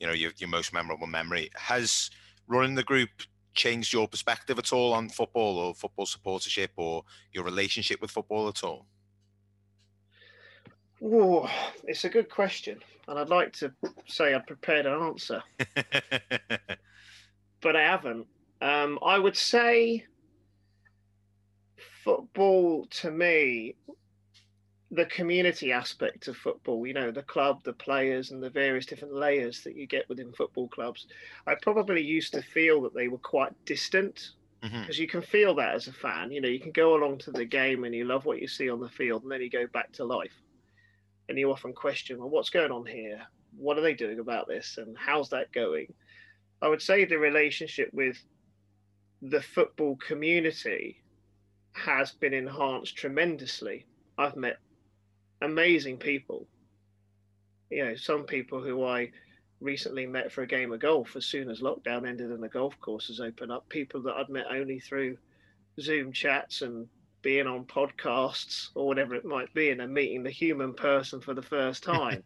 you 0.00 0.06
know, 0.06 0.12
your, 0.12 0.32
your 0.38 0.48
most 0.48 0.72
memorable 0.72 1.06
memory. 1.06 1.50
Has 1.54 2.10
running 2.48 2.74
the 2.74 2.82
group 2.82 3.10
changed 3.54 3.92
your 3.92 4.08
perspective 4.08 4.58
at 4.58 4.72
all 4.72 4.94
on 4.94 5.10
football 5.10 5.58
or 5.58 5.74
football 5.74 6.06
supportership 6.06 6.68
or 6.76 7.04
your 7.32 7.44
relationship 7.44 8.00
with 8.00 8.10
football 8.10 8.48
at 8.48 8.64
all? 8.64 8.86
Oh, 11.04 11.50
it's 11.84 12.04
a 12.04 12.08
good 12.08 12.28
question, 12.28 12.78
and 13.08 13.18
I'd 13.18 13.28
like 13.28 13.52
to 13.54 13.72
say 14.06 14.34
I 14.34 14.38
prepared 14.38 14.86
an 14.86 15.02
answer, 15.02 15.42
but 17.60 17.74
I 17.76 17.82
haven't. 17.82 18.28
Um, 18.60 19.00
I 19.04 19.18
would 19.18 19.36
say 19.36 20.04
football 22.04 22.86
to 22.86 23.10
me 23.10 23.74
the 24.92 25.06
community 25.06 25.72
aspect 25.72 26.28
of 26.28 26.36
football, 26.36 26.86
you 26.86 26.92
know, 26.92 27.10
the 27.10 27.22
club, 27.22 27.64
the 27.64 27.72
players, 27.72 28.30
and 28.30 28.42
the 28.42 28.50
various 28.50 28.86
different 28.86 29.14
layers 29.14 29.62
that 29.62 29.74
you 29.74 29.86
get 29.86 30.08
within 30.08 30.32
football 30.32 30.68
clubs. 30.68 31.06
I 31.46 31.54
probably 31.60 32.02
used 32.02 32.34
to 32.34 32.42
feel 32.42 32.82
that 32.82 32.94
they 32.94 33.08
were 33.08 33.18
quite 33.18 33.52
distant 33.64 34.32
because 34.60 34.72
mm-hmm. 34.74 35.02
you 35.02 35.08
can 35.08 35.22
feel 35.22 35.54
that 35.56 35.74
as 35.74 35.88
a 35.88 35.92
fan. 35.92 36.30
You 36.30 36.42
know, 36.42 36.48
you 36.48 36.60
can 36.60 36.72
go 36.72 36.94
along 36.94 37.18
to 37.18 37.32
the 37.32 37.44
game 37.44 37.84
and 37.84 37.94
you 37.94 38.04
love 38.04 38.26
what 38.26 38.40
you 38.40 38.46
see 38.46 38.68
on 38.68 38.80
the 38.80 38.88
field, 38.88 39.22
and 39.22 39.32
then 39.32 39.40
you 39.40 39.50
go 39.50 39.66
back 39.66 39.90
to 39.92 40.04
life 40.04 40.41
and 41.32 41.38
you 41.38 41.50
often 41.50 41.72
question, 41.72 42.18
well, 42.18 42.28
what's 42.28 42.50
going 42.50 42.70
on 42.70 42.84
here? 42.84 43.22
What 43.56 43.78
are 43.78 43.80
they 43.80 43.94
doing 43.94 44.18
about 44.18 44.48
this? 44.48 44.76
And 44.76 44.94
how's 44.98 45.30
that 45.30 45.50
going? 45.50 45.86
I 46.60 46.68
would 46.68 46.82
say 46.82 47.06
the 47.06 47.18
relationship 47.18 47.88
with 47.94 48.22
the 49.22 49.40
football 49.40 49.96
community 49.96 51.02
has 51.72 52.12
been 52.12 52.34
enhanced 52.34 52.96
tremendously. 52.96 53.86
I've 54.18 54.36
met 54.36 54.58
amazing 55.40 55.96
people. 55.96 56.46
You 57.70 57.86
know, 57.86 57.94
some 57.96 58.24
people 58.24 58.60
who 58.60 58.84
I 58.84 59.10
recently 59.58 60.06
met 60.06 60.30
for 60.30 60.42
a 60.42 60.46
game 60.46 60.70
of 60.70 60.80
golf 60.80 61.16
as 61.16 61.24
soon 61.24 61.48
as 61.48 61.60
lockdown 61.60 62.06
ended 62.06 62.30
and 62.30 62.42
the 62.42 62.48
golf 62.48 62.78
courses 62.78 63.20
opened 63.20 63.52
up, 63.52 63.66
people 63.70 64.02
that 64.02 64.16
I'd 64.16 64.28
met 64.28 64.48
only 64.50 64.80
through 64.80 65.16
Zoom 65.80 66.12
chats 66.12 66.60
and 66.60 66.88
being 67.22 67.46
on 67.46 67.64
podcasts 67.64 68.68
or 68.74 68.86
whatever 68.86 69.14
it 69.14 69.24
might 69.24 69.52
be, 69.54 69.70
and 69.70 69.80
then 69.80 69.92
meeting 69.92 70.22
the 70.22 70.30
human 70.30 70.74
person 70.74 71.20
for 71.20 71.34
the 71.34 71.42
first 71.42 71.82
time. 71.94 72.22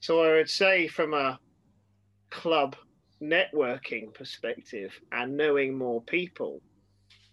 so 0.00 0.22
I 0.22 0.32
would 0.34 0.50
say, 0.50 0.88
from 0.88 1.12
a 1.12 1.38
club 2.30 2.76
networking 3.22 4.12
perspective 4.14 4.92
and 5.12 5.36
knowing 5.36 5.76
more 5.76 6.02
people, 6.02 6.62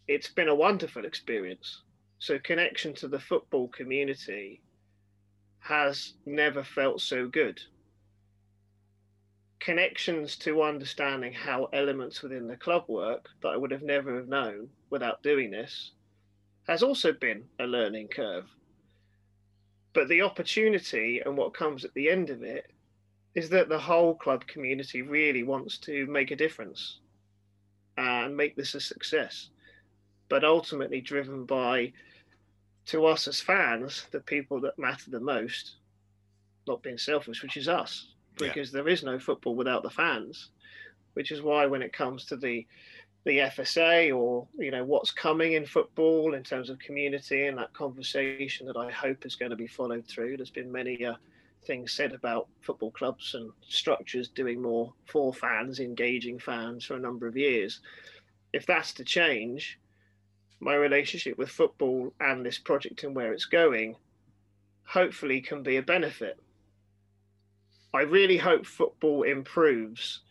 it's 0.08 0.30
been 0.30 0.50
a 0.50 0.56
wonderful 0.56 1.06
experience. 1.06 1.84
So, 2.20 2.40
connection 2.40 2.94
to 2.96 3.08
the 3.08 3.20
football 3.20 3.68
community 3.68 4.62
has 5.60 6.14
never 6.26 6.64
felt 6.64 7.02
so 7.02 7.28
good. 7.28 7.60
Connections 9.60 10.36
to 10.38 10.62
understanding 10.62 11.32
how 11.32 11.70
elements 11.72 12.22
within 12.22 12.48
the 12.48 12.58
club 12.58 12.84
work 12.90 13.30
that 13.42 13.50
I 13.50 13.58
would 13.58 13.72
have 13.72 13.82
never 13.82 14.18
have 14.18 14.28
known 14.28 14.70
without 14.90 15.24
doing 15.24 15.52
this 15.52 15.92
has 16.68 16.84
also 16.84 17.12
been 17.12 17.44
a 17.60 17.66
learning 17.66 18.08
curve. 18.08 18.46
But 19.94 20.08
the 20.08 20.22
opportunity 20.22 21.22
and 21.24 21.38
what 21.38 21.54
comes 21.54 21.86
at 21.86 21.94
the 21.94 22.10
end 22.10 22.30
of 22.30 22.42
it 22.42 22.72
is 23.36 23.50
that 23.50 23.70
the 23.70 23.80
whole 23.80 24.16
club 24.16 24.46
community 24.48 25.02
really 25.02 25.44
wants 25.44 25.78
to 25.80 26.06
make 26.08 26.32
a 26.32 26.36
difference 26.36 27.00
and 27.98 28.36
make 28.36 28.56
this 28.56 28.76
a 28.76 28.80
success, 28.80 29.50
but 30.30 30.44
ultimately 30.44 31.02
driven 31.02 31.46
by 31.46 31.94
to 32.86 33.06
us 33.06 33.28
as 33.28 33.40
fans, 33.40 34.08
the 34.12 34.20
people 34.20 34.60
that 34.62 34.78
matter 34.78 35.10
the 35.10 35.20
most, 35.20 35.76
not 36.68 36.84
being 36.84 36.98
selfish, 36.98 37.42
which 37.42 37.58
is 37.58 37.68
us, 37.68 38.08
because 38.38 38.72
yeah. 38.72 38.82
there 38.82 38.90
is 38.90 39.04
no 39.04 39.20
football 39.20 39.56
without 39.56 39.84
the 39.84 39.90
fans, 39.90 40.50
which 41.14 41.32
is 41.32 41.42
why 41.42 41.66
when 41.66 41.82
it 41.82 41.94
comes 41.94 42.26
to 42.26 42.36
the 42.36 42.66
the 43.26 43.40
FSA 43.40 44.16
or 44.16 44.48
you 44.58 44.72
know 44.72 44.84
what's 44.84 45.12
coming 45.12 45.54
in 45.54 45.66
football 45.66 46.34
in 46.34 46.44
terms 46.44 46.70
of 46.70 46.78
community 46.80 47.48
and 47.48 47.58
that 47.58 47.74
conversation 47.74 48.68
that 48.68 48.76
I 48.76 48.92
hope 48.92 49.26
is 49.26 49.36
going 49.36 49.52
to 49.52 49.56
be 49.56 49.68
followed 49.68 50.06
through. 50.06 50.38
There's 50.38 50.50
been 50.50 50.72
many 50.72 51.06
uh, 51.06 51.16
things 51.66 51.94
said 51.94 52.14
about 52.14 52.48
football 52.62 52.92
clubs 52.92 53.34
and 53.34 53.52
structures 53.62 54.28
doing 54.28 54.62
more 54.62 54.94
for 55.06 55.34
fans, 55.34 55.80
engaging 55.80 56.40
fans 56.40 56.84
for 56.84 56.96
a 56.96 57.00
number 57.00 57.28
of 57.28 57.38
years. 57.38 57.80
If 58.52 58.66
that's 58.66 58.94
to 58.94 59.06
change, 59.06 59.80
my 60.60 60.76
relationship 60.76 61.38
with 61.38 61.50
football 61.50 62.14
and 62.20 62.46
this 62.46 62.60
project 62.60 63.04
and 63.04 63.16
where 63.16 63.34
it's 63.34 63.46
going 63.46 63.96
hopefully 64.86 65.42
can 65.42 65.64
be 65.64 65.78
a 65.78 65.82
benefit. 65.82 66.38
I 67.94 68.02
really 68.02 68.38
hope 68.38 68.66
football 68.66 69.24
improves 69.24 70.22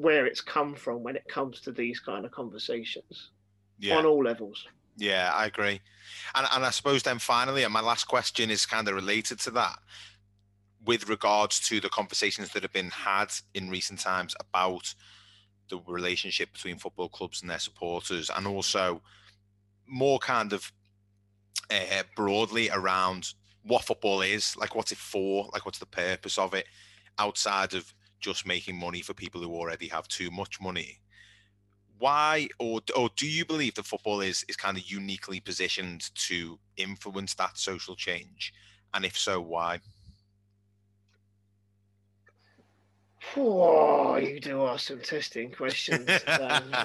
where 0.00 0.26
it's 0.26 0.40
come 0.40 0.74
from 0.74 1.02
when 1.02 1.16
it 1.16 1.28
comes 1.28 1.60
to 1.60 1.72
these 1.72 2.00
kind 2.00 2.24
of 2.24 2.30
conversations 2.30 3.30
yeah. 3.78 3.96
on 3.96 4.06
all 4.06 4.22
levels. 4.22 4.66
Yeah, 4.96 5.30
I 5.34 5.46
agree. 5.46 5.80
And, 6.34 6.46
and 6.52 6.64
I 6.64 6.70
suppose 6.70 7.02
then 7.02 7.18
finally, 7.18 7.64
and 7.64 7.72
my 7.72 7.80
last 7.80 8.04
question 8.04 8.50
is 8.50 8.66
kind 8.66 8.88
of 8.88 8.94
related 8.94 9.38
to 9.40 9.50
that 9.52 9.78
with 10.84 11.08
regards 11.08 11.60
to 11.68 11.80
the 11.80 11.88
conversations 11.88 12.50
that 12.50 12.62
have 12.62 12.72
been 12.72 12.90
had 12.90 13.32
in 13.54 13.68
recent 13.68 14.00
times 14.00 14.34
about 14.40 14.94
the 15.68 15.80
relationship 15.86 16.52
between 16.52 16.78
football 16.78 17.08
clubs 17.08 17.42
and 17.42 17.50
their 17.50 17.58
supporters, 17.58 18.30
and 18.34 18.46
also 18.46 19.02
more 19.86 20.18
kind 20.18 20.52
of 20.52 20.72
uh, 21.70 22.02
broadly 22.16 22.70
around 22.70 23.34
what 23.62 23.84
football 23.84 24.22
is, 24.22 24.56
like 24.56 24.74
what's 24.74 24.92
it 24.92 24.98
for, 24.98 25.48
like 25.52 25.64
what's 25.64 25.78
the 25.78 25.86
purpose 25.86 26.38
of 26.38 26.54
it, 26.54 26.66
outside 27.18 27.74
of 27.74 27.92
just 28.20 28.46
making 28.46 28.76
money 28.76 29.02
for 29.02 29.14
people 29.14 29.40
who 29.40 29.54
already 29.54 29.88
have 29.88 30.08
too 30.08 30.30
much 30.30 30.60
money. 30.60 31.00
Why, 31.98 32.48
or 32.58 32.80
or 32.96 33.10
do 33.16 33.28
you 33.28 33.44
believe 33.44 33.74
that 33.74 33.86
football 33.86 34.20
is 34.20 34.44
is 34.48 34.56
kind 34.56 34.78
of 34.78 34.90
uniquely 34.90 35.40
positioned 35.40 36.14
to 36.28 36.58
influence 36.76 37.34
that 37.34 37.58
social 37.58 37.94
change, 37.94 38.54
and 38.94 39.04
if 39.04 39.18
so, 39.18 39.40
why? 39.40 39.80
Oh, 43.36 44.16
you 44.16 44.40
do 44.40 44.66
ask 44.66 44.88
some 44.88 45.00
testing 45.00 45.52
questions. 45.52 46.08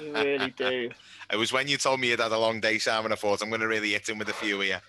you 0.02 0.12
really 0.12 0.50
do. 0.50 0.90
It 1.32 1.36
was 1.36 1.52
when 1.52 1.66
you 1.66 1.76
told 1.76 1.98
me 1.98 2.10
you'd 2.10 2.20
had 2.20 2.30
a 2.30 2.38
long 2.38 2.60
day, 2.60 2.78
Simon. 2.78 3.10
I 3.10 3.16
thought 3.16 3.42
I'm 3.42 3.48
going 3.48 3.60
to 3.62 3.66
really 3.66 3.90
hit 3.90 4.08
him 4.08 4.18
with 4.18 4.28
a 4.28 4.32
few 4.32 4.60
here. 4.60 4.80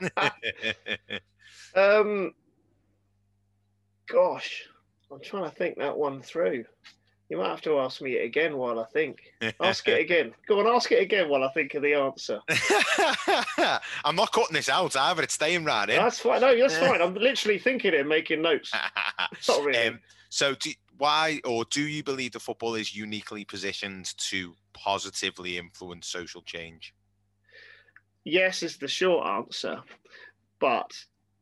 um, 1.76 2.34
gosh, 4.08 4.64
I'm 5.12 5.20
trying 5.20 5.48
to 5.48 5.54
think 5.54 5.78
that 5.78 5.96
one 5.96 6.22
through. 6.22 6.64
You 7.30 7.38
might 7.38 7.48
have 7.48 7.62
to 7.62 7.78
ask 7.78 8.02
me 8.02 8.16
it 8.16 8.24
again 8.24 8.56
while 8.58 8.78
I 8.78 8.84
think. 8.84 9.22
Ask 9.60 9.88
it 9.88 10.00
again. 10.00 10.34
Go 10.46 10.60
on, 10.60 10.66
ask 10.66 10.92
it 10.92 11.00
again 11.00 11.28
while 11.28 11.42
I 11.42 11.50
think 11.52 11.74
of 11.74 11.82
the 11.82 11.94
answer. 11.94 12.40
I'm 14.04 14.14
not 14.16 14.32
cutting 14.32 14.54
this 14.54 14.68
out 14.68 14.94
either. 14.94 15.22
It's 15.22 15.34
staying 15.34 15.64
right 15.64 15.88
in. 15.88 15.96
That's 15.96 16.18
fine. 16.18 16.42
No, 16.42 16.56
that's 16.56 16.76
fine. 16.76 17.00
I'm 17.02 17.14
literally 17.14 17.58
thinking 17.58 17.94
it, 17.94 18.06
making 18.06 18.42
notes. 18.42 18.72
not 19.48 19.64
really. 19.64 19.88
Um, 19.88 20.00
so, 20.28 20.54
do, 20.54 20.70
why 20.98 21.40
or 21.44 21.64
do 21.70 21.82
you 21.82 22.02
believe 22.02 22.32
the 22.32 22.40
football 22.40 22.74
is 22.74 22.94
uniquely 22.94 23.44
positioned 23.44 24.16
to 24.18 24.54
positively 24.74 25.56
influence 25.56 26.08
social 26.08 26.42
change? 26.42 26.94
Yes, 28.24 28.62
is 28.62 28.76
the 28.76 28.88
short 28.88 29.26
answer, 29.26 29.80
but 30.58 30.90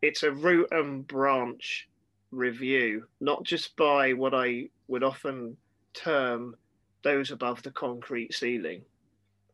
it's 0.01 0.23
a 0.23 0.33
root 0.33 0.69
and 0.73 1.07
branch 1.07 1.89
review, 2.33 3.05
not 3.21 3.45
just 3.45 3.77
by 3.77 4.13
what 4.15 4.35
I 4.35 4.69
would 4.89 5.05
often 5.05 5.57
term 5.95 6.57
those 7.03 7.31
above 7.31 7.63
the 7.63 7.71
concrete 7.71 8.35
ceiling. 8.35 8.83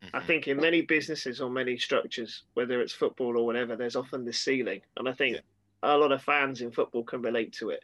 Mm-hmm. 0.02 0.16
I 0.16 0.20
think 0.24 0.48
in 0.48 0.56
many 0.58 0.82
businesses 0.82 1.40
or 1.40 1.50
many 1.50 1.76
structures, 1.76 2.44
whether 2.54 2.80
it's 2.80 2.92
football 2.92 3.36
or 3.36 3.44
whatever, 3.44 3.76
there's 3.76 3.96
often 3.96 4.24
the 4.24 4.32
ceiling. 4.32 4.80
And 4.96 5.08
I 5.08 5.12
think 5.12 5.36
yeah. 5.36 5.42
a 5.82 5.98
lot 5.98 6.12
of 6.12 6.22
fans 6.22 6.60
in 6.62 6.70
football 6.70 7.02
can 7.02 7.20
relate 7.20 7.52
to 7.54 7.70
it 7.70 7.82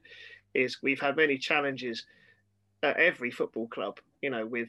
is 0.54 0.82
we've 0.82 1.00
had 1.00 1.16
many 1.16 1.36
challenges 1.36 2.06
at 2.82 2.96
every 2.96 3.30
football 3.30 3.66
club, 3.66 3.98
you 4.22 4.30
know, 4.30 4.46
with 4.46 4.68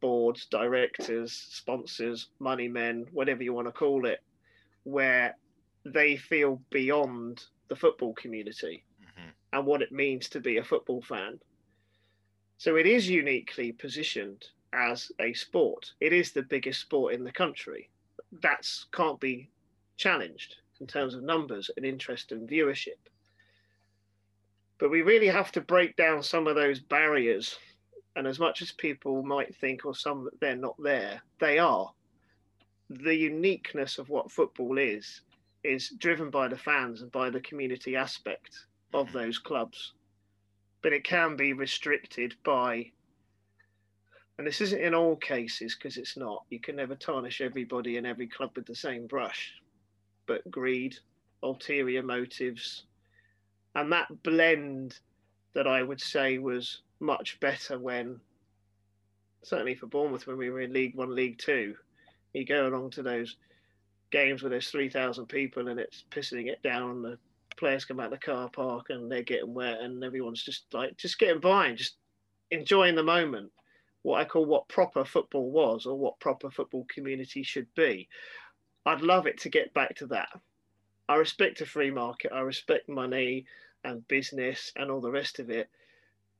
boards, 0.00 0.46
directors, 0.46 1.32
sponsors, 1.32 2.28
money 2.40 2.68
men, 2.68 3.06
whatever 3.12 3.42
you 3.42 3.52
want 3.52 3.68
to 3.68 3.72
call 3.72 4.06
it, 4.06 4.20
where 4.84 5.36
they 5.84 6.16
feel 6.16 6.60
beyond 6.70 7.44
the 7.68 7.76
football 7.76 8.14
community. 8.14 8.84
And 9.52 9.66
what 9.66 9.82
it 9.82 9.92
means 9.92 10.28
to 10.28 10.40
be 10.40 10.58
a 10.58 10.64
football 10.64 11.02
fan. 11.02 11.38
So 12.58 12.76
it 12.76 12.86
is 12.86 13.08
uniquely 13.08 13.72
positioned 13.72 14.46
as 14.72 15.10
a 15.20 15.32
sport. 15.32 15.92
It 16.00 16.12
is 16.12 16.32
the 16.32 16.42
biggest 16.42 16.80
sport 16.80 17.14
in 17.14 17.24
the 17.24 17.32
country. 17.32 17.88
That's 18.42 18.86
can't 18.92 19.20
be 19.20 19.48
challenged 19.96 20.56
in 20.80 20.86
terms 20.86 21.14
of 21.14 21.22
numbers 21.22 21.70
and 21.76 21.86
interest 21.86 22.32
and 22.32 22.48
viewership. 22.48 22.98
But 24.78 24.90
we 24.90 25.02
really 25.02 25.26
have 25.26 25.50
to 25.52 25.60
break 25.60 25.96
down 25.96 26.22
some 26.22 26.46
of 26.46 26.54
those 26.54 26.80
barriers. 26.80 27.58
And 28.16 28.26
as 28.26 28.38
much 28.38 28.62
as 28.62 28.72
people 28.72 29.22
might 29.22 29.54
think, 29.56 29.84
or 29.84 29.94
some 29.94 30.24
that 30.24 30.38
they're 30.40 30.56
not 30.56 30.76
there, 30.82 31.22
they 31.40 31.58
are. 31.58 31.92
The 32.90 33.14
uniqueness 33.14 33.98
of 33.98 34.08
what 34.08 34.30
football 34.30 34.78
is, 34.78 35.22
is 35.64 35.90
driven 35.98 36.30
by 36.30 36.48
the 36.48 36.56
fans 36.56 37.02
and 37.02 37.10
by 37.12 37.30
the 37.30 37.40
community 37.40 37.96
aspect. 37.96 38.66
Of 38.94 39.12
those 39.12 39.38
clubs, 39.38 39.92
but 40.82 40.92
it 40.92 41.04
can 41.04 41.36
be 41.36 41.52
restricted 41.52 42.34
by. 42.44 42.90
And 44.38 44.46
this 44.46 44.60
isn't 44.60 44.80
in 44.80 44.94
all 44.94 45.16
cases 45.16 45.74
because 45.74 45.96
it's 45.96 46.16
not. 46.16 46.44
You 46.50 46.60
can 46.60 46.76
never 46.76 46.94
tarnish 46.94 47.40
everybody 47.40 47.96
in 47.96 48.06
every 48.06 48.28
club 48.28 48.52
with 48.54 48.66
the 48.66 48.74
same 48.74 49.06
brush, 49.06 49.52
but 50.26 50.48
greed, 50.50 50.96
ulterior 51.42 52.02
motives, 52.02 52.84
and 53.74 53.92
that 53.92 54.22
blend 54.22 54.98
that 55.54 55.66
I 55.66 55.82
would 55.82 56.00
say 56.00 56.38
was 56.38 56.82
much 57.00 57.38
better 57.40 57.78
when, 57.78 58.20
certainly 59.42 59.74
for 59.74 59.86
Bournemouth, 59.86 60.26
when 60.26 60.38
we 60.38 60.50
were 60.50 60.60
in 60.60 60.72
League 60.72 60.94
One, 60.94 61.14
League 61.14 61.38
Two, 61.38 61.74
you 62.32 62.44
go 62.44 62.68
along 62.68 62.90
to 62.90 63.02
those 63.02 63.36
games 64.10 64.42
where 64.42 64.50
there's 64.50 64.70
3,000 64.70 65.26
people 65.26 65.68
and 65.68 65.78
it's 65.78 66.04
pissing 66.10 66.46
it 66.46 66.62
down. 66.62 67.02
The 67.02 67.18
players 67.58 67.84
come 67.84 68.00
out 68.00 68.12
of 68.12 68.12
the 68.12 68.18
car 68.18 68.48
park 68.48 68.86
and 68.90 69.10
they're 69.10 69.22
getting 69.22 69.54
wet 69.54 69.80
and 69.80 70.02
everyone's 70.02 70.42
just 70.42 70.64
like, 70.72 70.96
just 70.96 71.18
getting 71.18 71.40
by 71.40 71.66
and 71.66 71.78
just 71.78 71.96
enjoying 72.50 72.94
the 72.94 73.02
moment. 73.02 73.50
What 74.02 74.20
I 74.20 74.24
call 74.24 74.46
what 74.46 74.68
proper 74.68 75.04
football 75.04 75.50
was 75.50 75.86
or 75.86 75.98
what 75.98 76.20
proper 76.20 76.50
football 76.50 76.86
community 76.92 77.42
should 77.42 77.66
be. 77.74 78.08
I'd 78.86 79.02
love 79.02 79.26
it 79.26 79.38
to 79.40 79.48
get 79.48 79.74
back 79.74 79.96
to 79.96 80.06
that. 80.06 80.28
I 81.08 81.16
respect 81.16 81.60
a 81.60 81.66
free 81.66 81.90
market, 81.90 82.32
I 82.32 82.40
respect 82.40 82.88
money 82.88 83.46
and 83.84 84.06
business 84.08 84.72
and 84.76 84.90
all 84.90 85.00
the 85.00 85.10
rest 85.10 85.38
of 85.38 85.50
it, 85.50 85.68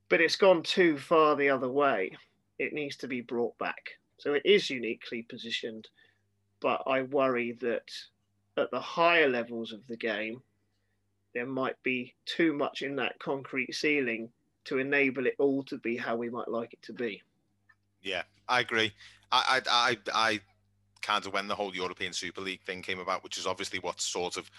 but 0.09 0.21
it's 0.21 0.37
gone 0.37 0.63
too 0.63 0.99
far 0.99 1.37
the 1.37 1.51
other 1.51 1.71
way. 1.71 2.17
It 2.59 2.73
needs 2.73 2.97
to 2.99 3.09
be 3.09 3.21
brought 3.21 3.57
back. 3.59 3.99
So 4.19 4.35
it 4.35 4.43
is 4.45 4.71
uniquely 4.71 5.23
positioned 5.23 5.89
but 6.61 6.83
I 6.87 7.03
worry 7.03 7.53
that 7.61 7.91
at 8.57 8.71
the 8.71 8.81
higher 8.81 9.29
levels 9.29 9.73
of 9.73 9.87
the 9.87 9.97
game, 9.97 10.43
there 11.35 11.47
might 11.47 11.81
be 11.83 12.15
too 12.25 12.53
much 12.53 12.83
in 12.83 12.97
that 12.97 13.19
concrete 13.19 13.75
ceiling 13.75 14.31
to 14.65 14.79
enable 14.79 15.27
it 15.27 15.35
all 15.39 15.63
to 15.65 15.79
be 15.79 15.97
how 15.97 16.17
we 16.17 16.29
might 16.29 16.49
like 16.49 16.73
it 16.73 16.83
to 16.83 16.93
be. 16.93 17.23
Yeah, 18.03 18.23
I 18.49 18.61
agree. 18.61 18.93
I, 19.33 19.61
I, 19.67 19.97
I, 20.15 20.33
I 20.33 20.41
kind 21.03 21.25
of 21.27 21.33
when 21.33 21.49
the 21.49 21.55
whole 21.55 21.75
European 21.75 22.13
Super 22.13 22.41
League 22.41 22.63
thing 22.63 22.83
came 22.83 23.01
about, 23.01 23.25
which 23.25 23.39
is 23.39 23.47
obviously 23.47 23.79
what 23.79 24.01
sort 24.01 24.37
of 24.37 24.51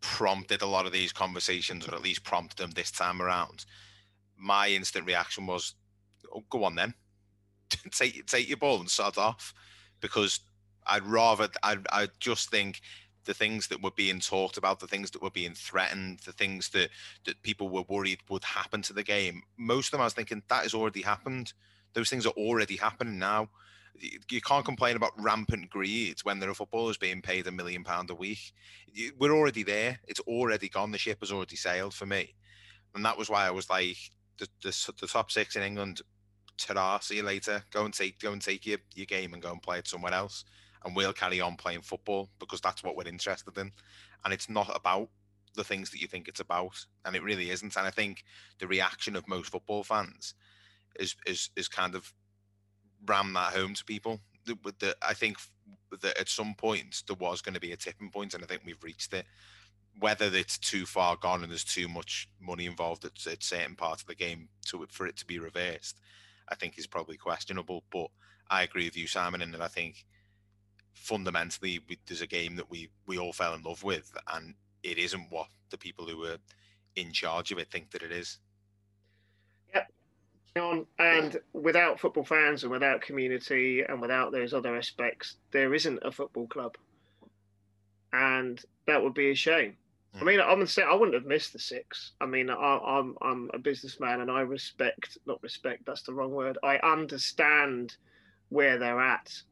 prompted 0.00 0.62
a 0.62 0.66
lot 0.66 0.86
of 0.86 0.92
these 0.92 1.12
conversations, 1.12 1.88
or 1.88 1.94
at 1.94 2.02
least 2.02 2.24
prompted 2.24 2.58
them 2.58 2.70
this 2.72 2.90
time 2.90 3.22
around. 3.22 3.64
My 4.36 4.68
instant 4.68 5.06
reaction 5.06 5.46
was, 5.46 5.74
oh, 6.34 6.44
"Go 6.50 6.64
on 6.64 6.74
then, 6.74 6.94
take 7.90 8.26
take 8.26 8.48
your 8.48 8.58
ball 8.58 8.80
and 8.80 8.90
start 8.90 9.18
off," 9.18 9.54
because 10.00 10.40
I'd 10.86 11.06
rather 11.06 11.48
I 11.62 11.78
I 11.90 12.08
just 12.20 12.50
think 12.50 12.80
the 13.24 13.34
things 13.34 13.68
that 13.68 13.82
were 13.82 13.90
being 13.90 14.20
talked 14.20 14.56
about, 14.56 14.80
the 14.80 14.86
things 14.86 15.10
that 15.12 15.22
were 15.22 15.30
being 15.30 15.54
threatened, 15.54 16.20
the 16.20 16.32
things 16.32 16.70
that 16.70 16.90
that 17.24 17.42
people 17.42 17.68
were 17.68 17.84
worried 17.88 18.20
would 18.28 18.44
happen 18.44 18.82
to 18.82 18.92
the 18.92 19.02
game. 19.02 19.42
Most 19.56 19.88
of 19.88 19.92
them, 19.92 20.00
I 20.02 20.04
was 20.04 20.14
thinking 20.14 20.42
that 20.48 20.62
has 20.62 20.74
already 20.74 21.02
happened. 21.02 21.52
Those 21.94 22.10
things 22.10 22.26
are 22.26 22.30
already 22.30 22.76
happening 22.76 23.18
now. 23.18 23.48
You 24.28 24.40
can't 24.40 24.64
complain 24.64 24.96
about 24.96 25.12
rampant 25.16 25.70
greed 25.70 26.18
when 26.24 26.40
there 26.40 26.50
are 26.50 26.54
footballers 26.54 26.96
being 26.96 27.22
paid 27.22 27.46
a 27.46 27.52
million 27.52 27.84
pound 27.84 28.10
a 28.10 28.14
week. 28.14 28.52
We're 29.18 29.32
already 29.32 29.62
there. 29.62 30.00
It's 30.08 30.20
already 30.20 30.68
gone. 30.68 30.90
The 30.90 30.98
ship 30.98 31.20
has 31.20 31.30
already 31.30 31.56
sailed 31.56 31.94
for 31.94 32.06
me, 32.06 32.34
and 32.94 33.04
that 33.04 33.18
was 33.18 33.30
why 33.30 33.46
I 33.46 33.52
was 33.52 33.70
like, 33.70 33.96
the, 34.38 34.48
the, 34.62 34.92
the 35.00 35.06
top 35.06 35.30
six 35.30 35.54
in 35.56 35.62
England. 35.62 36.00
Ta-da! 36.56 37.00
See 37.00 37.16
you 37.16 37.24
later. 37.24 37.64
Go 37.72 37.84
and 37.84 37.94
take 37.94 38.20
go 38.20 38.32
and 38.32 38.40
take 38.40 38.64
your, 38.66 38.78
your 38.94 39.06
game 39.06 39.32
and 39.32 39.42
go 39.42 39.50
and 39.50 39.62
play 39.62 39.78
it 39.78 39.88
somewhere 39.88 40.14
else 40.14 40.44
and 40.84 40.94
we'll 40.94 41.12
carry 41.12 41.40
on 41.40 41.56
playing 41.56 41.82
football 41.82 42.28
because 42.38 42.60
that's 42.60 42.82
what 42.82 42.96
we're 42.96 43.08
interested 43.08 43.56
in. 43.58 43.72
And 44.24 44.32
it's 44.34 44.48
not 44.48 44.70
about 44.74 45.08
the 45.54 45.64
things 45.64 45.90
that 45.90 46.00
you 46.00 46.06
think 46.06 46.28
it's 46.28 46.40
about, 46.40 46.84
and 47.04 47.16
it 47.16 47.22
really 47.22 47.50
isn't. 47.50 47.76
And 47.76 47.86
I 47.86 47.90
think 47.90 48.24
the 48.58 48.66
reaction 48.66 49.16
of 49.16 49.28
most 49.28 49.50
football 49.50 49.84
fans 49.84 50.34
is 50.98 51.14
is 51.26 51.50
is 51.56 51.68
kind 51.68 51.94
of 51.94 52.12
ram 53.06 53.32
that 53.34 53.54
home 53.54 53.74
to 53.74 53.84
people. 53.84 54.20
The, 54.46 54.56
the, 54.78 54.96
I 55.02 55.14
think 55.14 55.38
that 56.02 56.18
at 56.18 56.28
some 56.28 56.54
point 56.54 57.02
there 57.06 57.16
was 57.18 57.40
going 57.40 57.54
to 57.54 57.60
be 57.60 57.72
a 57.72 57.76
tipping 57.76 58.10
point, 58.10 58.34
and 58.34 58.42
I 58.42 58.46
think 58.46 58.62
we've 58.64 58.82
reached 58.82 59.12
it. 59.14 59.26
Whether 60.00 60.26
it's 60.34 60.58
too 60.58 60.86
far 60.86 61.16
gone 61.16 61.42
and 61.42 61.52
there's 61.52 61.64
too 61.64 61.86
much 61.86 62.28
money 62.40 62.66
involved 62.66 63.04
at, 63.04 63.24
at 63.30 63.44
certain 63.44 63.76
parts 63.76 64.02
of 64.02 64.08
the 64.08 64.14
game 64.16 64.48
to 64.66 64.86
for 64.90 65.06
it 65.06 65.16
to 65.18 65.26
be 65.26 65.38
reversed, 65.38 66.00
I 66.48 66.56
think 66.56 66.78
is 66.78 66.86
probably 66.86 67.16
questionable. 67.16 67.84
But 67.92 68.08
I 68.50 68.62
agree 68.62 68.86
with 68.86 68.96
you, 68.96 69.06
Simon, 69.06 69.40
and 69.40 69.56
I 69.56 69.68
think 69.68 70.04
fundamentally 70.94 71.80
we, 71.88 71.98
there's 72.06 72.22
a 72.22 72.26
game 72.26 72.56
that 72.56 72.70
we 72.70 72.88
we 73.06 73.18
all 73.18 73.32
fell 73.32 73.54
in 73.54 73.62
love 73.62 73.82
with, 73.82 74.16
and 74.32 74.54
it 74.82 74.98
isn't 74.98 75.26
what 75.30 75.48
the 75.70 75.78
people 75.78 76.06
who 76.06 76.18
were 76.18 76.38
in 76.96 77.12
charge 77.12 77.52
of 77.52 77.58
it 77.58 77.70
think 77.70 77.90
that 77.90 78.02
it 78.02 78.12
is. 78.12 78.38
Yep. 79.74 80.86
And 80.98 81.40
without 81.52 81.98
football 81.98 82.24
fans 82.24 82.62
and 82.62 82.70
without 82.70 83.00
community 83.00 83.82
and 83.82 84.00
without 84.00 84.30
those 84.30 84.54
other 84.54 84.76
aspects, 84.76 85.36
there 85.50 85.74
isn't 85.74 85.98
a 86.02 86.12
football 86.12 86.46
club. 86.46 86.76
And 88.12 88.62
that 88.86 89.02
would 89.02 89.14
be 89.14 89.30
a 89.30 89.34
shame. 89.34 89.76
I 90.14 90.18
hmm. 90.18 90.26
mean, 90.26 90.40
I'm 90.40 90.50
gonna 90.50 90.66
say 90.68 90.84
I 90.84 90.94
wouldn't 90.94 91.14
have 91.14 91.26
missed 91.26 91.52
the 91.52 91.58
six. 91.58 92.12
I 92.20 92.26
mean, 92.26 92.50
I, 92.50 92.54
I'm 92.54 93.16
I'm 93.20 93.50
a 93.52 93.58
businessman 93.58 94.20
and 94.20 94.30
I 94.30 94.42
respect, 94.42 95.18
not 95.26 95.42
respect, 95.42 95.84
that's 95.86 96.02
the 96.02 96.14
wrong 96.14 96.30
word. 96.30 96.56
I 96.62 96.76
understand 96.76 97.96
where 98.50 98.78
they're 98.78 99.00
at 99.00 99.42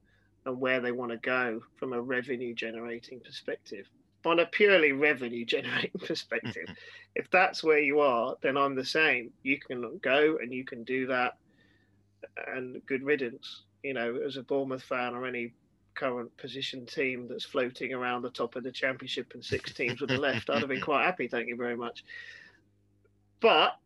and 0.45 0.61
where 0.61 0.81
they 0.81 0.93
want 0.93 1.13
to 1.13 1.19
go 1.19 1.63
from 1.77 1.93
a 1.93 2.01
revenue 2.01 2.55
generating 2.55 3.21
perspective. 3.21 3.87
On 4.25 4.41
a 4.41 4.47
purely 4.47 4.93
revenue 4.93 5.45
generating 5.47 6.01
perspective, 6.01 6.69
if 7.15 7.31
that's 7.31 7.63
where 7.63 7.79
you 7.79 8.01
are, 8.01 8.37
then 8.43 8.57
I'm 8.57 8.75
the 8.75 8.85
same. 8.85 9.31
You 9.43 9.59
can 9.59 9.99
go 10.03 10.39
and 10.41 10.53
you 10.53 10.65
can 10.65 10.85
do 10.85 11.07
that, 11.07 11.37
and 12.49 12.85
good 12.87 13.03
riddance. 13.03 13.63
You 13.83 13.95
know, 13.95 14.17
as 14.25 14.37
a 14.37 14.43
Bournemouth 14.43 14.83
fan 14.83 15.15
or 15.15 15.27
any 15.27 15.53
current 15.95 16.35
position 16.37 16.87
team 16.87 17.27
that's 17.29 17.45
floating 17.45 17.93
around 17.93 18.23
the 18.23 18.31
top 18.31 18.57
of 18.57 18.63
the 18.63 18.73
championship 18.73 19.33
and 19.35 19.45
six 19.45 19.73
teams 19.75 20.01
with 20.01 20.11
the 20.11 20.19
left, 20.19 20.49
I'd 20.49 20.61
have 20.61 20.69
been 20.69 20.81
quite 20.81 21.05
happy. 21.05 21.29
Thank 21.29 21.49
you 21.49 21.57
very 21.57 21.77
much. 21.77 22.05
But 23.41 23.77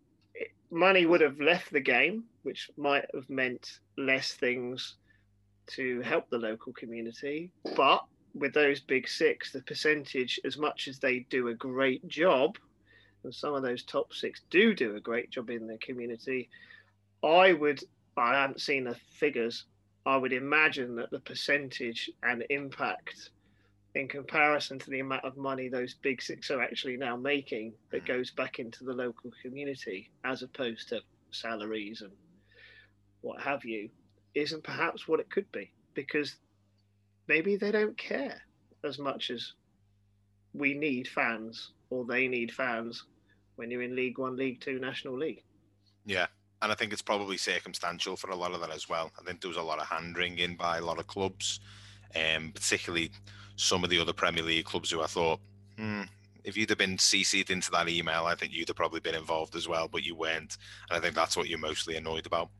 money 0.70 1.06
would 1.06 1.22
have 1.22 1.40
left 1.40 1.72
the 1.72 1.80
game, 1.80 2.24
which 2.42 2.70
might 2.76 3.06
have 3.14 3.28
meant 3.30 3.78
less 3.96 4.34
things 4.34 4.96
to 5.68 6.00
help 6.02 6.28
the 6.30 6.38
local 6.38 6.72
community. 6.72 7.52
But 7.76 8.04
with 8.34 8.52
those 8.52 8.80
big 8.80 9.08
six, 9.08 9.52
the 9.52 9.62
percentage, 9.62 10.40
as 10.44 10.56
much 10.56 10.88
as 10.88 10.98
they 10.98 11.20
do 11.30 11.48
a 11.48 11.54
great 11.54 12.06
job, 12.08 12.56
and 13.24 13.34
some 13.34 13.54
of 13.54 13.62
those 13.62 13.82
top 13.82 14.12
six 14.12 14.42
do 14.50 14.74
do 14.74 14.96
a 14.96 15.00
great 15.00 15.30
job 15.30 15.50
in 15.50 15.66
the 15.66 15.78
community, 15.78 16.48
I 17.24 17.52
would, 17.52 17.82
I 18.16 18.34
haven't 18.34 18.60
seen 18.60 18.84
the 18.84 18.96
figures, 19.10 19.64
I 20.04 20.16
would 20.16 20.32
imagine 20.32 20.94
that 20.96 21.10
the 21.10 21.20
percentage 21.20 22.10
and 22.22 22.44
impact 22.50 23.30
in 23.96 24.06
comparison 24.06 24.78
to 24.78 24.90
the 24.90 25.00
amount 25.00 25.24
of 25.24 25.36
money 25.36 25.68
those 25.68 25.94
big 25.94 26.20
six 26.20 26.50
are 26.50 26.62
actually 26.62 26.96
now 26.96 27.16
making 27.16 27.72
that 27.90 28.04
mm. 28.04 28.06
goes 28.06 28.30
back 28.30 28.58
into 28.58 28.84
the 28.84 28.92
local 28.92 29.30
community 29.42 30.10
as 30.24 30.42
opposed 30.42 30.90
to 30.90 31.00
salaries 31.30 32.02
and 32.02 32.12
what 33.22 33.40
have 33.40 33.64
you 33.64 33.88
isn't 34.36 34.62
perhaps 34.62 35.08
what 35.08 35.18
it 35.18 35.30
could 35.30 35.50
be 35.50 35.72
because 35.94 36.36
maybe 37.26 37.56
they 37.56 37.72
don't 37.72 37.96
care 37.96 38.42
as 38.84 38.98
much 38.98 39.30
as 39.30 39.54
we 40.52 40.74
need 40.74 41.08
fans 41.08 41.72
or 41.90 42.04
they 42.04 42.28
need 42.28 42.52
fans 42.52 43.04
when 43.56 43.70
you're 43.70 43.82
in 43.82 43.96
League 43.96 44.18
One, 44.18 44.36
League 44.36 44.60
Two, 44.60 44.78
National 44.78 45.16
League. 45.16 45.42
Yeah. 46.04 46.26
And 46.62 46.70
I 46.70 46.74
think 46.74 46.92
it's 46.92 47.02
probably 47.02 47.36
circumstantial 47.36 48.16
for 48.16 48.30
a 48.30 48.36
lot 48.36 48.52
of 48.52 48.60
that 48.60 48.70
as 48.70 48.88
well. 48.88 49.10
I 49.18 49.22
think 49.24 49.40
there 49.40 49.48
was 49.48 49.56
a 49.56 49.62
lot 49.62 49.80
of 49.80 49.86
hand 49.86 50.16
wringing 50.16 50.56
by 50.56 50.78
a 50.78 50.84
lot 50.84 50.98
of 50.98 51.06
clubs, 51.06 51.60
um, 52.14 52.52
particularly 52.54 53.10
some 53.56 53.84
of 53.84 53.90
the 53.90 53.98
other 53.98 54.12
Premier 54.12 54.42
League 54.42 54.64
clubs 54.66 54.90
who 54.90 55.02
I 55.02 55.06
thought, 55.06 55.40
hmm, 55.78 56.02
if 56.46 56.56
you'd 56.56 56.70
have 56.70 56.78
been 56.78 56.96
CC'd 56.96 57.50
into 57.50 57.72
that 57.72 57.88
email, 57.88 58.24
I 58.24 58.36
think 58.36 58.52
you'd 58.52 58.68
have 58.68 58.76
probably 58.76 59.00
been 59.00 59.16
involved 59.16 59.56
as 59.56 59.66
well, 59.66 59.88
but 59.88 60.04
you 60.04 60.14
weren't. 60.14 60.56
And 60.88 60.96
I 60.96 61.00
think 61.00 61.16
that's 61.16 61.36
what 61.36 61.48
you're 61.48 61.58
mostly 61.58 61.96
annoyed 61.96 62.24
about. 62.24 62.50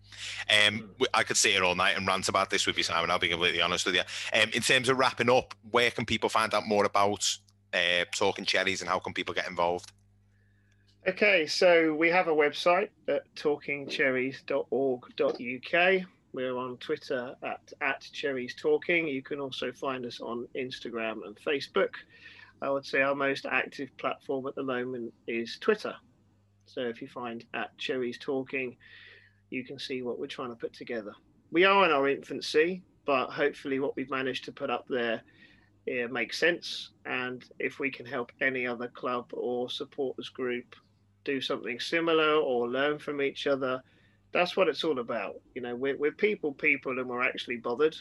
Um, 0.50 0.80
hmm. 0.80 1.04
I 1.14 1.22
could 1.22 1.36
sit 1.36 1.52
here 1.52 1.62
all 1.62 1.76
night 1.76 1.96
and 1.96 2.06
rant 2.06 2.28
about 2.28 2.50
this 2.50 2.66
with 2.66 2.76
you, 2.76 2.82
Simon. 2.82 3.10
I'll 3.10 3.20
be 3.20 3.28
completely 3.28 3.62
honest 3.62 3.86
with 3.86 3.94
you. 3.94 4.02
Um, 4.34 4.50
in 4.52 4.60
terms 4.60 4.88
of 4.88 4.98
wrapping 4.98 5.30
up, 5.30 5.54
where 5.70 5.92
can 5.92 6.04
people 6.04 6.28
find 6.28 6.52
out 6.52 6.66
more 6.66 6.84
about 6.84 7.32
uh, 7.72 8.04
Talking 8.12 8.44
Cherries 8.44 8.80
and 8.80 8.90
how 8.90 8.98
can 8.98 9.14
people 9.14 9.32
get 9.32 9.48
involved? 9.48 9.92
Okay, 11.06 11.46
so 11.46 11.94
we 11.94 12.10
have 12.10 12.26
a 12.26 12.32
website 12.32 12.88
at 13.06 13.32
talkingcherries.org.uk. 13.36 16.06
We're 16.32 16.56
on 16.56 16.76
Twitter 16.78 17.36
at, 17.44 17.72
at 17.80 18.00
Cherries 18.12 18.56
Talking. 18.56 19.06
You 19.06 19.22
can 19.22 19.38
also 19.38 19.70
find 19.70 20.04
us 20.04 20.20
on 20.20 20.48
Instagram 20.56 21.24
and 21.24 21.36
Facebook. 21.36 21.90
I 22.62 22.70
would 22.70 22.86
say 22.86 23.02
our 23.02 23.14
most 23.14 23.46
active 23.46 23.90
platform 23.98 24.46
at 24.46 24.54
the 24.54 24.62
moment 24.62 25.12
is 25.26 25.58
Twitter. 25.60 25.94
So 26.66 26.80
if 26.80 27.00
you 27.00 27.08
find 27.08 27.44
at 27.54 27.76
Cherries 27.78 28.18
Talking, 28.18 28.76
you 29.50 29.64
can 29.64 29.78
see 29.78 30.02
what 30.02 30.18
we're 30.18 30.26
trying 30.26 30.50
to 30.50 30.56
put 30.56 30.72
together. 30.72 31.12
We 31.50 31.64
are 31.64 31.84
in 31.84 31.92
our 31.92 32.08
infancy, 32.08 32.82
but 33.04 33.30
hopefully 33.30 33.78
what 33.78 33.94
we've 33.94 34.10
managed 34.10 34.44
to 34.46 34.52
put 34.52 34.70
up 34.70 34.86
there 34.88 35.22
makes 36.10 36.38
sense. 36.38 36.90
And 37.04 37.44
if 37.58 37.78
we 37.78 37.90
can 37.90 38.06
help 38.06 38.32
any 38.40 38.66
other 38.66 38.88
club 38.88 39.26
or 39.32 39.70
supporters 39.70 40.28
group 40.28 40.74
do 41.26 41.40
something 41.40 41.78
similar 41.78 42.36
or 42.36 42.70
learn 42.70 42.98
from 42.98 43.20
each 43.20 43.46
other. 43.46 43.82
That's 44.32 44.56
what 44.56 44.68
it's 44.68 44.84
all 44.84 45.00
about. 45.00 45.34
You 45.54 45.62
know, 45.62 45.76
we're, 45.76 45.98
we're 45.98 46.12
people, 46.12 46.52
people, 46.52 46.98
and 46.98 47.08
we're 47.08 47.22
actually 47.22 47.56
bothered. 47.56 47.96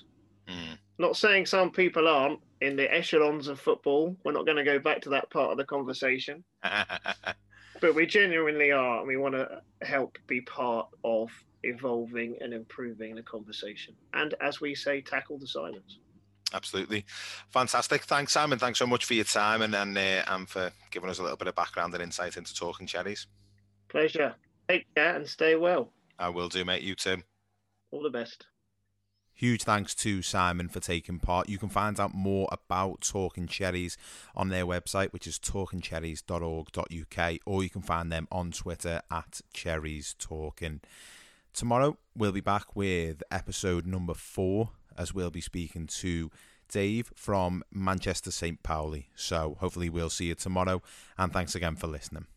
Mm. 0.47 0.78
Not 0.99 1.18
saying 1.18 1.47
some 1.47 1.72
people 1.72 2.08
aren't 2.08 2.39
in 2.66 2.76
the 2.76 2.91
echelons 2.91 3.47
of 3.47 3.59
football. 3.59 4.18
We're 4.26 4.32
not 4.32 4.45
going 4.45 4.57
to 4.57 4.63
go 4.63 4.80
back 4.80 5.01
to 5.01 5.09
that 5.09 5.30
part 5.30 5.51
of 5.51 5.57
the 5.57 5.66
conversation. 5.66 6.43
but 7.82 7.93
we 7.93 8.07
genuinely 8.07 8.72
are, 8.72 8.99
and 8.99 9.07
we 9.07 9.18
want 9.18 9.36
to 9.36 9.61
help 9.84 10.18
be 10.26 10.41
part 10.41 10.88
of 11.03 11.30
evolving 11.63 12.38
and 12.41 12.53
improving 12.53 13.16
the 13.16 13.22
conversation. 13.22 13.93
And 14.13 14.34
as 14.41 14.59
we 14.59 14.74
say, 14.74 15.01
tackle 15.01 15.38
the 15.38 15.47
silence. 15.47 15.99
Absolutely, 16.53 17.05
fantastic. 17.49 18.03
Thanks, 18.03 18.34
Simon. 18.34 18.57
Thanks 18.57 18.80
so 18.80 18.88
much 18.88 19.05
for 19.05 19.13
your 19.13 19.26
time 19.26 19.61
and 19.61 19.76
and, 19.76 19.97
uh, 19.97 20.24
and 20.28 20.47
for 20.47 20.72
giving 20.89 21.09
us 21.09 21.20
a 21.20 21.22
little 21.22 21.38
bit 21.38 21.47
of 21.47 21.55
background 21.55 21.93
and 21.93 22.01
insight 22.01 22.38
into 22.38 22.53
talking 22.53 22.88
cherries. 22.88 23.28
Pleasure. 23.89 24.34
Take 24.70 24.86
care 24.95 25.16
and 25.16 25.28
stay 25.28 25.55
well. 25.55 25.91
I 26.18 26.30
will 26.30 26.49
do, 26.49 26.66
mate. 26.66 26.82
You 26.82 26.95
too. 26.95 27.18
All 27.91 28.01
the 28.01 28.09
best. 28.09 28.45
Huge 29.38 29.64
thanks 29.64 29.94
to 29.96 30.22
Simon 30.22 30.70
for 30.70 30.80
taking 30.80 31.20
part. 31.20 31.50
You 31.50 31.58
can 31.58 31.68
find 31.68 32.00
out 32.00 32.14
more 32.14 32.48
about 32.54 33.02
Talking 33.02 33.48
Cherries 33.48 33.98
on 34.34 34.48
their 34.48 34.66
website, 34.66 35.12
which 35.12 35.28
is 35.28 35.38
talkingcherries.org.uk, 35.38 37.40
or 37.46 37.62
you 37.62 37.70
can 37.70 37.82
find 37.82 38.10
them 38.10 38.30
on 38.32 38.52
Twitter 38.52 39.02
at 39.12 39.42
Cherries 39.54 40.16
Talking. 40.18 40.80
Tomorrow, 41.54 41.98
we'll 42.16 42.32
be 42.32 42.40
back 42.40 42.78
with 42.78 43.24
episode 43.30 43.86
number 43.86 44.14
four, 44.14 44.70
as 44.98 45.14
we'll 45.14 45.32
be 45.32 45.42
speaking 45.42 45.88
to 45.88 46.32
Dave 46.70 47.12
from 47.14 47.62
Manchester 47.70 48.32
St. 48.32 48.64
Pauli. 48.64 49.10
So, 49.16 49.58
hopefully, 49.60 49.90
we'll 49.90 50.10
see 50.10 50.28
you 50.28 50.36
tomorrow, 50.36 50.82
and 51.18 51.34
thanks 51.34 51.56
again 51.56 51.76
for 51.76 51.88
listening. 51.88 52.28